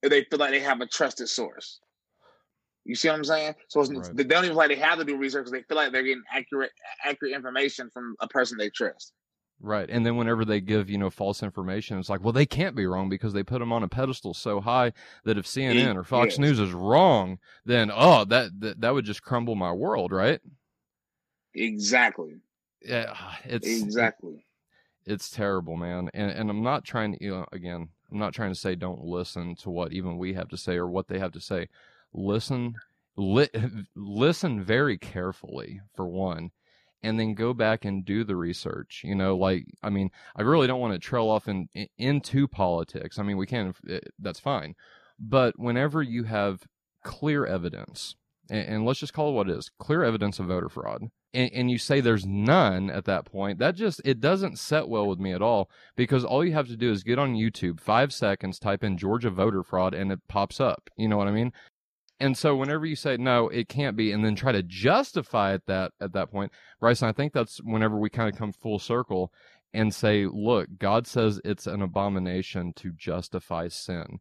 if 0.01 0.11
they 0.11 0.23
feel 0.23 0.38
like 0.38 0.53
they 0.53 0.61
have 0.61 0.81
a 0.81 0.87
trusted 0.87 1.29
source? 1.29 1.81
You 2.85 2.95
see 2.95 3.09
what 3.09 3.16
I'm 3.16 3.25
saying? 3.25 3.55
So 3.66 3.83
right. 3.83 4.16
they 4.16 4.23
don't 4.23 4.45
even 4.45 4.57
like 4.57 4.68
they 4.68 4.77
have 4.77 5.01
to 5.01 5.05
do 5.05 5.16
research 5.16 5.47
because 5.47 5.51
they 5.51 5.62
feel 5.62 5.77
like 5.77 5.90
they're 5.90 6.05
getting 6.05 6.23
accurate 6.33 6.71
accurate 7.05 7.35
information 7.35 7.90
from 7.92 8.14
a 8.21 8.29
person 8.29 8.59
they 8.59 8.71
trust. 8.71 9.12
Right. 9.61 9.90
And 9.90 10.07
then 10.07 10.14
whenever 10.14 10.45
they 10.45 10.61
give, 10.61 10.88
you 10.88 10.99
know, 10.99 11.11
false 11.11 11.42
information, 11.42 11.99
it's 11.99 12.09
like, 12.09 12.23
well, 12.23 12.33
they 12.33 12.47
can't 12.47 12.77
be 12.77 12.87
wrong 12.87 13.09
because 13.09 13.33
they 13.33 13.42
put 13.42 13.59
them 13.59 13.73
on 13.73 13.83
a 13.83 13.88
pedestal 13.88 14.35
so 14.35 14.61
high 14.61 14.92
that 15.25 15.37
if 15.37 15.47
CNN 15.47 15.97
or 15.97 16.05
Fox 16.05 16.35
Yes. 16.35 16.38
News 16.38 16.61
is 16.61 16.71
wrong, 16.71 17.38
then 17.64 17.90
oh, 17.92 18.25
that, 18.27 18.61
that 18.61 18.81
that 18.83 18.95
would 18.95 19.05
just 19.05 19.25
crumble 19.25 19.57
my 19.57 19.73
world, 19.73 20.12
right? 20.12 20.40
Exactly. 21.55 22.41
Yeah, 22.85 23.15
it's 23.45 23.67
Exactly. 23.67 24.45
it's 25.07 25.31
terrible, 25.31 25.77
man. 25.77 26.11
And 26.15 26.31
and 26.31 26.51
I'm 26.51 26.62
not 26.62 26.85
trying 26.85 27.12
to, 27.12 27.25
you 27.25 27.31
know, 27.31 27.47
again, 27.53 27.88
I'm 28.11 28.19
not 28.19 28.35
trying 28.35 28.53
to 28.53 28.59
say 28.59 28.75
don't 28.75 29.05
listen 29.05 29.55
to 29.57 29.71
what 29.71 29.93
even 29.93 30.19
we 30.19 30.35
have 30.35 30.49
to 30.49 30.57
say 30.57 30.77
or 30.77 30.88
what 30.88 31.09
they 31.09 31.19
have 31.19 31.33
to 31.33 31.41
say. 31.41 31.69
Listen, 32.12 32.75
li- 33.17 33.49
listen 33.95 34.62
very 34.62 34.99
carefully 34.99 35.81
for 35.95 36.07
one, 36.09 36.51
and 37.03 37.19
then 37.19 37.35
go 37.35 37.55
back 37.55 37.85
and 37.85 38.05
do 38.05 38.25
the 38.25 38.37
research. 38.37 39.03
You 39.05 39.15
know, 39.15 39.37
like 39.37 39.67
I 39.83 39.91
mean, 39.91 40.11
I 40.37 40.43
really 40.43 40.67
don't 40.67 40.81
want 40.81 40.95
to 40.95 40.99
trail 40.99 41.29
off 41.29 41.49
in, 41.49 41.69
in 41.75 41.88
into 41.99 42.49
politics. 42.49 43.19
I 43.19 43.23
mean, 43.23 43.37
we 43.37 43.47
can, 43.47 43.75
eh, 43.88 44.01
that's 44.19 44.41
fine, 44.41 44.75
but 45.19 45.59
whenever 45.59 46.03
you 46.03 46.25
have 46.25 46.62
clear 47.05 47.47
evidence, 47.47 48.17
and, 48.51 48.67
and 48.69 48.85
let's 48.87 49.01
just 49.01 49.12
call 49.15 49.31
it 49.31 49.35
what 49.35 49.49
it 49.49 49.57
is, 49.57 49.71
clear 49.79 50.03
evidence 50.05 50.38
of 50.38 50.47
voter 50.47 50.69
fraud. 50.69 51.11
And, 51.35 51.51
and 51.53 51.71
you 51.71 51.79
say 51.79 52.01
there's 52.01 52.27
none 52.27 52.90
at 52.90 53.07
that 53.07 53.25
point, 53.25 53.59
that 53.59 53.75
just 53.75 54.03
it 54.05 54.21
doesn't 54.21 54.59
set 54.59 54.88
well 54.88 55.07
with 55.07 55.18
me 55.18 55.33
at 55.33 55.42
all 55.42 55.71
because 55.97 56.25
all 56.25 56.45
you 56.45 56.53
have 56.53 56.68
to 56.68 56.77
do 56.77 56.90
is 56.90 57.03
get 57.03 57.18
on 57.18 57.35
YouTube, 57.35 57.81
five 57.81 58.12
seconds, 58.12 58.59
type 58.59 58.85
in 58.85 58.99
Georgia 58.99 59.31
voter 59.31 59.62
fraud, 59.62 59.95
and 59.95 60.12
it 60.12 60.21
pops 60.29 60.61
up. 60.61 60.90
You 60.97 61.09
know 61.09 61.16
what 61.16 61.29
I 61.29 61.33
mean? 61.33 61.53
And 62.21 62.37
so 62.37 62.55
whenever 62.55 62.87
you 62.87 62.95
say 62.95 63.16
no, 63.16 63.49
it 63.49 63.68
can't 63.68 63.97
be, 63.97 64.12
and 64.12 64.25
then 64.25 64.37
try 64.37 64.53
to 64.53 64.62
justify 64.62 65.55
it 65.55 65.62
that 65.66 65.92
at 66.01 66.12
that 66.12 66.31
point, 66.31 66.53
Bryson, 66.79 67.09
I 67.09 67.12
think 67.12 67.33
that's 67.33 67.59
whenever 67.62 67.99
we 67.99 68.11
kind 68.11 68.33
of 68.33 68.38
come 68.38 68.53
full 68.53 68.79
circle 68.79 69.33
and 69.75 69.92
say, 69.92 70.27
look, 70.27 70.68
God 70.79 71.07
says 71.07 71.40
it's 71.45 71.66
an 71.66 71.83
abomination 71.83 72.75
to 72.75 72.92
justify 72.92 73.68
sin, 73.68 74.21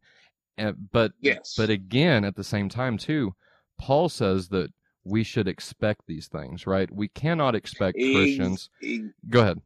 and, 0.56 0.90
but 0.90 1.12
Yes. 1.20 1.54
but 1.56 1.70
again, 1.70 2.24
at 2.24 2.34
the 2.36 2.42
same 2.42 2.68
time 2.68 2.96
too, 2.98 3.34
Paul 3.78 4.08
says 4.08 4.48
that 4.48 4.70
we 5.04 5.24
should 5.24 5.48
expect 5.48 6.02
these 6.06 6.28
things, 6.28 6.66
right? 6.66 6.90
We 6.90 7.08
cannot 7.08 7.54
expect 7.54 7.96
Ex- 7.98 8.12
Christians. 8.12 8.70
ex- 8.82 9.02
Go 9.28 9.40
ahead. 9.40 9.60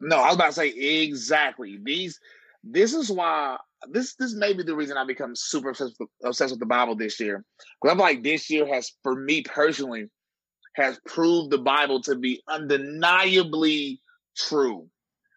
No, 0.00 0.16
I 0.18 0.26
was 0.26 0.34
about 0.36 0.46
to 0.48 0.52
say 0.52 0.68
exactly. 0.68 1.78
These 1.82 2.20
this 2.62 2.92
is 2.94 3.10
why 3.10 3.58
this 3.90 4.14
this 4.16 4.34
may 4.34 4.52
be 4.52 4.62
the 4.62 4.74
reason 4.76 4.96
I 4.96 5.04
become 5.04 5.34
super 5.36 5.70
obsessed 5.70 5.96
with, 5.98 6.08
obsessed 6.24 6.52
with 6.52 6.60
the 6.60 6.66
Bible 6.66 6.94
this 6.96 7.18
year. 7.20 7.44
Because 7.80 7.92
I'm 7.92 7.98
like 7.98 8.22
this 8.22 8.50
year 8.50 8.66
has 8.66 8.92
for 9.02 9.14
me 9.14 9.42
personally 9.42 10.08
has 10.74 11.00
proved 11.06 11.50
the 11.50 11.58
Bible 11.58 12.02
to 12.02 12.14
be 12.16 12.42
undeniably 12.48 14.00
true. 14.36 14.88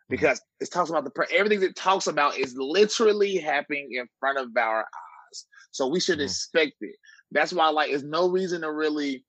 Because 0.10 0.42
it 0.60 0.72
talks 0.72 0.90
about 0.90 1.06
the 1.06 1.28
everything 1.32 1.62
it 1.62 1.76
talks 1.76 2.08
about 2.08 2.38
is 2.38 2.56
literally 2.58 3.38
happening 3.38 3.90
in 3.92 4.08
front 4.20 4.40
of 4.40 4.50
our 4.58 4.80
eyes. 4.80 5.46
So 5.72 5.88
we 5.88 6.00
should 6.00 6.18
Mhm. 6.18 6.24
expect 6.24 6.74
it. 6.82 6.96
That's 7.32 7.54
why 7.54 7.70
like 7.70 7.90
there's 7.90 8.04
no 8.04 8.30
reason 8.30 8.62
to 8.62 8.72
really 8.72 9.26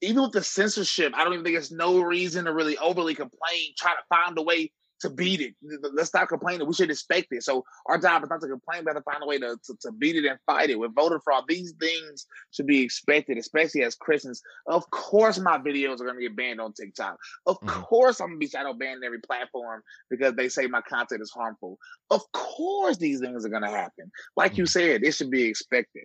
even 0.00 0.22
with 0.22 0.32
the 0.32 0.42
censorship, 0.42 1.12
I 1.14 1.22
don't 1.22 1.32
even 1.34 1.44
think 1.44 1.54
there's 1.54 1.70
no 1.70 2.00
reason 2.00 2.46
to 2.46 2.52
really 2.52 2.76
overly 2.78 3.14
complain, 3.14 3.72
try 3.78 3.92
to 3.92 4.02
find 4.08 4.36
a 4.36 4.42
way 4.42 4.72
to 5.00 5.10
beat 5.10 5.40
it. 5.40 5.54
Let's 5.92 6.08
stop 6.08 6.28
complaining. 6.28 6.66
We 6.66 6.74
should 6.74 6.90
expect 6.90 7.28
it. 7.30 7.42
So 7.42 7.64
our 7.86 7.98
job 7.98 8.22
is 8.22 8.30
not 8.30 8.40
to 8.40 8.48
complain, 8.48 8.84
but 8.84 8.92
to 8.94 9.02
find 9.02 9.22
a 9.22 9.26
way 9.26 9.38
to, 9.38 9.56
to, 9.64 9.76
to 9.82 9.92
beat 9.92 10.16
it 10.16 10.24
and 10.24 10.38
fight 10.46 10.70
it. 10.70 10.78
With 10.78 10.94
voter 10.94 11.20
fraud, 11.22 11.44
these 11.48 11.74
things 11.80 12.26
should 12.52 12.66
be 12.66 12.82
expected, 12.82 13.36
especially 13.36 13.82
as 13.82 13.96
Christians. 13.96 14.40
Of 14.66 14.88
course, 14.90 15.38
my 15.38 15.58
videos 15.58 16.00
are 16.00 16.04
going 16.04 16.16
to 16.16 16.22
get 16.22 16.36
banned 16.36 16.60
on 16.60 16.72
TikTok. 16.72 17.16
Of 17.46 17.60
Mhm. 17.60 17.82
course, 17.84 18.20
I'm 18.20 18.28
going 18.28 18.40
to 18.40 18.44
be 18.46 18.48
shadow 18.48 18.74
banned 18.74 19.04
every 19.04 19.20
platform 19.20 19.82
because 20.08 20.34
they 20.34 20.48
say 20.48 20.66
my 20.68 20.82
content 20.82 21.20
is 21.20 21.32
harmful. 21.32 21.78
Of 22.10 22.22
course, 22.32 22.96
these 22.96 23.20
things 23.20 23.44
are 23.44 23.50
going 23.50 23.62
to 23.62 23.70
happen. 23.70 24.10
Like 24.36 24.56
you 24.56 24.64
Mhm. 24.64 24.68
said, 24.68 25.02
it 25.04 25.12
should 25.12 25.30
be 25.30 25.42
expected. 25.42 26.04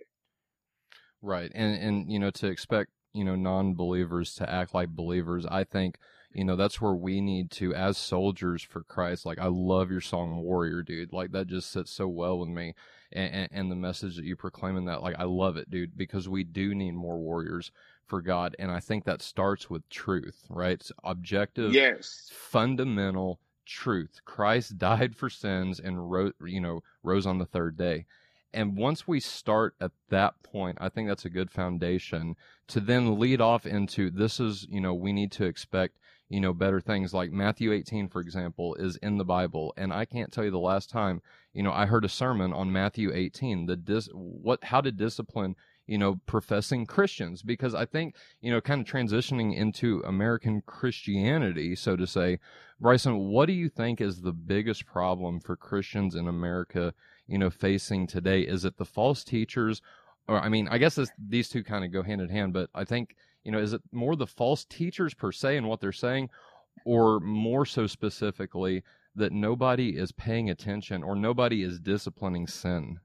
Right. 1.22 1.50
And 1.54 1.76
and 1.82 2.12
you 2.12 2.18
know 2.18 2.30
to 2.30 2.46
expect, 2.46 2.90
you 3.12 3.24
know, 3.24 3.34
non-believers 3.36 4.34
to 4.36 4.48
act 4.50 4.74
like 4.74 4.90
believers, 4.90 5.44
I 5.46 5.64
think, 5.64 5.98
you 6.32 6.44
know, 6.44 6.56
that's 6.56 6.80
where 6.80 6.94
we 6.94 7.20
need 7.20 7.50
to 7.52 7.74
as 7.74 7.96
soldiers 7.98 8.62
for 8.62 8.82
Christ. 8.82 9.26
Like 9.26 9.38
I 9.38 9.46
love 9.46 9.90
your 9.90 10.00
song 10.00 10.36
Warrior, 10.36 10.82
dude. 10.82 11.12
Like 11.12 11.32
that 11.32 11.46
just 11.48 11.70
sits 11.70 11.90
so 11.90 12.06
well 12.08 12.38
with 12.38 12.48
me. 12.48 12.74
And, 13.10 13.34
and, 13.34 13.48
and 13.52 13.70
the 13.70 13.76
message 13.76 14.16
that 14.16 14.26
you 14.26 14.36
proclaim 14.36 14.76
in 14.76 14.84
that, 14.84 15.02
like 15.02 15.16
I 15.18 15.24
love 15.24 15.56
it, 15.56 15.70
dude, 15.70 15.96
because 15.96 16.28
we 16.28 16.44
do 16.44 16.74
need 16.74 16.92
more 16.94 17.18
warriors 17.18 17.72
for 18.04 18.20
God. 18.20 18.54
And 18.58 18.70
I 18.70 18.80
think 18.80 19.04
that 19.04 19.22
starts 19.22 19.70
with 19.70 19.88
truth, 19.88 20.44
right? 20.50 20.72
It's 20.72 20.92
objective 21.02 21.72
Yes. 21.72 22.28
fundamental 22.32 23.40
truth. 23.66 24.20
Christ 24.24 24.78
died 24.78 25.16
for 25.16 25.30
sins 25.30 25.80
and 25.80 26.10
wrote 26.10 26.36
you 26.44 26.60
know, 26.60 26.82
rose 27.02 27.26
on 27.26 27.38
the 27.38 27.46
third 27.46 27.76
day. 27.76 28.04
And 28.52 28.76
once 28.76 29.06
we 29.06 29.20
start 29.20 29.74
at 29.80 29.92
that 30.08 30.42
point, 30.42 30.78
I 30.80 30.88
think 30.88 31.08
that's 31.08 31.24
a 31.24 31.30
good 31.30 31.50
foundation 31.50 32.36
to 32.68 32.80
then 32.80 33.18
lead 33.18 33.40
off 33.40 33.66
into 33.66 34.10
this 34.10 34.40
is, 34.40 34.66
you 34.70 34.80
know, 34.80 34.94
we 34.94 35.12
need 35.12 35.30
to 35.32 35.44
expect, 35.44 35.98
you 36.28 36.40
know, 36.40 36.54
better 36.54 36.80
things 36.80 37.12
like 37.12 37.30
Matthew 37.30 37.72
18, 37.72 38.08
for 38.08 38.20
example, 38.20 38.74
is 38.76 38.96
in 38.96 39.18
the 39.18 39.24
Bible. 39.24 39.74
And 39.76 39.92
I 39.92 40.04
can't 40.06 40.32
tell 40.32 40.44
you 40.44 40.50
the 40.50 40.58
last 40.58 40.88
time, 40.90 41.20
you 41.52 41.62
know, 41.62 41.72
I 41.72 41.86
heard 41.86 42.04
a 42.04 42.08
sermon 42.08 42.52
on 42.52 42.72
Matthew 42.72 43.12
18, 43.12 43.66
the 43.66 43.76
dis, 43.76 44.08
what, 44.12 44.64
how 44.64 44.80
to 44.80 44.92
discipline, 44.92 45.54
you 45.86 45.98
know, 45.98 46.20
professing 46.26 46.86
Christians, 46.86 47.42
because 47.42 47.74
I 47.74 47.86
think, 47.86 48.14
you 48.40 48.50
know, 48.50 48.60
kind 48.60 48.80
of 48.80 48.86
transitioning 48.86 49.56
into 49.56 50.02
American 50.06 50.62
Christianity, 50.66 51.74
so 51.74 51.96
to 51.96 52.06
say, 52.06 52.38
Bryson, 52.80 53.16
what 53.16 53.46
do 53.46 53.52
you 53.52 53.68
think 53.68 54.00
is 54.00 54.20
the 54.20 54.32
biggest 54.32 54.86
problem 54.86 55.40
for 55.40 55.56
Christians 55.56 56.14
in 56.14 56.28
America, 56.28 56.94
you 57.28 57.38
know, 57.38 57.50
facing 57.50 58.06
today? 58.06 58.40
Is 58.42 58.64
it 58.64 58.76
the 58.76 58.84
false 58.84 59.22
teachers? 59.22 59.82
Or, 60.26 60.40
I 60.40 60.48
mean, 60.48 60.68
I 60.68 60.78
guess 60.78 60.96
this, 60.96 61.10
these 61.28 61.48
two 61.48 61.62
kind 61.62 61.84
of 61.84 61.92
go 61.92 62.02
hand 62.02 62.20
in 62.20 62.28
hand, 62.28 62.52
but 62.52 62.70
I 62.74 62.84
think, 62.84 63.14
you 63.44 63.52
know, 63.52 63.58
is 63.58 63.72
it 63.72 63.82
more 63.92 64.16
the 64.16 64.26
false 64.26 64.64
teachers 64.64 65.14
per 65.14 65.30
se 65.32 65.56
and 65.56 65.68
what 65.68 65.80
they're 65.80 65.92
saying, 65.92 66.30
or 66.84 67.20
more 67.20 67.64
so 67.64 67.86
specifically 67.86 68.82
that 69.14 69.32
nobody 69.32 69.96
is 69.96 70.12
paying 70.12 70.50
attention 70.50 71.02
or 71.02 71.14
nobody 71.14 71.62
is 71.62 71.78
disciplining 71.80 72.46
sin? 72.46 72.98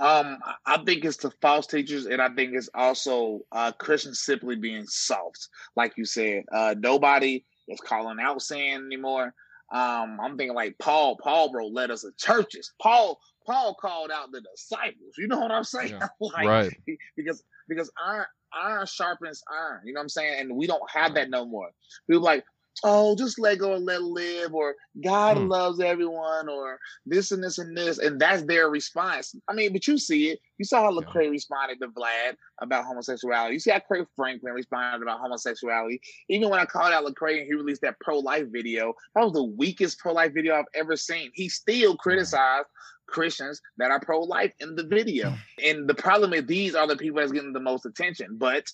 Um, 0.00 0.38
I- 0.66 0.82
think 0.84 1.04
it's 1.04 1.18
the 1.18 1.30
false 1.40 1.66
teachers, 1.66 2.06
and 2.06 2.20
I 2.20 2.28
think 2.28 2.54
it's 2.54 2.68
also 2.74 3.40
uh, 3.52 3.72
Christians 3.72 4.20
simply 4.20 4.56
being 4.56 4.86
soft, 4.86 5.48
like 5.76 5.96
you 5.96 6.04
said. 6.04 6.44
Uh, 6.52 6.74
nobody 6.76 7.44
is 7.68 7.80
calling 7.80 8.18
out 8.20 8.42
sin 8.42 8.84
anymore. 8.86 9.32
Um, 9.72 10.18
I'm 10.20 10.36
thinking 10.36 10.54
like 10.54 10.76
Paul. 10.78 11.16
Paul 11.16 11.52
wrote 11.52 11.72
letters 11.72 12.02
to 12.02 12.10
churches. 12.16 12.72
Paul. 12.80 13.18
Paul 13.46 13.76
called 13.78 14.10
out 14.10 14.32
the 14.32 14.40
disciples. 14.40 15.14
You 15.18 15.28
know 15.28 15.38
what 15.38 15.50
I'm 15.50 15.64
saying? 15.64 15.90
Yeah. 15.90 16.08
like, 16.20 16.46
right. 16.46 16.72
because 17.16 17.44
because 17.68 17.92
iron 18.02 18.24
iron 18.54 18.86
sharpens 18.86 19.42
iron. 19.52 19.80
You 19.84 19.92
know 19.92 19.98
what 19.98 20.04
I'm 20.04 20.08
saying? 20.08 20.40
And 20.40 20.56
we 20.56 20.66
don't 20.66 20.90
have 20.90 21.14
that 21.14 21.30
no 21.30 21.44
more. 21.44 21.70
People 22.08 22.22
like, 22.22 22.44
oh, 22.82 23.14
just 23.14 23.38
let 23.38 23.58
go 23.58 23.74
and 23.74 23.84
let 23.84 24.02
live, 24.02 24.52
or 24.54 24.74
God 25.02 25.38
Hmm. 25.38 25.48
loves 25.48 25.80
everyone, 25.80 26.48
or 26.48 26.78
this 27.06 27.30
and 27.30 27.42
this 27.42 27.58
and 27.58 27.76
this, 27.76 27.98
and 27.98 28.20
that's 28.20 28.42
their 28.42 28.68
response. 28.68 29.34
I 29.48 29.52
mean, 29.52 29.72
but 29.72 29.86
you 29.86 29.96
see 29.98 30.30
it. 30.30 30.40
You 30.58 30.64
saw 30.64 30.82
how 30.82 30.92
Yeah. 30.92 31.00
Lecrae 31.06 31.30
responded 31.30 31.80
to 31.80 31.88
Vlad 31.88 32.36
about 32.60 32.84
homosexuality. 32.84 33.54
You 33.54 33.60
see 33.60 33.70
how 33.70 33.80
Kirk 33.80 34.08
Franklin 34.16 34.52
responded 34.54 35.02
about 35.02 35.20
homosexuality. 35.20 36.00
Even 36.28 36.48
when 36.50 36.60
I 36.60 36.64
called 36.64 36.92
out 36.92 37.04
Lecrae 37.04 37.38
and 37.38 37.46
he 37.46 37.54
released 37.54 37.82
that 37.82 37.98
pro 38.00 38.18
life 38.18 38.46
video, 38.48 38.94
that 39.14 39.24
was 39.24 39.32
the 39.32 39.44
weakest 39.44 39.98
pro 39.98 40.12
life 40.12 40.32
video 40.34 40.54
I've 40.56 40.64
ever 40.74 40.96
seen. 40.96 41.30
He 41.34 41.48
still 41.48 41.96
criticized 41.96 42.66
Christians 43.06 43.60
that 43.76 43.90
are 43.90 44.00
pro 44.00 44.20
life 44.20 44.52
in 44.60 44.74
the 44.76 44.84
video. 44.84 45.34
And 45.62 45.88
the 45.88 45.94
problem 45.94 46.32
is 46.32 46.46
these 46.46 46.74
are 46.74 46.86
the 46.86 46.96
people 46.96 47.18
that's 47.20 47.32
getting 47.32 47.52
the 47.52 47.60
most 47.60 47.84
attention. 47.86 48.36
But 48.38 48.66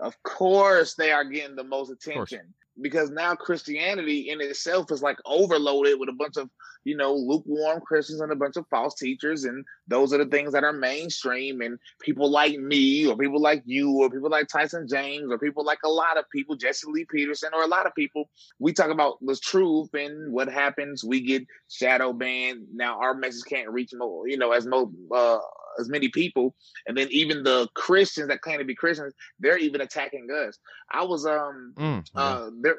of 0.00 0.20
course 0.22 0.94
they 0.94 1.10
are 1.12 1.24
getting 1.24 1.56
the 1.56 1.64
most 1.64 1.90
attention. 1.90 2.54
Because 2.80 3.10
now 3.10 3.34
Christianity 3.34 4.30
in 4.30 4.40
itself 4.40 4.90
is 4.92 5.02
like 5.02 5.18
overloaded 5.24 5.98
with 5.98 6.08
a 6.08 6.12
bunch 6.12 6.36
of, 6.36 6.48
you 6.84 6.96
know, 6.96 7.14
lukewarm 7.14 7.80
Christians 7.80 8.20
and 8.20 8.32
a 8.32 8.36
bunch 8.36 8.56
of 8.56 8.66
false 8.68 8.94
teachers. 8.94 9.44
And 9.44 9.64
those 9.86 10.12
are 10.12 10.18
the 10.18 10.26
things 10.26 10.52
that 10.52 10.64
are 10.64 10.72
mainstream. 10.72 11.60
And 11.60 11.78
people 12.00 12.30
like 12.30 12.58
me, 12.58 13.06
or 13.06 13.16
people 13.16 13.40
like 13.40 13.62
you, 13.66 13.92
or 13.92 14.10
people 14.10 14.30
like 14.30 14.48
Tyson 14.48 14.86
James, 14.88 15.30
or 15.30 15.38
people 15.38 15.64
like 15.64 15.78
a 15.84 15.88
lot 15.88 16.18
of 16.18 16.24
people, 16.30 16.56
Jesse 16.56 16.86
Lee 16.90 17.06
Peterson, 17.10 17.50
or 17.54 17.62
a 17.62 17.68
lot 17.68 17.86
of 17.86 17.94
people, 17.94 18.30
we 18.58 18.72
talk 18.72 18.90
about 18.90 19.18
the 19.20 19.36
truth 19.36 19.92
and 19.94 20.32
what 20.32 20.48
happens. 20.48 21.04
We 21.04 21.20
get 21.20 21.46
shadow 21.68 22.12
banned. 22.12 22.66
Now 22.74 22.98
our 23.00 23.14
message 23.14 23.44
can't 23.48 23.70
reach 23.70 23.90
more, 23.94 24.28
you 24.28 24.38
know, 24.38 24.52
as 24.52 24.66
mo 24.66 24.92
uh, 25.14 25.38
as 25.78 25.88
many 25.88 26.08
people. 26.08 26.54
And 26.86 26.96
then 26.96 27.08
even 27.10 27.42
the 27.42 27.68
Christians 27.74 28.28
that 28.28 28.40
claim 28.40 28.58
to 28.58 28.64
be 28.64 28.74
Christians, 28.74 29.14
they're 29.38 29.58
even 29.58 29.80
attacking 29.80 30.28
us. 30.30 30.58
I 30.90 31.04
was 31.04 31.26
um 31.26 31.74
Mm, 31.76 32.04
yeah. 32.14 32.20
uh 32.20 32.50
there 32.60 32.78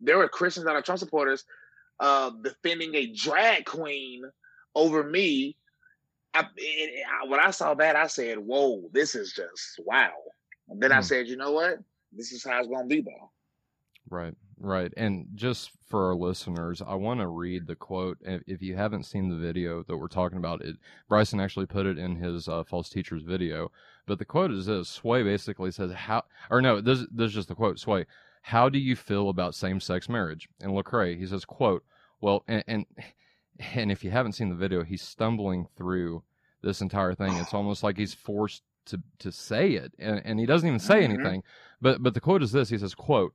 there 0.00 0.18
were 0.18 0.28
Christians 0.28 0.66
that 0.66 0.76
are 0.76 0.82
Trump 0.82 0.98
supporters 0.98 1.44
uh 2.00 2.30
defending 2.42 2.94
a 2.94 3.06
drag 3.12 3.64
queen 3.64 4.24
over 4.74 5.02
me. 5.04 5.56
I, 6.34 6.46
it, 6.56 7.04
I, 7.06 7.26
when 7.28 7.40
I 7.40 7.50
saw 7.50 7.74
that, 7.74 7.96
I 7.96 8.06
said, 8.08 8.38
"Whoa, 8.38 8.88
this 8.92 9.14
is 9.14 9.32
just 9.32 9.80
wow." 9.84 10.12
And 10.68 10.80
then 10.82 10.92
I 10.92 11.00
Hmm. 11.00 11.02
said, 11.02 11.28
"You 11.28 11.36
know 11.36 11.52
what? 11.52 11.78
This 12.12 12.32
is 12.32 12.44
how 12.44 12.58
it's 12.58 12.68
gonna 12.68 12.86
be, 12.86 13.00
though." 13.02 13.30
Right, 14.08 14.34
right. 14.58 14.92
And 14.96 15.26
just 15.34 15.70
for 15.88 16.06
our 16.08 16.14
listeners, 16.14 16.80
I 16.82 16.94
want 16.94 17.20
to 17.20 17.26
read 17.28 17.66
the 17.66 17.74
quote. 17.76 18.18
If, 18.22 18.42
if 18.46 18.62
you 18.62 18.76
haven't 18.76 19.04
seen 19.04 19.28
the 19.28 19.36
video 19.36 19.82
that 19.84 19.96
we're 19.96 20.08
talking 20.08 20.38
about, 20.38 20.62
it 20.62 20.76
Bryson 21.08 21.40
actually 21.40 21.66
put 21.66 21.86
it 21.86 21.98
in 21.98 22.16
his 22.16 22.48
uh, 22.48 22.62
false 22.64 22.88
teachers 22.88 23.22
video. 23.22 23.70
But 24.06 24.18
the 24.18 24.24
quote 24.24 24.52
is 24.52 24.66
this: 24.66 24.88
Sway 24.88 25.22
basically 25.24 25.70
says, 25.72 25.92
"How?" 25.92 26.24
Or 26.50 26.62
no, 26.62 26.80
this, 26.80 27.00
this 27.12 27.28
is 27.30 27.34
just 27.34 27.48
the 27.48 27.54
quote. 27.56 27.78
Sway, 27.80 28.06
how 28.46 28.68
do 28.68 28.78
you 28.78 28.94
feel 28.94 29.28
about 29.28 29.56
same-sex 29.56 30.08
marriage? 30.08 30.48
And 30.60 30.70
Lecrae, 30.70 31.18
he 31.18 31.26
says, 31.26 31.44
"Quote, 31.44 31.84
well, 32.20 32.44
and, 32.46 32.62
and 32.68 32.86
and 33.74 33.90
if 33.90 34.04
you 34.04 34.10
haven't 34.10 34.32
seen 34.34 34.50
the 34.50 34.54
video, 34.54 34.84
he's 34.84 35.02
stumbling 35.02 35.66
through 35.76 36.22
this 36.62 36.80
entire 36.80 37.12
thing. 37.14 37.38
It's 37.38 37.54
almost 37.54 37.82
like 37.82 37.96
he's 37.98 38.14
forced 38.14 38.62
to 38.86 39.02
to 39.18 39.32
say 39.32 39.72
it, 39.72 39.92
and, 39.98 40.22
and 40.24 40.38
he 40.38 40.46
doesn't 40.46 40.68
even 40.68 40.78
say 40.78 41.00
Mhm. 41.00 41.04
anything. 41.04 41.42
But 41.80 42.02
but 42.04 42.14
the 42.14 42.20
quote 42.20 42.42
is 42.42 42.52
this: 42.52 42.68
He 42.68 42.78
says, 42.78 42.94
"Quote, 42.94 43.34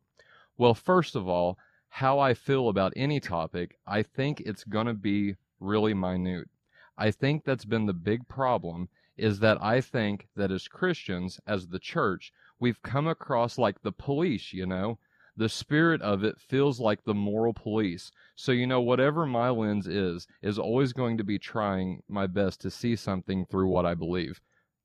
well, 0.57 0.73
first 0.73 1.15
of 1.15 1.27
all, 1.27 1.57
how 1.89 2.19
I 2.19 2.33
feel 2.33 2.69
about 2.69 2.93
any 2.95 3.19
topic, 3.19 3.77
I 3.85 4.03
think 4.03 4.39
it's 4.41 4.63
going 4.63 4.87
to 4.87 4.93
be 4.93 5.35
really 5.59 5.93
minute. 5.93 6.49
I 6.97 7.11
think 7.11 7.43
that's 7.43 7.65
been 7.65 7.85
the 7.85 7.93
big 7.93 8.27
problem 8.29 8.87
is 9.17 9.39
that 9.39 9.61
I 9.61 9.81
think 9.81 10.27
that 10.35 10.51
as 10.51 10.67
Christians, 10.69 11.39
as 11.45 11.67
the 11.67 11.79
church, 11.79 12.31
we've 12.61 12.81
come 12.83 13.07
across 13.07 13.57
like 13.57 13.81
the 13.83 13.91
police, 13.93 14.53
you 14.53 14.65
know." 14.67 14.99
The 15.37 15.49
spirit 15.49 16.01
of 16.01 16.23
it 16.23 16.39
feels 16.39 16.79
like 16.79 17.03
the 17.05 17.13
moral 17.15 17.53
police. 17.53 18.11
So, 18.35 18.51
you 18.51 18.67
know, 18.67 18.81
whatever 18.81 19.25
my 19.25 19.49
lens 19.49 19.87
is, 19.87 20.27
is 20.43 20.59
always 20.59 20.93
going 20.93 21.17
to 21.17 21.23
be 21.23 21.39
trying 21.39 22.03
my 22.09 22.27
best 22.27 22.61
to 22.61 22.71
see 22.71 22.95
something 22.95 23.45
through 23.45 23.69
what 23.69 23.85
I 23.85 23.95
believe. 23.95 24.41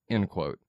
End 0.09 0.29
quote. 0.31 0.61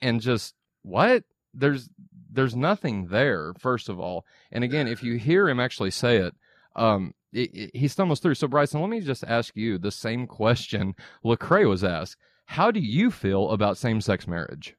And 0.00 0.20
just, 0.20 0.54
what? 0.82 1.24
There's, 1.54 1.88
there's 2.30 2.56
nothing 2.56 3.06
there, 3.08 3.54
first 3.58 3.88
of 3.88 4.00
all. 4.00 4.24
And 4.52 4.64
again, 4.64 4.88
if 4.88 5.02
you 5.02 5.16
hear 5.18 5.48
him 5.48 5.60
actually 5.60 5.90
say 5.90 6.18
it, 6.18 6.34
um, 6.76 7.14
it, 7.32 7.50
it- 7.54 7.76
he 7.76 7.88
stumbles 7.88 8.20
through. 8.20 8.34
So, 8.34 8.48
Bryson, 8.48 8.80
let 8.80 8.90
me 8.90 9.00
just 9.00 9.24
ask 9.24 9.56
you 9.56 9.78
the 9.78 9.90
same 9.90 10.26
question 10.26 10.94
Lecrae 11.24 11.68
was 11.68 11.84
asked. 11.84 12.16
How 12.46 12.70
do 12.70 12.80
you 12.80 13.10
feel 13.10 13.50
about 13.50 13.78
same 13.78 14.00
sex 14.00 14.26
marriage? 14.28 14.76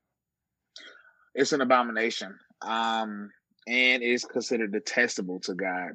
It's 1.36 1.54
an 1.54 1.62
abomination, 1.62 2.38
um, 2.62 3.32
and 3.68 4.04
it's 4.04 4.26
considered 4.26 4.72
detestable 4.72 5.40
to 5.42 5.54
God. 5.54 5.92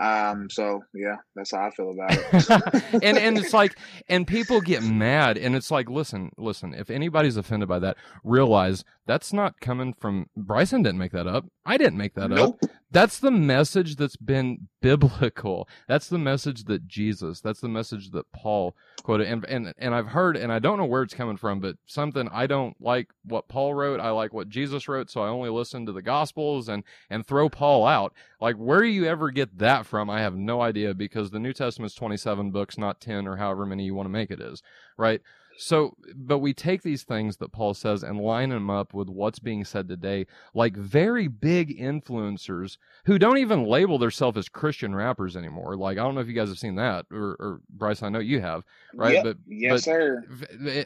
Um, 0.00 0.48
so 0.48 0.82
yeah, 0.94 1.16
that's 1.36 1.50
how 1.50 1.66
I 1.66 1.70
feel 1.70 1.90
about 1.90 2.12
it. 2.12 2.82
and 3.02 3.18
and 3.18 3.36
it's 3.36 3.52
like 3.52 3.76
and 4.08 4.26
people 4.26 4.62
get 4.62 4.82
mad 4.82 5.36
and 5.36 5.54
it's 5.54 5.70
like 5.70 5.90
listen 5.90 6.30
listen 6.38 6.72
if 6.72 6.88
anybody's 6.88 7.36
offended 7.36 7.68
by 7.68 7.78
that 7.80 7.98
realize 8.24 8.84
that's 9.04 9.34
not 9.34 9.60
coming 9.60 9.92
from 9.92 10.30
bryson 10.34 10.82
didn't 10.82 10.98
make 10.98 11.12
that 11.12 11.26
up 11.26 11.44
i 11.64 11.76
didn't 11.76 11.96
make 11.98 12.14
that 12.14 12.32
up. 12.32 12.38
Nope. 12.38 12.60
that's 12.90 13.18
the 13.18 13.30
message 13.30 13.96
that's 13.96 14.16
been 14.16 14.68
biblical. 14.82 15.68
That's 15.86 16.08
the 16.08 16.18
message 16.18 16.64
that 16.64 16.88
jesus 16.88 17.40
that's 17.40 17.60
the 17.60 17.68
message 17.68 18.10
that 18.10 18.30
paul 18.32 18.74
quoted. 19.02 19.28
And 19.28 19.44
and, 19.46 19.72
and 19.78 19.94
i've 19.94 20.08
heard 20.08 20.36
and 20.36 20.52
i 20.52 20.58
don't 20.58 20.78
know 20.78 20.84
where 20.84 21.02
it's 21.02 21.14
coming 21.14 21.36
from 21.36 21.60
but 21.60 21.76
something 21.86 22.28
i 22.32 22.46
don't 22.46 22.74
like 22.80 23.08
what 23.24 23.48
paul 23.48 23.74
wrote. 23.74 24.00
I 24.00 24.10
like 24.10 24.32
what 24.32 24.48
jesus 24.48 24.88
wrote 24.88 25.08
so 25.10 25.22
i 25.22 25.28
only 25.28 25.50
listen 25.50 25.86
to 25.86 25.92
the 25.92 26.02
gospels 26.02 26.68
and 26.68 26.82
and 27.10 27.26
throw 27.26 27.48
paul 27.48 27.86
out. 27.86 28.12
Like 28.40 28.56
where 28.56 28.82
you 28.82 29.06
ever 29.06 29.30
get 29.30 29.58
that 29.58 29.86
from? 29.86 30.10
I 30.10 30.20
have 30.20 30.34
no 30.34 30.60
idea 30.60 30.94
because 30.94 31.30
the 31.30 31.38
new 31.38 31.52
testament's 31.52 31.94
27 31.94 32.50
books 32.50 32.76
not 32.76 33.00
10 33.00 33.28
or 33.28 33.36
however 33.36 33.64
many 33.66 33.84
you 33.84 33.94
want 33.94 34.06
to 34.06 34.10
make 34.10 34.30
it 34.30 34.40
is 34.40 34.62
right 34.98 35.20
so 35.56 35.94
but 36.14 36.38
we 36.38 36.52
take 36.54 36.82
these 36.82 37.02
things 37.02 37.36
that 37.36 37.52
paul 37.52 37.74
says 37.74 38.02
and 38.02 38.20
line 38.20 38.48
them 38.48 38.70
up 38.70 38.94
with 38.94 39.08
what's 39.08 39.38
being 39.38 39.64
said 39.64 39.88
today 39.88 40.26
like 40.54 40.76
very 40.76 41.28
big 41.28 41.78
influencers 41.78 42.78
who 43.04 43.18
don't 43.18 43.38
even 43.38 43.64
label 43.64 43.98
themselves 43.98 44.38
as 44.38 44.48
christian 44.48 44.94
rappers 44.94 45.36
anymore. 45.36 45.76
Like 45.76 45.98
i 45.98 46.02
don't 46.02 46.14
know 46.14 46.20
if 46.20 46.28
you 46.28 46.34
guys 46.34 46.48
have 46.48 46.58
seen 46.58 46.76
that 46.76 47.06
or, 47.10 47.36
or 47.38 47.60
bryce 47.70 48.02
i 48.02 48.08
know 48.08 48.18
you 48.18 48.40
have 48.40 48.64
right? 48.94 49.14
Yep. 49.14 49.24
but 49.24 49.36
yes, 49.46 49.72
but- 49.72 49.82
sir. 49.82 50.24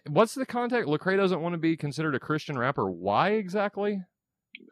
what's 0.09 0.35
the 0.35 0.47
context? 0.47 0.89
Lecrae 0.89 1.17
doesn't 1.17 1.41
want 1.41 1.53
to 1.55 1.59
be 1.59 1.77
considered 1.77 2.15
a 2.15 2.21
christian 2.21 2.59
rapper. 2.59 2.91
Why 2.91 3.31
exactly 3.31 4.03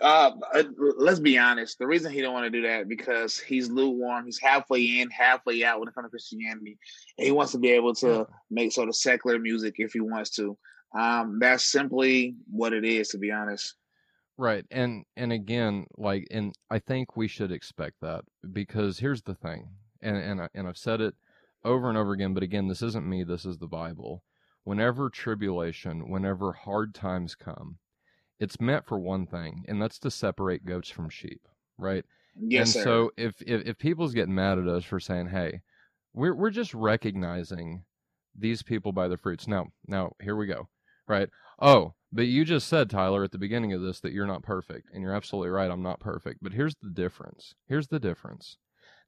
Uh, 0.00 0.32
uh, 0.54 0.62
let's 0.98 1.20
be 1.20 1.38
honest. 1.38 1.78
The 1.78 1.86
reason 1.86 2.12
he 2.12 2.20
don't 2.20 2.34
want 2.34 2.44
to 2.44 2.50
do 2.50 2.66
that 2.66 2.88
because 2.88 3.38
he's 3.38 3.68
lukewarm. 3.68 4.24
He's 4.24 4.40
halfway 4.40 5.00
in, 5.00 5.10
halfway 5.10 5.64
out 5.64 5.80
when 5.80 5.88
it 5.88 5.94
comes 5.94 6.06
to 6.06 6.10
Christianity, 6.10 6.78
and 7.18 7.26
he 7.26 7.32
wants 7.32 7.52
to 7.52 7.58
be 7.58 7.70
able 7.70 7.94
to 7.96 8.26
make 8.50 8.72
sort 8.72 8.88
of 8.88 8.96
secular 8.96 9.38
music 9.38 9.74
if 9.78 9.92
he 9.92 10.00
wants 10.00 10.30
to. 10.30 10.56
Um, 10.96 11.38
that's 11.40 11.64
simply 11.64 12.36
what 12.50 12.72
it 12.72 12.84
is, 12.84 13.08
to 13.08 13.18
be 13.18 13.30
honest. 13.30 13.74
Right. 14.36 14.64
And 14.70 15.04
and 15.16 15.32
again, 15.32 15.86
like 15.96 16.26
and 16.30 16.54
I 16.70 16.80
think 16.80 17.16
we 17.16 17.28
should 17.28 17.52
expect 17.52 17.96
that 18.02 18.24
because 18.52 18.98
here's 18.98 19.22
the 19.22 19.34
thing. 19.34 19.68
And 20.02 20.16
and 20.16 20.42
I, 20.42 20.48
and 20.54 20.66
I've 20.66 20.76
said 20.76 21.00
it 21.00 21.14
over 21.64 21.88
and 21.88 21.96
over 21.96 22.12
again, 22.12 22.34
but 22.34 22.42
again, 22.42 22.68
this 22.68 22.82
isn't 22.82 23.08
me, 23.08 23.24
this 23.24 23.44
is 23.44 23.58
the 23.58 23.68
Bible. 23.68 24.22
Whenever 24.64 25.08
tribulation, 25.10 26.10
whenever 26.10 26.52
hard 26.52 26.94
times 26.94 27.34
come, 27.34 27.78
it's 28.40 28.60
meant 28.60 28.86
for 28.86 28.98
one 28.98 29.26
thing, 29.26 29.64
and 29.68 29.80
that's 29.80 29.98
to 30.00 30.10
separate 30.10 30.64
goats 30.64 30.90
from 30.90 31.08
sheep, 31.08 31.46
right? 31.78 32.04
Yes, 32.36 32.74
and 32.74 32.82
sir. 32.82 32.84
so 32.84 33.10
if, 33.16 33.40
if 33.42 33.66
if 33.66 33.78
people's 33.78 34.14
getting 34.14 34.34
mad 34.34 34.58
at 34.58 34.68
us 34.68 34.84
for 34.84 34.98
saying, 35.00 35.28
"Hey, 35.28 35.60
we're 36.12 36.34
we're 36.34 36.50
just 36.50 36.74
recognizing 36.74 37.84
these 38.36 38.62
people 38.62 38.92
by 38.92 39.08
their 39.08 39.18
fruits." 39.18 39.46
Now, 39.46 39.68
now 39.86 40.12
here 40.20 40.36
we 40.36 40.46
go. 40.46 40.68
Right? 41.06 41.28
Oh, 41.60 41.94
but 42.12 42.26
you 42.26 42.44
just 42.44 42.66
said 42.66 42.90
Tyler 42.90 43.24
at 43.24 43.32
the 43.32 43.38
beginning 43.38 43.72
of 43.72 43.82
this 43.82 44.00
that 44.00 44.12
you're 44.12 44.26
not 44.26 44.42
perfect, 44.42 44.88
and 44.92 45.02
you're 45.02 45.14
absolutely 45.14 45.50
right. 45.50 45.70
I'm 45.70 45.82
not 45.82 46.00
perfect. 46.00 46.40
But 46.42 46.52
here's 46.52 46.74
the 46.82 46.90
difference. 46.90 47.54
Here's 47.68 47.88
the 47.88 48.00
difference. 48.00 48.56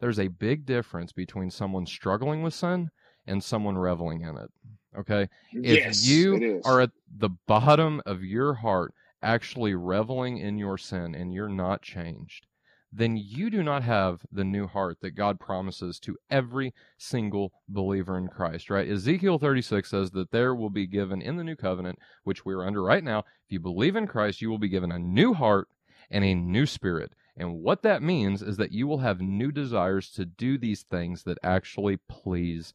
There's 0.00 0.18
a 0.18 0.28
big 0.28 0.66
difference 0.66 1.12
between 1.12 1.50
someone 1.50 1.86
struggling 1.86 2.42
with 2.42 2.54
sin 2.54 2.90
and 3.26 3.42
someone 3.42 3.78
reveling 3.78 4.22
in 4.22 4.36
it. 4.36 4.50
Okay? 4.98 5.28
If 5.52 5.84
yes, 5.84 6.06
you 6.06 6.60
are 6.64 6.80
at 6.80 6.90
the 7.18 7.30
bottom 7.46 8.02
of 8.06 8.22
your 8.22 8.54
heart 8.54 8.92
actually 9.26 9.74
reveling 9.74 10.38
in 10.38 10.56
your 10.56 10.78
sin 10.78 11.14
and 11.14 11.34
you're 11.34 11.48
not 11.48 11.82
changed, 11.82 12.46
then 12.92 13.16
you 13.16 13.50
do 13.50 13.62
not 13.62 13.82
have 13.82 14.20
the 14.30 14.44
new 14.44 14.66
heart 14.66 14.98
that 15.00 15.16
God 15.16 15.40
promises 15.40 15.98
to 16.00 16.16
every 16.30 16.72
single 16.96 17.52
believer 17.68 18.16
in 18.16 18.28
Christ, 18.28 18.70
right? 18.70 18.88
Ezekiel 18.88 19.38
36 19.38 19.90
says 19.90 20.10
that 20.12 20.30
there 20.30 20.54
will 20.54 20.70
be 20.70 20.86
given 20.86 21.20
in 21.20 21.36
the 21.36 21.44
new 21.44 21.56
covenant, 21.56 21.98
which 22.22 22.44
we 22.44 22.54
are 22.54 22.64
under 22.64 22.82
right 22.82 23.02
now, 23.02 23.18
if 23.18 23.50
you 23.50 23.60
believe 23.60 23.96
in 23.96 24.06
Christ, 24.06 24.40
you 24.40 24.48
will 24.48 24.58
be 24.58 24.68
given 24.68 24.92
a 24.92 24.98
new 24.98 25.34
heart 25.34 25.68
and 26.10 26.24
a 26.24 26.34
new 26.34 26.64
spirit. 26.64 27.12
And 27.36 27.60
what 27.60 27.82
that 27.82 28.02
means 28.02 28.40
is 28.40 28.56
that 28.56 28.72
you 28.72 28.86
will 28.86 28.98
have 28.98 29.20
new 29.20 29.50
desires 29.52 30.10
to 30.12 30.24
do 30.24 30.56
these 30.56 30.84
things 30.84 31.24
that 31.24 31.38
actually 31.42 31.98
please 32.08 32.72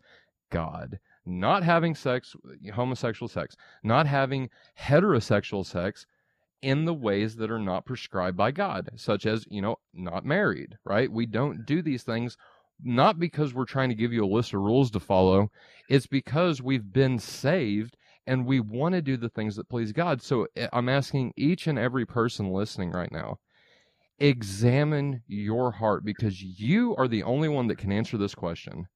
God. 0.52 1.00
Not 1.26 1.64
having 1.64 1.96
sex, 1.96 2.36
homosexual 2.74 3.30
sex, 3.30 3.56
not 3.84 4.06
having 4.06 4.50
heterosexual 4.78 5.66
sex 5.66 6.06
in 6.62 6.86
the 6.86 6.94
ways 6.94 7.36
that 7.38 7.52
are 7.52 7.60
not 7.60 7.86
prescribed 7.86 8.38
by 8.38 8.52
God, 8.52 8.90
such 8.96 9.26
as, 9.26 9.46
you 9.50 9.62
know, 9.62 9.78
not 9.94 10.26
married, 10.26 10.78
right? 10.86 11.12
We 11.12 11.26
don't 11.26 11.66
do 11.66 11.82
these 11.82 12.04
things 12.04 12.38
not 12.84 13.20
because 13.20 13.54
we're 13.54 13.66
trying 13.66 13.90
to 13.90 13.96
give 13.96 14.14
you 14.14 14.26
a 14.26 14.34
list 14.34 14.54
of 14.54 14.62
rules 14.62 14.92
to 14.92 15.00
follow, 15.00 15.52
it's 15.90 16.08
because 16.08 16.62
we've 16.62 16.92
been 16.92 17.20
saved 17.20 17.98
and 18.28 18.46
we 18.46 18.60
want 18.60 18.94
to 18.94 19.02
do 19.02 19.18
the 19.18 19.30
things 19.30 19.56
that 19.56 19.70
please 19.70 19.92
God. 19.92 20.22
So 20.22 20.48
eh, 20.56 20.68
I'm 20.74 20.90
asking 20.90 21.34
each 21.36 21.68
and 21.68 21.78
every 21.78 22.06
person 22.06 22.52
listening 22.52 22.92
right 22.92 23.12
now 23.12 23.40
examine 24.20 25.24
your 25.28 25.72
heart 25.72 26.06
because 26.06 26.42
you 26.42 26.96
are 26.96 27.08
the 27.08 27.24
only 27.24 27.50
one 27.50 27.68
that 27.68 27.80
can 27.80 27.92
answer 27.92 28.18
this 28.18 28.36
question. 28.36 28.88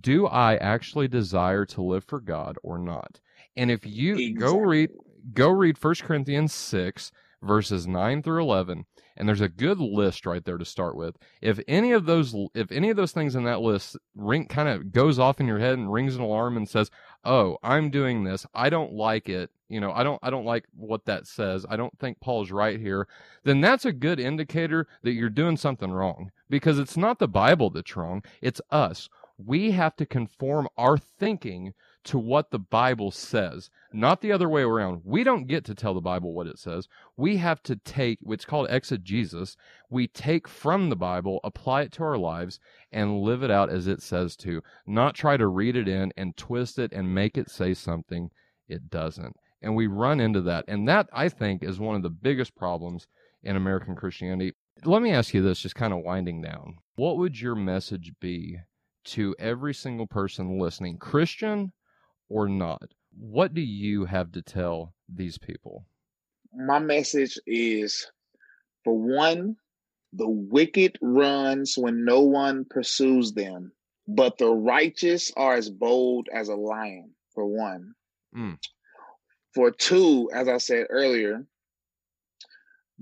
Do 0.00 0.28
I 0.28 0.56
actually 0.56 1.08
desire 1.08 1.66
to 1.66 1.82
live 1.82 2.04
for 2.04 2.20
God 2.20 2.56
or 2.62 2.78
not? 2.78 3.20
And 3.56 3.70
if 3.70 3.84
you 3.84 4.38
go 4.38 4.58
read 4.58 4.90
go 5.34 5.48
read 5.50 5.82
1 5.82 5.94
Corinthians 6.02 6.52
6 6.52 7.12
verses 7.42 7.86
9 7.86 8.22
through 8.22 8.42
11 8.42 8.84
and 9.20 9.28
there's 9.28 9.42
a 9.42 9.50
good 9.50 9.78
list 9.78 10.24
right 10.24 10.44
there 10.46 10.56
to 10.56 10.64
start 10.64 10.96
with. 10.96 11.14
If 11.42 11.60
any 11.68 11.92
of 11.92 12.06
those 12.06 12.34
if 12.54 12.72
any 12.72 12.88
of 12.88 12.96
those 12.96 13.12
things 13.12 13.34
in 13.34 13.44
that 13.44 13.60
list 13.60 13.98
ring 14.14 14.46
kind 14.46 14.66
of 14.66 14.92
goes 14.92 15.18
off 15.18 15.40
in 15.40 15.46
your 15.46 15.58
head 15.58 15.76
and 15.76 15.92
rings 15.92 16.16
an 16.16 16.22
alarm 16.22 16.56
and 16.56 16.66
says, 16.66 16.90
"Oh, 17.22 17.58
I'm 17.62 17.90
doing 17.90 18.24
this. 18.24 18.46
I 18.54 18.70
don't 18.70 18.94
like 18.94 19.28
it." 19.28 19.50
You 19.68 19.78
know, 19.78 19.92
I 19.92 20.04
don't 20.04 20.18
I 20.22 20.30
don't 20.30 20.46
like 20.46 20.64
what 20.74 21.04
that 21.04 21.26
says. 21.26 21.66
I 21.68 21.76
don't 21.76 21.96
think 21.98 22.18
Paul's 22.20 22.50
right 22.50 22.80
here. 22.80 23.06
Then 23.44 23.60
that's 23.60 23.84
a 23.84 23.92
good 23.92 24.18
indicator 24.18 24.86
that 25.02 25.12
you're 25.12 25.28
doing 25.28 25.58
something 25.58 25.92
wrong 25.92 26.30
because 26.48 26.78
it's 26.78 26.96
not 26.96 27.18
the 27.18 27.28
Bible 27.28 27.68
that's 27.68 27.96
wrong, 27.96 28.24
it's 28.40 28.62
us. 28.70 29.10
We 29.36 29.72
have 29.72 29.96
to 29.96 30.06
conform 30.06 30.66
our 30.78 30.96
thinking 30.96 31.74
to 32.04 32.18
what 32.18 32.50
the 32.50 32.58
Bible 32.58 33.10
says, 33.10 33.70
not 33.92 34.20
the 34.20 34.32
other 34.32 34.48
way 34.48 34.62
around. 34.62 35.02
We 35.04 35.22
don't 35.22 35.46
get 35.46 35.64
to 35.66 35.74
tell 35.74 35.92
the 35.92 36.00
Bible 36.00 36.32
what 36.32 36.46
it 36.46 36.58
says. 36.58 36.88
We 37.16 37.36
have 37.38 37.62
to 37.64 37.76
take 37.76 38.18
what's 38.22 38.44
called 38.44 38.68
exegesis. 38.70 39.56
We 39.90 40.06
take 40.06 40.48
from 40.48 40.88
the 40.88 40.96
Bible, 40.96 41.40
apply 41.44 41.82
it 41.82 41.92
to 41.92 42.04
our 42.04 42.16
lives, 42.16 42.58
and 42.90 43.20
live 43.20 43.42
it 43.42 43.50
out 43.50 43.70
as 43.70 43.86
it 43.86 44.02
says 44.02 44.36
to, 44.36 44.62
not 44.86 45.14
try 45.14 45.36
to 45.36 45.46
read 45.46 45.76
it 45.76 45.88
in 45.88 46.12
and 46.16 46.36
twist 46.36 46.78
it 46.78 46.92
and 46.92 47.14
make 47.14 47.36
it 47.36 47.50
say 47.50 47.74
something 47.74 48.30
it 48.68 48.88
doesn't. 48.88 49.36
And 49.60 49.76
we 49.76 49.86
run 49.86 50.20
into 50.20 50.40
that. 50.42 50.64
And 50.68 50.88
that, 50.88 51.08
I 51.12 51.28
think, 51.28 51.62
is 51.62 51.78
one 51.78 51.96
of 51.96 52.02
the 52.02 52.08
biggest 52.08 52.56
problems 52.56 53.06
in 53.42 53.56
American 53.56 53.94
Christianity. 53.94 54.54
Let 54.84 55.02
me 55.02 55.12
ask 55.12 55.34
you 55.34 55.42
this, 55.42 55.60
just 55.60 55.74
kind 55.74 55.92
of 55.92 56.02
winding 56.02 56.40
down. 56.40 56.78
What 56.94 57.18
would 57.18 57.38
your 57.38 57.54
message 57.54 58.12
be 58.20 58.58
to 59.04 59.34
every 59.38 59.74
single 59.74 60.06
person 60.06 60.58
listening, 60.58 60.98
Christian 60.98 61.72
or 62.30 62.48
not? 62.48 62.94
What 63.18 63.52
do 63.52 63.60
you 63.60 64.06
have 64.06 64.32
to 64.32 64.40
tell 64.40 64.94
these 65.08 65.36
people? 65.36 65.84
My 66.54 66.78
message 66.78 67.38
is 67.46 68.10
for 68.84 68.96
one, 68.96 69.56
the 70.12 70.28
wicked 70.28 70.98
runs 71.02 71.76
when 71.76 72.04
no 72.04 72.22
one 72.22 72.64
pursues 72.64 73.32
them, 73.32 73.72
but 74.08 74.38
the 74.38 74.48
righteous 74.48 75.30
are 75.36 75.54
as 75.54 75.68
bold 75.68 76.28
as 76.32 76.48
a 76.48 76.54
lion, 76.54 77.10
for 77.34 77.46
one. 77.46 77.94
Mm. 78.34 78.58
For 79.54 79.70
two, 79.70 80.30
as 80.32 80.48
I 80.48 80.58
said 80.58 80.86
earlier, 80.90 81.44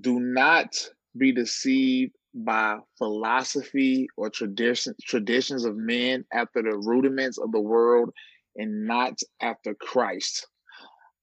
do 0.01 0.19
not 0.21 0.75
be 1.17 1.33
deceived 1.33 2.15
by 2.35 2.79
philosophy 2.97 4.09
or 4.17 4.31
tradition, 4.31 4.95
traditions 5.03 5.65
of 5.65 5.77
men 5.77 6.25
after 6.33 6.63
the 6.63 6.77
rudiments 6.77 7.39
of 7.39 7.53
the 7.53 7.61
world 7.61 8.13
and 8.59 8.87
not 8.87 9.19
after 9.41 9.75
Christ. 9.75 10.47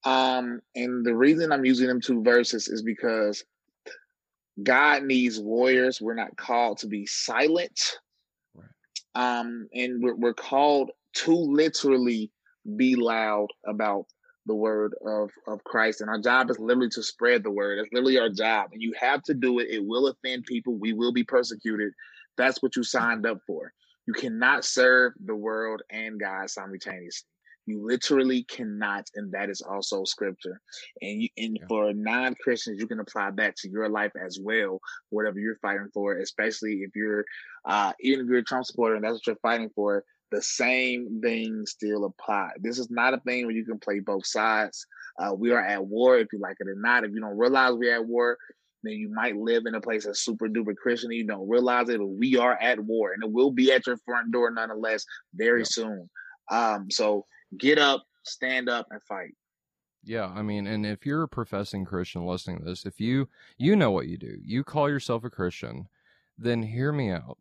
Um, 0.03 0.61
and 0.75 1.05
the 1.05 1.15
reason 1.15 1.51
I'm 1.51 1.65
using 1.65 1.87
them 1.87 2.01
two 2.01 2.23
verses 2.23 2.67
is 2.67 2.81
because 2.81 3.43
God 4.63 5.03
needs 5.03 5.39
warriors. 5.39 5.99
We're 5.99 6.15
not 6.15 6.37
called 6.37 6.77
to 6.79 6.87
be 6.87 7.05
silent. 7.05 7.99
Right. 8.53 8.65
Um, 9.15 9.67
and 9.73 10.01
we're, 10.01 10.15
we're 10.15 10.33
called 10.33 10.91
to 11.15 11.33
literally 11.33 12.31
be 12.77 12.95
loud 12.95 13.47
about 13.65 14.05
the 14.45 14.55
word 14.55 14.93
of, 15.05 15.31
of 15.47 15.63
Christ. 15.63 16.01
And 16.01 16.09
our 16.09 16.19
job 16.19 16.49
is 16.51 16.59
literally 16.59 16.89
to 16.89 17.03
spread 17.03 17.43
the 17.43 17.51
word. 17.51 17.79
That's 17.79 17.91
literally 17.91 18.19
our 18.19 18.29
job. 18.29 18.69
And 18.73 18.81
you 18.81 18.93
have 18.99 19.23
to 19.23 19.33
do 19.33 19.59
it. 19.59 19.69
It 19.69 19.83
will 19.83 20.07
offend 20.07 20.45
people. 20.45 20.75
We 20.75 20.93
will 20.93 21.11
be 21.11 21.23
persecuted. 21.23 21.93
That's 22.37 22.61
what 22.61 22.75
you 22.75 22.83
signed 22.83 23.25
up 23.25 23.39
for. 23.47 23.73
You 24.07 24.13
cannot 24.13 24.65
serve 24.65 25.13
the 25.23 25.35
world 25.35 25.81
and 25.89 26.19
God 26.19 26.49
simultaneously. 26.49 27.27
You 27.67 27.83
literally 27.83 28.43
cannot, 28.43 29.09
and 29.15 29.31
that 29.31 29.49
is 29.49 29.61
also 29.61 30.03
scripture. 30.03 30.61
And 31.01 31.23
you, 31.23 31.29
and 31.37 31.57
yeah. 31.59 31.67
for 31.67 31.93
non 31.93 32.35
Christians, 32.35 32.79
you 32.79 32.87
can 32.87 32.99
apply 32.99 33.31
that 33.37 33.55
to 33.57 33.69
your 33.69 33.89
life 33.89 34.11
as 34.23 34.39
well, 34.39 34.79
whatever 35.09 35.39
you're 35.39 35.57
fighting 35.63 35.89
for. 35.91 36.17
Especially 36.17 36.81
if 36.83 36.91
you're, 36.95 37.25
uh, 37.65 37.93
even 37.99 38.25
if 38.25 38.29
you're 38.29 38.39
a 38.39 38.43
Trump 38.43 38.65
supporter 38.65 38.95
and 38.95 39.03
that's 39.03 39.13
what 39.13 39.27
you're 39.27 39.35
fighting 39.37 39.71
for, 39.73 40.03
the 40.31 40.41
same 40.41 41.21
things 41.21 41.71
still 41.71 42.05
apply. 42.05 42.51
This 42.59 42.77
is 42.77 42.91
not 42.91 43.13
a 43.13 43.19
thing 43.19 43.45
where 43.45 43.55
you 43.55 43.65
can 43.65 43.79
play 43.79 43.99
both 43.99 44.27
sides. 44.27 44.85
Uh, 45.17 45.33
we 45.33 45.51
are 45.51 45.65
at 45.65 45.85
war, 45.85 46.17
if 46.17 46.27
you 46.33 46.39
like 46.39 46.57
it 46.59 46.67
or 46.67 46.75
not. 46.75 47.03
If 47.03 47.11
you 47.13 47.21
don't 47.21 47.37
realize 47.37 47.73
we're 47.73 47.95
at 47.95 48.05
war, 48.05 48.37
then 48.85 48.93
you 48.93 49.09
might 49.13 49.35
live 49.35 49.63
in 49.65 49.75
a 49.75 49.81
place 49.81 50.05
that's 50.05 50.23
super 50.23 50.47
duper 50.47 50.75
Christian 50.75 51.11
and 51.11 51.17
you 51.17 51.27
don't 51.27 51.49
realize 51.49 51.89
it, 51.89 51.99
but 51.99 52.07
we 52.07 52.37
are 52.37 52.57
at 52.61 52.79
war 52.79 53.13
and 53.13 53.23
it 53.23 53.31
will 53.31 53.51
be 53.51 53.71
at 53.71 53.87
your 53.87 53.97
front 53.97 54.31
door 54.31 54.51
nonetheless 54.51 55.05
very 55.33 55.61
yeah. 55.61 55.67
soon. 55.67 56.09
Um, 56.51 56.91
so 56.91 57.25
get 57.57 57.79
up, 57.79 58.03
stand 58.23 58.69
up, 58.69 58.87
and 58.91 59.01
fight. 59.03 59.35
Yeah, 60.03 60.27
I 60.27 60.43
mean, 60.43 60.67
and 60.67 60.85
if 60.85 61.05
you're 61.05 61.23
a 61.23 61.27
professing 61.27 61.83
Christian 61.83 62.25
listening 62.25 62.59
to 62.59 62.65
this, 62.65 62.85
if 62.85 62.99
you 62.99 63.27
you 63.57 63.75
know 63.75 63.89
what 63.89 64.07
you 64.07 64.17
do, 64.17 64.37
you 64.43 64.63
call 64.63 64.87
yourself 64.87 65.23
a 65.23 65.31
Christian, 65.31 65.87
then 66.37 66.61
hear 66.61 66.91
me 66.91 67.09
out. 67.09 67.39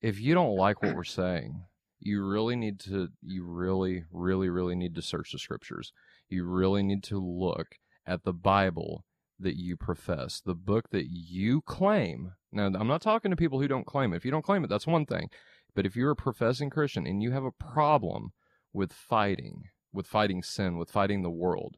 If 0.00 0.20
you 0.20 0.34
don't 0.34 0.54
like 0.54 0.82
what 0.82 0.94
we're 0.94 1.04
saying, 1.04 1.64
you 1.98 2.24
really 2.24 2.56
need 2.56 2.78
to 2.80 3.08
you 3.22 3.44
really 3.44 4.04
really 4.12 4.48
really 4.48 4.76
need 4.76 4.94
to 4.94 5.02
search 5.02 5.32
the 5.32 5.38
scriptures. 5.38 5.92
You 6.28 6.44
really 6.44 6.84
need 6.84 7.02
to 7.04 7.20
look 7.20 7.76
at 8.06 8.22
the 8.22 8.32
Bible 8.32 9.04
that 9.40 9.56
you 9.56 9.76
profess, 9.76 10.40
the 10.40 10.54
book 10.54 10.90
that 10.90 11.06
you 11.10 11.62
claim. 11.62 12.32
Now, 12.52 12.66
I'm 12.66 12.86
not 12.86 13.02
talking 13.02 13.30
to 13.30 13.36
people 13.36 13.60
who 13.60 13.68
don't 13.68 13.86
claim 13.86 14.12
it. 14.12 14.16
If 14.16 14.24
you 14.24 14.30
don't 14.30 14.44
claim 14.44 14.64
it, 14.64 14.68
that's 14.68 14.86
one 14.86 15.06
thing. 15.06 15.28
But 15.74 15.86
if 15.86 15.96
you're 15.96 16.10
a 16.10 16.16
professing 16.16 16.70
Christian 16.70 17.06
and 17.06 17.22
you 17.22 17.30
have 17.30 17.44
a 17.44 17.52
problem 17.52 18.32
with 18.72 18.92
fighting, 18.92 19.64
with 19.92 20.06
fighting 20.06 20.42
sin, 20.42 20.76
with 20.78 20.90
fighting 20.90 21.22
the 21.22 21.30
world, 21.30 21.76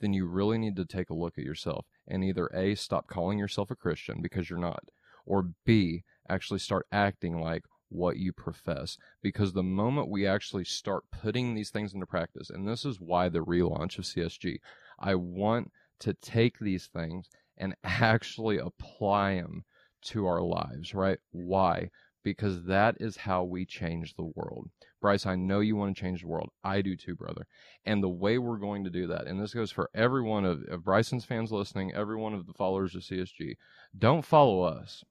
then 0.00 0.12
you 0.12 0.26
really 0.26 0.58
need 0.58 0.76
to 0.76 0.84
take 0.84 1.10
a 1.10 1.14
look 1.14 1.38
at 1.38 1.44
yourself 1.44 1.86
and 2.06 2.24
either 2.24 2.48
A, 2.54 2.74
stop 2.74 3.06
calling 3.06 3.38
yourself 3.38 3.70
a 3.70 3.76
Christian 3.76 4.20
because 4.20 4.50
you're 4.50 4.58
not, 4.58 4.84
or 5.24 5.50
B, 5.64 6.02
actually 6.28 6.58
start 6.58 6.86
acting 6.92 7.40
like 7.40 7.62
what 7.88 8.16
you 8.16 8.32
profess. 8.32 8.96
Because 9.22 9.52
the 9.52 9.62
moment 9.62 10.08
we 10.08 10.26
actually 10.26 10.64
start 10.64 11.04
putting 11.12 11.54
these 11.54 11.70
things 11.70 11.94
into 11.94 12.06
practice, 12.06 12.50
and 12.50 12.66
this 12.66 12.84
is 12.84 13.00
why 13.00 13.28
the 13.28 13.44
relaunch 13.44 13.98
of 13.98 14.04
CSG, 14.04 14.58
I 14.98 15.14
want 15.14 15.70
to 16.02 16.14
take 16.14 16.58
these 16.58 16.86
things 16.86 17.28
and 17.56 17.74
actually 17.84 18.58
apply 18.58 19.36
them 19.36 19.64
to 20.02 20.26
our 20.26 20.42
lives, 20.42 20.94
right? 20.94 21.18
Why? 21.30 21.90
Because 22.24 22.64
that 22.64 22.96
is 23.00 23.16
how 23.16 23.44
we 23.44 23.64
change 23.64 24.14
the 24.14 24.30
world. 24.34 24.68
Bryce, 25.00 25.26
I 25.26 25.34
know 25.34 25.60
you 25.60 25.74
want 25.74 25.96
to 25.96 26.00
change 26.00 26.22
the 26.22 26.28
world. 26.28 26.50
I 26.62 26.82
do 26.82 26.96
too, 26.96 27.16
brother. 27.16 27.46
And 27.84 28.02
the 28.02 28.08
way 28.08 28.38
we're 28.38 28.58
going 28.58 28.84
to 28.84 28.90
do 28.90 29.08
that, 29.08 29.26
and 29.26 29.40
this 29.40 29.54
goes 29.54 29.72
for 29.72 29.90
every 29.94 30.22
one 30.22 30.44
of, 30.44 30.62
of 30.68 30.84
Bryson's 30.84 31.24
fans 31.24 31.50
listening, 31.50 31.92
every 31.92 32.16
one 32.16 32.34
of 32.34 32.46
the 32.46 32.52
followers 32.52 32.94
of 32.94 33.02
CSG, 33.02 33.54
don't 33.96 34.24
follow 34.24 34.62
us. 34.62 35.02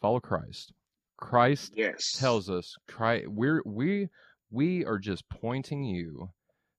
Follow 0.00 0.20
Christ. 0.20 0.72
Christ 1.16 1.72
yes. 1.76 2.12
tells 2.12 2.50
us, 2.50 2.76
try 2.86 3.24
we're 3.26 3.62
we 3.64 4.08
we 4.50 4.84
are 4.84 4.98
just 4.98 5.28
pointing 5.28 5.82
you 5.84 6.30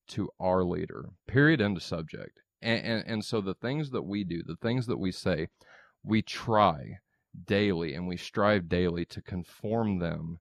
to 0.10 0.30
our 0.40 0.64
leader. 0.64 1.10
Period. 1.28 1.62
End 1.62 1.78
of 1.78 1.84
subject. 1.84 2.40
And, 2.62 2.86
and 2.86 3.04
and 3.08 3.26
so 3.26 3.42
the 3.42 3.54
things 3.54 3.92
that 3.92 4.04
we 4.04 4.24
do, 4.24 4.42
the 4.44 4.56
things 4.56 4.88
that 4.88 4.98
we 4.98 5.12
say, 5.12 5.48
we 6.04 6.22
try 6.22 7.00
daily 7.46 7.94
and 7.94 8.08
we 8.08 8.18
strive 8.18 8.70
daily 8.70 9.06
to 9.06 9.22
conform 9.22 10.00
them 10.00 10.40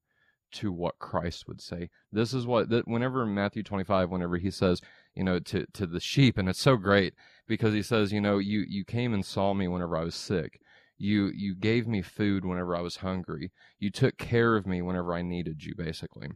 to 0.53 0.73
what 0.73 0.99
Christ 0.99 1.47
would 1.49 1.61
say. 1.61 1.91
This 2.13 2.33
is 2.33 2.47
what 2.47 2.71
that 2.71 2.89
whenever 2.89 3.23
in 3.23 3.35
Matthew 3.35 3.63
25 3.63 4.11
whenever 4.11 4.39
he 4.39 4.51
says, 4.51 4.81
you 5.15 5.25
know, 5.25 5.39
to 5.41 5.67
to 5.75 5.87
the 5.87 6.01
sheep 6.01 6.39
and 6.39 6.49
it's 6.49 6.61
so 6.61 6.77
great 6.77 7.15
because 7.47 7.75
he 7.75 7.83
says, 7.83 8.13
you 8.13 8.21
know, 8.21 8.39
you 8.39 8.65
you 8.67 8.85
came 8.85 9.13
and 9.13 9.25
saw 9.25 9.53
me 9.55 9.69
whenever 9.69 9.97
I 9.97 10.05
was 10.05 10.15
sick. 10.15 10.61
You 10.99 11.31
you 11.35 11.55
gave 11.55 11.87
me 11.87 12.01
food 12.01 12.45
whenever 12.45 12.75
I 12.75 12.81
was 12.81 12.97
hungry. 12.97 13.53
You 13.79 13.91
took 13.91 14.17
care 14.17 14.57
of 14.57 14.67
me 14.67 14.81
whenever 14.81 15.13
I 15.15 15.23
needed 15.23 15.63
you 15.65 15.75
basically. 15.77 16.29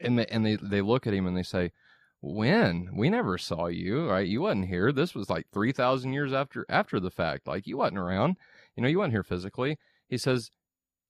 And 0.00 0.18
they 0.18 0.26
and 0.26 0.44
they 0.44 0.56
they 0.56 0.82
look 0.82 1.06
at 1.06 1.14
him 1.14 1.26
and 1.26 1.36
they 1.36 1.42
say, 1.42 1.72
when? 2.20 2.90
We 2.94 3.10
never 3.10 3.38
saw 3.38 3.66
you 3.66 4.08
right? 4.08 4.26
You 4.26 4.42
wasn't 4.42 4.68
here. 4.68 4.92
This 4.92 5.14
was 5.14 5.30
like 5.30 5.46
3000 5.52 6.12
years 6.12 6.32
after 6.32 6.66
after 6.68 6.98
the 7.00 7.10
fact. 7.10 7.46
Like 7.46 7.66
you 7.66 7.76
wasn't 7.78 7.98
around. 7.98 8.36
You 8.76 8.82
know 8.82 8.88
you 8.88 8.98
wasn't 8.98 9.14
here 9.14 9.22
physically. 9.22 9.78
He 10.08 10.18
says 10.18 10.50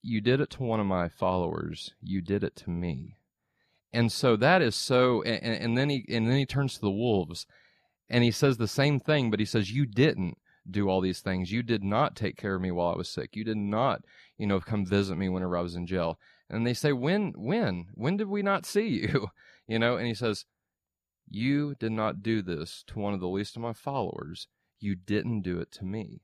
you 0.02 0.20
did 0.20 0.40
it 0.40 0.50
to 0.50 0.62
one 0.62 0.80
of 0.80 0.86
my 0.86 1.08
followers. 1.08 1.94
You 2.00 2.20
did 2.20 2.44
it 2.44 2.56
to 2.56 2.70
me. 2.70 3.16
And 3.92 4.12
so 4.12 4.36
that 4.36 4.62
is 4.62 4.74
so 4.74 5.22
and, 5.22 5.42
and 5.42 5.78
then 5.78 5.88
he 5.88 6.04
and 6.08 6.28
then 6.28 6.36
he 6.36 6.46
turns 6.46 6.74
to 6.74 6.80
the 6.80 6.90
wolves 6.90 7.46
and 8.10 8.22
he 8.22 8.30
says 8.30 8.56
the 8.56 8.68
same 8.68 9.00
thing 9.00 9.30
but 9.30 9.40
he 9.40 9.46
says 9.46 9.72
you 9.72 9.86
didn't 9.86 10.36
do 10.70 10.88
all 10.88 11.00
these 11.00 11.20
things. 11.20 11.50
You 11.50 11.62
did 11.62 11.82
not 11.82 12.14
take 12.14 12.36
care 12.36 12.54
of 12.54 12.60
me 12.60 12.70
while 12.70 12.92
i 12.92 12.96
was 12.96 13.08
sick. 13.08 13.34
You 13.34 13.44
did 13.44 13.56
not 13.56 14.02
you 14.36 14.46
know 14.46 14.60
come 14.60 14.84
visit 14.84 15.16
me 15.16 15.30
whenever 15.30 15.56
i 15.56 15.62
was 15.62 15.74
in 15.74 15.86
jail. 15.86 16.18
And 16.50 16.66
they 16.66 16.74
say 16.74 16.92
when 16.92 17.32
when? 17.36 17.86
When 17.94 18.18
did 18.18 18.28
we 18.28 18.42
not 18.42 18.66
see 18.66 18.88
you? 19.02 19.28
You 19.66 19.78
know 19.78 19.96
and 19.96 20.06
he 20.06 20.14
says 20.14 20.44
you 21.30 21.74
did 21.78 21.92
not 21.92 22.22
do 22.22 22.42
this 22.42 22.84
to 22.86 22.98
one 22.98 23.14
of 23.14 23.20
the 23.20 23.28
least 23.28 23.56
of 23.56 23.62
my 23.62 23.72
followers 23.72 24.48
you 24.80 24.94
didn't 24.94 25.42
do 25.42 25.58
it 25.58 25.70
to 25.70 25.84
me 25.84 26.20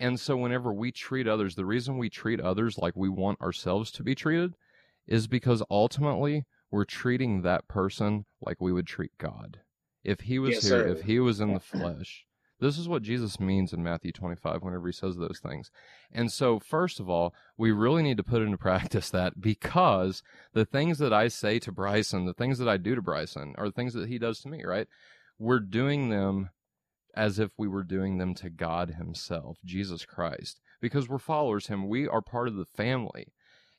and 0.00 0.18
so, 0.18 0.36
whenever 0.36 0.72
we 0.72 0.90
treat 0.90 1.28
others, 1.28 1.54
the 1.54 1.64
reason 1.64 1.98
we 1.98 2.10
treat 2.10 2.40
others 2.40 2.78
like 2.78 2.94
we 2.96 3.08
want 3.08 3.40
ourselves 3.40 3.90
to 3.92 4.02
be 4.02 4.14
treated 4.14 4.54
is 5.06 5.26
because 5.26 5.62
ultimately 5.70 6.44
we're 6.70 6.84
treating 6.84 7.42
that 7.42 7.68
person 7.68 8.24
like 8.40 8.60
we 8.60 8.72
would 8.72 8.86
treat 8.86 9.16
God. 9.18 9.60
If 10.02 10.20
he 10.20 10.38
was 10.38 10.54
yes, 10.54 10.62
here, 10.64 10.84
sir. 10.84 10.88
if 10.88 11.02
he 11.02 11.20
was 11.20 11.40
in 11.40 11.54
the 11.54 11.60
flesh, 11.60 12.23
this 12.60 12.78
is 12.78 12.88
what 12.88 13.02
Jesus 13.02 13.40
means 13.40 13.72
in 13.72 13.82
Matthew 13.82 14.12
25 14.12 14.62
whenever 14.62 14.86
he 14.86 14.92
says 14.92 15.16
those 15.16 15.40
things. 15.42 15.70
And 16.12 16.30
so, 16.30 16.58
first 16.58 17.00
of 17.00 17.08
all, 17.08 17.34
we 17.56 17.72
really 17.72 18.02
need 18.02 18.16
to 18.16 18.22
put 18.22 18.42
into 18.42 18.56
practice 18.58 19.10
that 19.10 19.40
because 19.40 20.22
the 20.52 20.64
things 20.64 20.98
that 20.98 21.12
I 21.12 21.28
say 21.28 21.58
to 21.60 21.72
Bryson, 21.72 22.26
the 22.26 22.34
things 22.34 22.58
that 22.58 22.68
I 22.68 22.76
do 22.76 22.94
to 22.94 23.02
Bryson, 23.02 23.54
are 23.58 23.66
the 23.66 23.72
things 23.72 23.94
that 23.94 24.08
he 24.08 24.18
does 24.18 24.40
to 24.40 24.48
me, 24.48 24.64
right? 24.64 24.86
We're 25.38 25.60
doing 25.60 26.10
them 26.10 26.50
as 27.16 27.38
if 27.38 27.50
we 27.56 27.68
were 27.68 27.84
doing 27.84 28.18
them 28.18 28.34
to 28.34 28.50
God 28.50 28.90
Himself, 28.90 29.58
Jesus 29.64 30.04
Christ. 30.04 30.60
Because 30.80 31.08
we're 31.08 31.18
followers 31.18 31.68
Him, 31.68 31.88
we 31.88 32.06
are 32.08 32.22
part 32.22 32.48
of 32.48 32.56
the 32.56 32.64
family. 32.64 33.32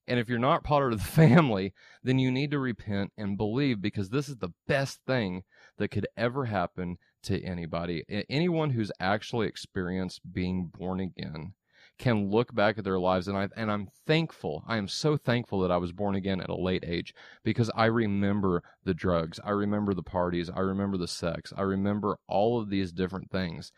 And 0.08 0.20
if 0.20 0.30
you're 0.30 0.40
not 0.40 0.64
part 0.64 0.94
of 0.94 1.00
the 1.00 1.06
family, 1.10 1.74
then 2.04 2.20
you 2.20 2.32
need 2.32 2.52
to 2.52 2.60
repent 2.60 3.12
and 3.18 3.38
believe 3.38 3.82
because 3.82 4.10
this 4.10 4.30
is 4.30 4.38
the 4.38 4.54
best 4.68 5.00
thing 5.06 5.44
that 5.78 5.90
could 5.90 6.08
ever 6.16 6.46
happen 6.46 6.98
to 7.26 7.44
anybody. 7.44 8.04
Anyone 8.30 8.72
who's 8.72 8.92
actually 9.00 9.48
experienced 9.48 10.22
being 10.32 10.72
born 10.78 11.00
again 11.00 11.54
can 11.98 12.30
look 12.30 12.54
back 12.54 12.78
at 12.78 12.84
their 12.84 13.00
lives 13.00 13.28
and 13.28 13.38
I 13.38 13.48
and 13.56 13.72
I'm 13.72 13.88
thankful. 14.06 14.64
I 14.68 14.78
am 14.78 14.88
so 14.88 15.16
thankful 15.16 15.62
that 15.62 15.72
I 15.72 15.78
was 15.78 15.92
born 15.92 16.16
again 16.16 16.42
at 16.42 16.50
a 16.50 16.56
late 16.56 16.84
age 16.86 17.14
because 17.44 17.72
I 17.76 17.86
remember 17.86 18.64
the 18.84 18.94
drugs, 18.94 19.40
I 19.44 19.52
remember 19.52 19.94
the 19.94 20.04
parties, 20.04 20.50
I 20.50 20.60
remember 20.60 20.98
the 20.98 21.08
sex, 21.08 21.54
I 21.56 21.62
remember 21.62 22.18
all 22.28 22.60
of 22.60 22.70
these 22.70 22.92
different 22.92 23.32
things. 23.32 23.72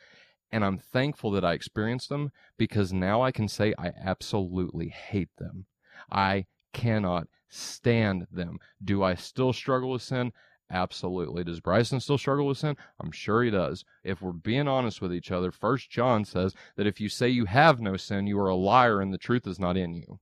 And 0.52 0.64
I'm 0.64 0.78
thankful 0.78 1.32
that 1.32 1.46
I 1.46 1.54
experienced 1.54 2.10
them 2.10 2.32
because 2.58 2.94
now 2.94 3.22
I 3.22 3.32
can 3.32 3.48
say 3.48 3.74
I 3.78 3.92
absolutely 4.02 4.90
hate 4.90 5.36
them. 5.38 5.66
I 6.10 6.46
cannot 6.74 7.28
stand 7.50 8.28
them. 8.32 8.58
Do 8.84 9.04
I 9.04 9.16
still 9.16 9.52
struggle 9.54 9.92
with 9.92 10.02
sin? 10.02 10.32
Absolutely. 10.70 11.46
Does 11.46 11.62
Bryson 11.62 12.00
still 12.02 12.18
struggle 12.18 12.46
with 12.46 12.58
sin? 12.58 12.76
I'm 13.00 13.12
sure 13.12 13.42
he 13.42 13.50
does. 13.50 13.86
If 14.04 14.22
we're 14.22 14.34
being 14.34 14.68
honest 14.68 15.02
with 15.02 15.14
each 15.14 15.32
other, 15.32 15.52
First 15.52 15.90
John 15.90 16.26
says 16.26 16.54
that 16.76 16.88
if 16.88 17.00
you 17.00 17.08
say 17.08 17.30
you 17.30 17.46
have 17.46 17.80
no 17.80 17.96
sin, 17.96 18.28
you 18.28 18.38
are 18.40 18.50
a 18.50 18.56
liar 18.56 19.00
and 19.00 19.14
the 19.14 19.18
truth 19.18 19.48
is 19.48 19.60
not 19.60 19.78
in 19.78 19.94
you. 19.94 20.20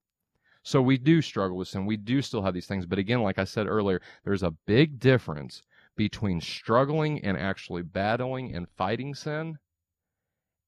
So 0.62 0.82
we 0.82 0.98
do 0.98 1.22
struggle 1.22 1.58
with 1.58 1.68
sin. 1.68 1.86
We 1.86 1.98
do 1.98 2.22
still 2.22 2.43
have 2.43 2.54
these 2.54 2.68
things. 2.68 2.86
But 2.86 3.00
again, 3.00 3.22
like 3.22 3.39
I 3.39 3.43
said 3.43 3.68
earlier, 3.68 4.02
there's 4.24 4.43
a 4.43 4.56
big 4.66 5.00
difference 5.00 5.64
between 5.96 6.41
struggling 6.41 7.24
and 7.24 7.38
actually 7.38 7.84
battling 7.84 8.54
and 8.54 8.68
fighting 8.70 9.16
sin 9.16 9.58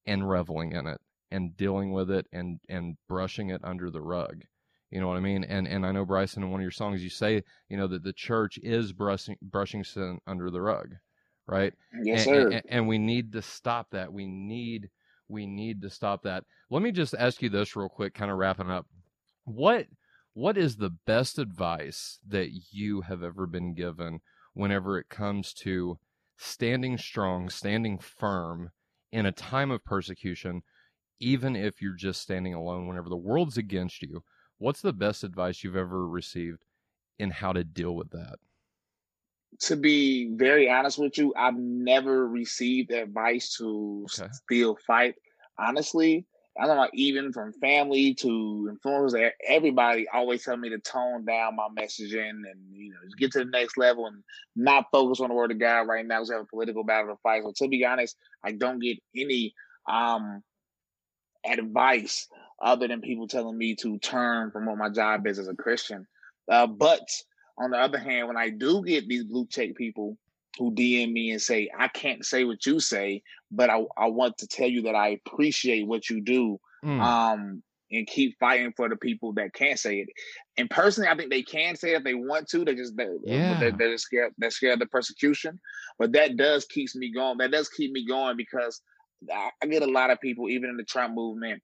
and 0.06 0.30
reveling 0.30 0.72
in 0.72 0.88
it 0.88 1.02
and 1.30 1.58
dealing 1.58 1.92
with 1.92 2.10
it 2.10 2.28
and, 2.32 2.60
and 2.70 2.98
brushing 3.08 3.50
it 3.50 3.62
under 3.64 3.92
the 3.92 4.02
rug. 4.02 4.44
You 4.92 5.02
know 5.02 5.08
what 5.08 5.18
I 5.18 5.22
mean? 5.22 5.44
And 5.44 5.68
and 5.68 5.86
I 5.86 5.92
know 5.92 6.06
Bryson 6.06 6.44
in 6.44 6.50
one 6.50 6.62
of 6.62 6.64
your 6.64 6.72
songs 6.72 7.04
you 7.04 7.10
say, 7.10 7.44
you 7.70 7.78
know, 7.78 7.88
that 7.88 8.04
the 8.04 8.14
church 8.14 8.58
is 8.64 8.94
brushing 8.94 9.38
brushing 9.42 9.84
sin 9.84 10.20
under 10.26 10.50
the 10.50 10.62
rug, 10.62 10.96
right? 11.46 11.74
Yes, 12.04 12.26
and, 12.26 12.36
sir. 12.36 12.52
And, 12.52 12.64
and 12.70 12.88
we 12.88 12.98
need 12.98 13.34
to 13.34 13.42
stop 13.42 13.92
that. 13.92 14.12
We 14.12 14.28
need 14.28 14.90
we 15.28 15.46
need 15.46 15.82
to 15.82 15.90
stop 15.90 16.24
that. 16.24 16.46
Let 16.70 16.82
me 16.82 16.92
just 16.92 17.14
ask 17.14 17.42
you 17.42 17.50
this 17.50 17.76
real 17.76 17.90
quick, 17.90 18.14
kind 18.14 18.32
of 18.32 18.38
wrapping 18.38 18.72
up. 18.72 18.86
What 19.44 19.88
what 20.34 20.58
is 20.58 20.78
the 20.78 20.92
best 21.06 21.38
advice 21.40 22.20
that 22.28 22.50
you 22.72 23.02
have 23.02 23.24
ever 23.24 23.46
been 23.46 23.74
given 23.74 24.22
whenever 24.54 24.98
it 25.00 25.10
comes 25.10 25.52
to 25.52 25.98
standing 26.38 26.98
strong, 26.98 27.50
standing 27.50 27.98
firm 27.98 28.72
in 29.12 29.26
a 29.26 29.32
time 29.32 29.72
of 29.72 29.84
persecution, 29.84 30.62
even 31.20 31.56
if 31.56 31.82
you're 31.82 31.96
just 31.96 32.22
standing 32.22 32.54
alone, 32.54 32.88
whenever 32.88 33.10
the 33.10 33.18
world's 33.18 33.58
against 33.58 34.02
you? 34.02 34.24
What's 34.60 34.82
the 34.82 34.94
best 34.94 35.24
advice 35.24 35.64
you've 35.64 35.76
ever 35.76 36.08
received 36.08 36.66
in 37.18 37.32
how 37.32 37.54
to 37.54 37.64
deal 37.64 37.96
with 37.96 38.12
that? 38.12 38.40
to 39.60 39.76
be 39.76 40.30
very 40.36 40.70
honest 40.70 41.00
with 41.00 41.18
you, 41.18 41.34
I've 41.36 41.56
never 41.58 42.28
received 42.28 42.92
advice 42.92 43.56
to 43.58 44.06
Okay. 44.06 44.28
still 44.30 44.78
fight. 44.86 45.16
Honestly, 45.58 46.26
I 46.60 46.66
don't 46.68 46.78
know, 46.78 46.90
even 46.94 47.32
from 47.34 47.54
family 47.54 48.14
to 48.16 48.76
influencers, 48.84 49.32
everybody 49.48 50.08
always 50.10 50.44
tell 50.44 50.58
me 50.58 50.70
to 50.70 50.80
tone 50.80 51.26
down 51.26 51.56
my 51.56 51.68
messaging 51.70 52.30
and 52.30 52.72
you 52.72 52.92
know 52.92 52.98
just 53.06 53.18
get 53.18 53.32
to 53.34 53.40
the 53.40 53.46
next 53.46 53.78
level 53.78 54.08
and 54.08 54.24
not 54.56 54.88
focus 54.92 55.20
on 55.20 55.30
the 55.30 55.36
word 55.36 55.52
of 55.52 55.60
God 55.60 55.82
right 55.88 56.06
now 56.06 56.18
because 56.20 56.30
we 56.30 56.36
have 56.36 56.44
a 56.44 56.48
political 56.48 56.84
battle 56.84 57.16
to 57.16 57.22
fight. 57.22 57.44
So 57.44 57.52
to 57.66 57.70
be 57.70 57.86
honest, 57.86 58.16
I 58.44 58.52
don't 58.54 58.80
get 58.80 58.98
any 59.16 59.54
um 59.88 60.44
advice 61.46 62.28
other 62.62 62.88
than 62.88 63.02
people 63.02 63.28
telling 63.28 63.58
me 63.58 63.76
to 63.76 63.98
turn 64.00 64.52
from 64.52 64.66
what 64.66 64.78
my 64.78 64.90
job 64.90 65.28
is 65.28 65.40
as 65.40 65.48
a 65.48 65.56
Christian. 65.56 66.08
Uh, 66.50 66.68
but 66.68 67.08
on 67.58 67.72
the 67.72 67.78
other 67.78 67.98
hand, 68.00 68.28
when 68.28 68.38
I 68.38 68.50
do 68.50 68.84
get 68.84 69.08
these 69.08 69.24
blue 69.24 69.46
check 69.48 69.76
people 69.76 70.18
who 70.58 70.72
DM 70.72 71.12
me 71.12 71.32
and 71.32 71.42
say, 71.42 71.70
I 71.78 71.88
can't 71.88 72.26
say 72.26 72.44
what 72.44 72.66
you 72.66 72.80
say, 72.80 73.22
but 73.52 73.70
I, 73.70 73.84
I 73.98 74.08
want 74.08 74.38
to 74.40 74.48
tell 74.48 74.68
you 74.68 74.84
that 74.84 74.96
I 74.96 75.20
appreciate 75.26 75.86
what 75.86 76.10
you 76.10 76.22
do. 76.22 76.60
Mm, 76.84 77.00
Um, 77.02 77.64
and 77.90 78.06
keep 78.06 78.38
fighting 78.38 78.74
for 78.76 78.90
the 78.90 78.98
people 78.98 79.32
that 79.34 79.54
can't 79.54 79.80
say 79.80 80.00
it. 80.00 80.10
And 80.58 80.70
personally, 80.70 81.10
I 81.10 81.16
think 81.16 81.30
they 81.30 81.42
can 81.42 81.76
say 81.78 81.94
it 81.94 81.98
if 81.98 82.04
they 82.04 82.16
want 82.16 82.50
to. 82.50 82.66
They 82.66 82.76
just 82.76 82.98
they, 82.98 83.08
Yeah. 83.24 83.58
they're, 83.60 83.72
they're 83.72 83.98
scared. 83.98 84.34
They're 84.38 84.52
scared 84.52 84.74
of 84.74 84.80
the 84.80 84.88
persecution. 84.88 85.58
But 85.98 86.12
that 86.12 86.36
does 86.36 86.66
keeps 86.66 86.96
me 86.96 87.14
going. 87.14 87.38
That 87.38 87.52
does 87.52 87.70
keep 87.70 87.92
me 87.92 88.06
going 88.06 88.36
because 88.36 88.82
I, 89.34 89.52
I 89.64 89.68
get 89.68 89.84
a 89.84 89.92
lot 89.92 90.10
of 90.10 90.20
people, 90.20 90.50
even 90.50 90.70
in 90.70 90.76
the 90.78 90.84
Trump 90.84 91.16
movement, 91.16 91.62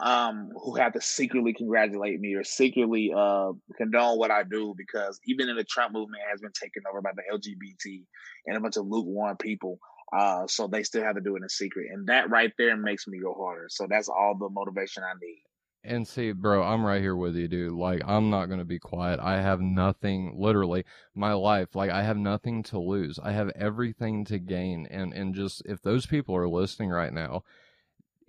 um, 0.00 0.50
who 0.62 0.74
have 0.74 0.92
to 0.94 1.00
secretly 1.00 1.52
congratulate 1.52 2.20
me 2.20 2.34
or 2.34 2.42
secretly 2.42 3.12
uh 3.14 3.52
condone 3.76 4.18
what 4.18 4.30
I 4.30 4.42
do 4.42 4.74
because 4.76 5.20
even 5.26 5.48
in 5.48 5.56
the 5.56 5.64
Trump 5.64 5.92
movement 5.92 6.22
has 6.30 6.40
been 6.40 6.52
taken 6.52 6.82
over 6.90 7.00
by 7.00 7.12
the 7.14 7.22
LGBT 7.32 8.02
and 8.46 8.56
a 8.56 8.60
bunch 8.60 8.76
of 8.76 8.86
lukewarm 8.86 9.36
people. 9.36 9.78
Uh, 10.16 10.46
so 10.46 10.68
they 10.68 10.82
still 10.82 11.02
have 11.02 11.16
to 11.16 11.20
do 11.20 11.34
it 11.34 11.42
in 11.42 11.48
secret, 11.48 11.88
and 11.92 12.06
that 12.06 12.30
right 12.30 12.52
there 12.56 12.76
makes 12.76 13.08
me 13.08 13.18
go 13.18 13.34
harder. 13.34 13.66
So 13.68 13.86
that's 13.88 14.08
all 14.08 14.36
the 14.38 14.48
motivation 14.48 15.02
I 15.02 15.14
need. 15.20 15.42
And 15.86 16.08
see, 16.08 16.32
bro, 16.32 16.62
I'm 16.62 16.84
right 16.84 17.02
here 17.02 17.14
with 17.14 17.36
you, 17.36 17.46
dude. 17.46 17.72
Like, 17.72 18.00
I'm 18.06 18.30
not 18.30 18.46
going 18.46 18.58
to 18.58 18.64
be 18.64 18.78
quiet. 18.78 19.20
I 19.20 19.42
have 19.42 19.60
nothing, 19.60 20.34
literally, 20.38 20.84
my 21.14 21.34
life, 21.34 21.74
like, 21.74 21.90
I 21.90 22.02
have 22.02 22.16
nothing 22.16 22.62
to 22.64 22.78
lose. 22.78 23.18
I 23.22 23.32
have 23.32 23.50
everything 23.50 24.24
to 24.26 24.38
gain. 24.38 24.86
And, 24.90 25.12
and 25.12 25.34
just, 25.34 25.62
if 25.66 25.82
those 25.82 26.06
people 26.06 26.34
are 26.36 26.48
listening 26.48 26.88
right 26.88 27.12
now, 27.12 27.42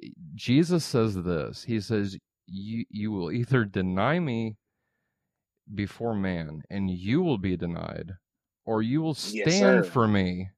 Eh, 0.05 0.09
Jesus 0.35 0.85
says 0.85 1.15
this 1.15 1.63
He 1.63 1.79
says, 1.79 2.17
you, 2.47 2.85
you 2.89 3.11
will 3.11 3.31
either 3.31 3.65
deny 3.65 4.19
me 4.19 4.57
before 5.73 6.13
man, 6.13 6.61
and 6.69 6.91
you 6.91 7.21
will 7.21 7.37
be 7.37 7.57
denied, 7.57 8.11
or 8.65 8.81
you 8.81 9.01
will 9.01 9.15
stand 9.15 9.85
sir. 9.85 9.91
for 9.91 10.07
me 10.07 10.49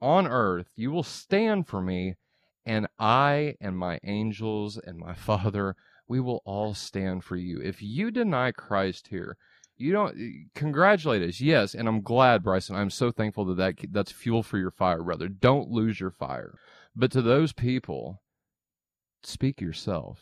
on 0.00 0.26
earth. 0.26 0.68
You 0.76 0.90
will 0.90 1.02
stand 1.02 1.66
for 1.66 1.80
me, 1.80 2.16
and 2.66 2.86
I 2.98 3.56
and 3.60 3.76
my 3.76 4.00
angels 4.04 4.78
and 4.78 4.98
my 4.98 5.14
Father, 5.28 5.76
we 6.06 6.20
will 6.20 6.42
all 6.44 6.74
stand 6.74 7.24
for 7.24 7.36
you. 7.36 7.60
If 7.60 7.82
you 7.82 8.10
deny 8.10 8.52
Christ 8.52 9.08
here, 9.08 9.36
you 9.76 9.92
don't 9.92 10.16
eh, 10.20 10.44
congratulate 10.54 11.22
us. 11.22 11.40
Yes, 11.40 11.74
and 11.74 11.88
I'm 11.88 12.02
glad, 12.02 12.42
Bryson. 12.42 12.76
I'm 12.76 12.90
so 12.90 13.10
thankful 13.10 13.46
that, 13.46 13.56
that 13.56 13.92
that's 13.92 14.12
fuel 14.12 14.42
for 14.42 14.58
your 14.58 14.70
fire, 14.70 15.02
brother. 15.02 15.28
Don't 15.28 15.70
lose 15.70 15.98
your 16.00 16.10
fire. 16.10 16.58
But 16.94 17.10
to 17.12 17.22
those 17.22 17.52
people, 17.52 18.20
speak 19.26 19.60
yourself. 19.60 20.20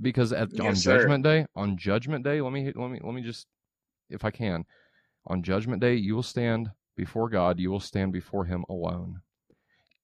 Because 0.00 0.32
at, 0.32 0.58
on 0.60 0.74
sir. 0.74 0.98
judgment 0.98 1.24
day, 1.24 1.46
on 1.54 1.76
judgment 1.76 2.24
day, 2.24 2.40
let 2.40 2.52
me 2.52 2.72
let 2.74 2.90
me 2.90 3.00
let 3.02 3.14
me 3.14 3.22
just 3.22 3.46
if 4.10 4.24
I 4.24 4.30
can, 4.30 4.64
on 5.26 5.42
judgment 5.42 5.80
day, 5.80 5.94
you 5.94 6.14
will 6.14 6.22
stand 6.22 6.70
before 6.96 7.28
God, 7.28 7.58
you 7.58 7.70
will 7.70 7.80
stand 7.80 8.12
before 8.12 8.44
him 8.44 8.64
alone. 8.68 9.20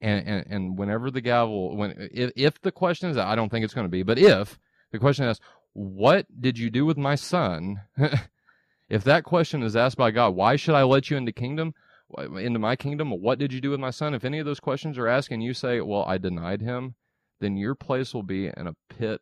And 0.00 0.26
and, 0.26 0.46
and 0.48 0.78
whenever 0.78 1.10
the 1.10 1.20
gavel 1.20 1.76
when 1.76 2.08
if, 2.12 2.30
if 2.36 2.60
the 2.60 2.72
question 2.72 3.10
is 3.10 3.16
I 3.16 3.34
don't 3.34 3.50
think 3.50 3.64
it's 3.64 3.74
going 3.74 3.84
to 3.84 3.90
be, 3.90 4.02
but 4.02 4.18
if 4.18 4.58
the 4.92 4.98
question 4.98 5.26
is 5.26 5.40
what 5.72 6.26
did 6.40 6.58
you 6.58 6.70
do 6.70 6.84
with 6.84 6.96
my 6.96 7.14
son? 7.14 7.80
if 8.88 9.04
that 9.04 9.24
question 9.24 9.62
is 9.62 9.76
asked 9.76 9.96
by 9.96 10.10
God, 10.10 10.34
why 10.34 10.56
should 10.56 10.74
I 10.74 10.82
let 10.82 11.10
you 11.10 11.16
into 11.16 11.32
kingdom? 11.32 11.74
Into 12.18 12.58
my 12.58 12.74
kingdom, 12.74 13.10
what 13.10 13.38
did 13.38 13.52
you 13.52 13.60
do 13.60 13.70
with 13.70 13.78
my 13.78 13.90
son? 13.90 14.14
If 14.14 14.24
any 14.24 14.40
of 14.40 14.46
those 14.46 14.58
questions 14.58 14.98
are 14.98 15.06
asked 15.06 15.30
and 15.30 15.42
you 15.42 15.54
say, 15.54 15.80
Well, 15.80 16.04
I 16.04 16.18
denied 16.18 16.60
him, 16.60 16.96
then 17.40 17.56
your 17.56 17.74
place 17.74 18.14
will 18.14 18.22
be 18.22 18.46
in 18.46 18.66
a 18.66 18.76
pit 18.88 19.20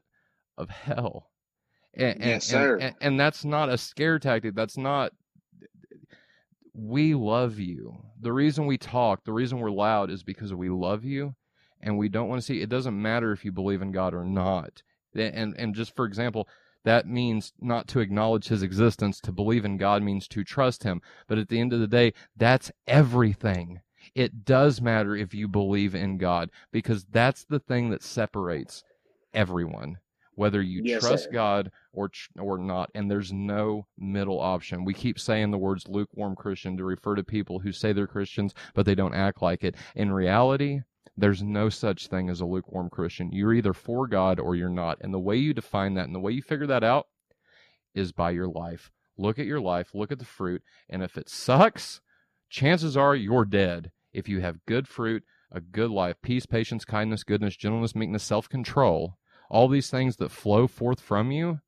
of 0.57 0.69
hell. 0.71 1.31
And, 1.95 2.21
and, 2.21 2.25
Yes, 2.25 2.45
sir. 2.45 2.75
And, 2.75 2.83
and, 2.83 2.97
and 3.01 3.21
that's 3.21 3.45
not 3.45 3.69
a 3.69 3.79
scare 3.79 4.19
tactic. 4.19 4.55
That's 4.55 4.77
not. 4.77 5.12
We 6.75 7.14
love 7.14 7.59
you. 7.59 7.97
The 8.21 8.33
reason 8.33 8.66
we 8.66 8.79
talk, 8.79 9.25
the 9.25 9.33
reason 9.33 9.59
we're 9.59 9.71
loud 9.71 10.11
is 10.11 10.23
because 10.23 10.55
we 10.55 10.69
love 10.69 11.05
you 11.05 11.35
and 11.81 11.99
we 11.99 12.09
don't 12.09 12.29
want 12.29 12.41
to 12.41 12.47
see. 12.47 12.61
It 12.61 12.69
doesn't 12.69 13.01
matter 13.01 13.33
if 13.33 13.45
you 13.45 13.51
believe 13.51 13.83
in 13.83 13.91
God 13.91 14.14
or 14.14 14.25
not. 14.25 14.83
And, 15.14 15.55
and 15.59 15.75
just 15.75 15.97
for 15.97 16.05
example, 16.05 16.49
that 16.85 17.09
means 17.09 17.53
not 17.61 17.89
to 17.89 18.01
acknowledge 18.01 18.49
his 18.49 18.62
existence. 18.62 19.21
To 19.21 19.33
believe 19.33 19.64
in 19.64 19.77
God 19.77 20.03
means 20.03 20.29
to 20.29 20.45
trust 20.45 20.85
him. 20.85 21.03
But 21.27 21.39
at 21.39 21.49
the 21.49 21.59
end 21.59 21.73
of 21.73 21.81
the 21.81 21.89
day, 21.89 22.12
that's 22.37 22.71
everything. 22.87 23.81
It 24.15 24.45
does 24.45 24.81
matter 24.81 25.17
if 25.17 25.35
you 25.35 25.49
believe 25.49 25.95
in 25.95 26.19
God 26.19 26.51
because 26.73 27.05
that's 27.05 27.45
the 27.45 27.61
thing 27.61 27.91
that 27.91 28.03
separates 28.03 28.85
everyone, 29.35 29.99
whether 30.35 30.63
you 30.63 30.83
Yes, 30.85 31.01
trust 31.01 31.25
sir. 31.25 31.31
God 31.33 31.71
or 31.93 32.11
or 32.39 32.59
not. 32.59 32.91
And 32.95 33.11
there's 33.11 33.33
no 33.33 33.87
middle 33.97 34.41
option. 34.41 34.85
We 34.85 34.95
keep 34.95 35.19
saying 35.19 35.51
the 35.51 35.59
words 35.59 35.89
lukewarm 35.89 36.37
Christian 36.37 36.77
to 36.77 36.85
refer 36.85 37.15
to 37.15 37.25
people 37.25 37.59
who 37.61 37.73
say 37.73 37.93
they're 37.93 38.07
Christians 38.07 38.55
but 38.75 38.87
they 38.87 38.95
don't 38.95 39.15
act 39.15 39.43
like 39.43 39.65
it. 39.65 39.77
In 39.95 40.13
reality, 40.13 40.81
there's 41.17 41.43
no 41.43 41.69
such 41.69 42.07
thing 42.07 42.31
as 42.31 42.41
a 42.41 42.47
lukewarm 42.47 42.91
Christian. 42.91 43.33
You're 43.33 43.55
either 43.55 43.73
for 43.73 44.07
God 44.07 44.39
or 44.39 44.55
you're 44.55 44.69
not. 44.69 44.99
And 45.01 45.13
the 45.13 45.19
way 45.19 45.37
you 45.37 45.53
define 45.53 45.95
that 45.95 46.07
and 46.07 46.15
the 46.15 46.21
way 46.21 46.33
you 46.33 46.43
figure 46.43 46.67
that 46.69 46.85
out 46.85 47.09
is 47.95 48.13
by 48.13 48.31
your 48.31 48.49
life. 48.49 48.91
Look 49.17 49.41
at 49.41 49.47
your 49.47 49.61
life, 49.61 49.95
look 49.95 50.13
at 50.13 50.21
the 50.21 50.25
fruit, 50.25 50.63
and 50.89 51.03
if 51.03 51.19
it 51.19 51.29
sucks, 51.29 52.01
chances 52.49 52.97
are 52.97 53.17
you're 53.17 53.45
dead. 53.45 53.91
If 54.13 54.29
you 54.29 54.41
have 54.41 54.65
good 54.67 54.89
fruit, 54.89 55.23
a 55.51 55.61
good 55.61 55.91
life, 55.91 56.17
peace, 56.23 56.47
patience, 56.47 56.85
kindness, 56.85 57.25
goodness, 57.25 57.57
gentleness, 57.57 57.95
meekness, 57.95 58.23
self 58.23 58.49
control, 58.49 59.19
all 59.51 59.69
these 59.69 59.91
things 59.91 60.17
that 60.17 60.31
flow 60.31 60.67
forth 60.67 61.01
from 61.01 61.31
you, 61.31 61.61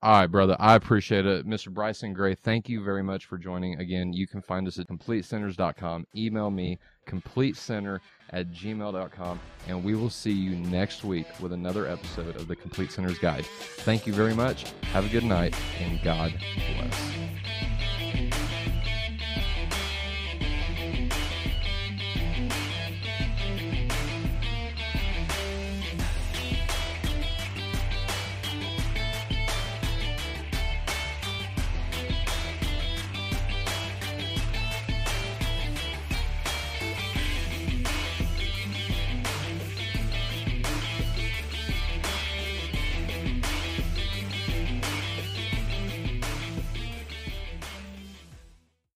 All 0.03 0.13
right, 0.13 0.27
brother. 0.27 0.57
I 0.59 0.75
appreciate 0.75 1.27
it. 1.27 1.47
Mr. 1.47 1.73
Bryson 1.73 2.13
Gray, 2.13 2.35
thank 2.35 2.69
you 2.69 2.83
very 2.83 3.05
much 3.05 3.27
for 3.27 3.39
joining. 3.39 3.79
Again, 3.79 4.13
you 4.13 4.27
can 4.27 4.43
find 4.43 4.67
us 4.67 4.81
at 4.81 4.89
CompleteSinners.com. 4.89 6.09
Email 6.17 6.51
me, 6.51 6.81
CompleteSinner 7.07 8.01
at 8.31 8.51
gmail.com, 8.51 9.41
and 9.69 9.85
we 9.85 9.95
will 9.95 10.11
see 10.11 10.33
you 10.33 10.57
next 10.57 11.05
week 11.05 11.27
with 11.39 11.53
another 11.53 11.87
episode 11.87 12.35
of 12.35 12.49
the 12.49 12.57
Complete 12.57 12.91
Sinners 12.91 13.19
Guide. 13.19 13.47
Thank 13.47 14.05
you 14.07 14.13
very 14.13 14.35
much. 14.35 14.73
Have 14.93 15.07
a 15.07 15.09
good 15.09 15.25
night, 15.25 15.55
and 15.79 16.03
God 16.03 16.35
bless. 16.75 17.13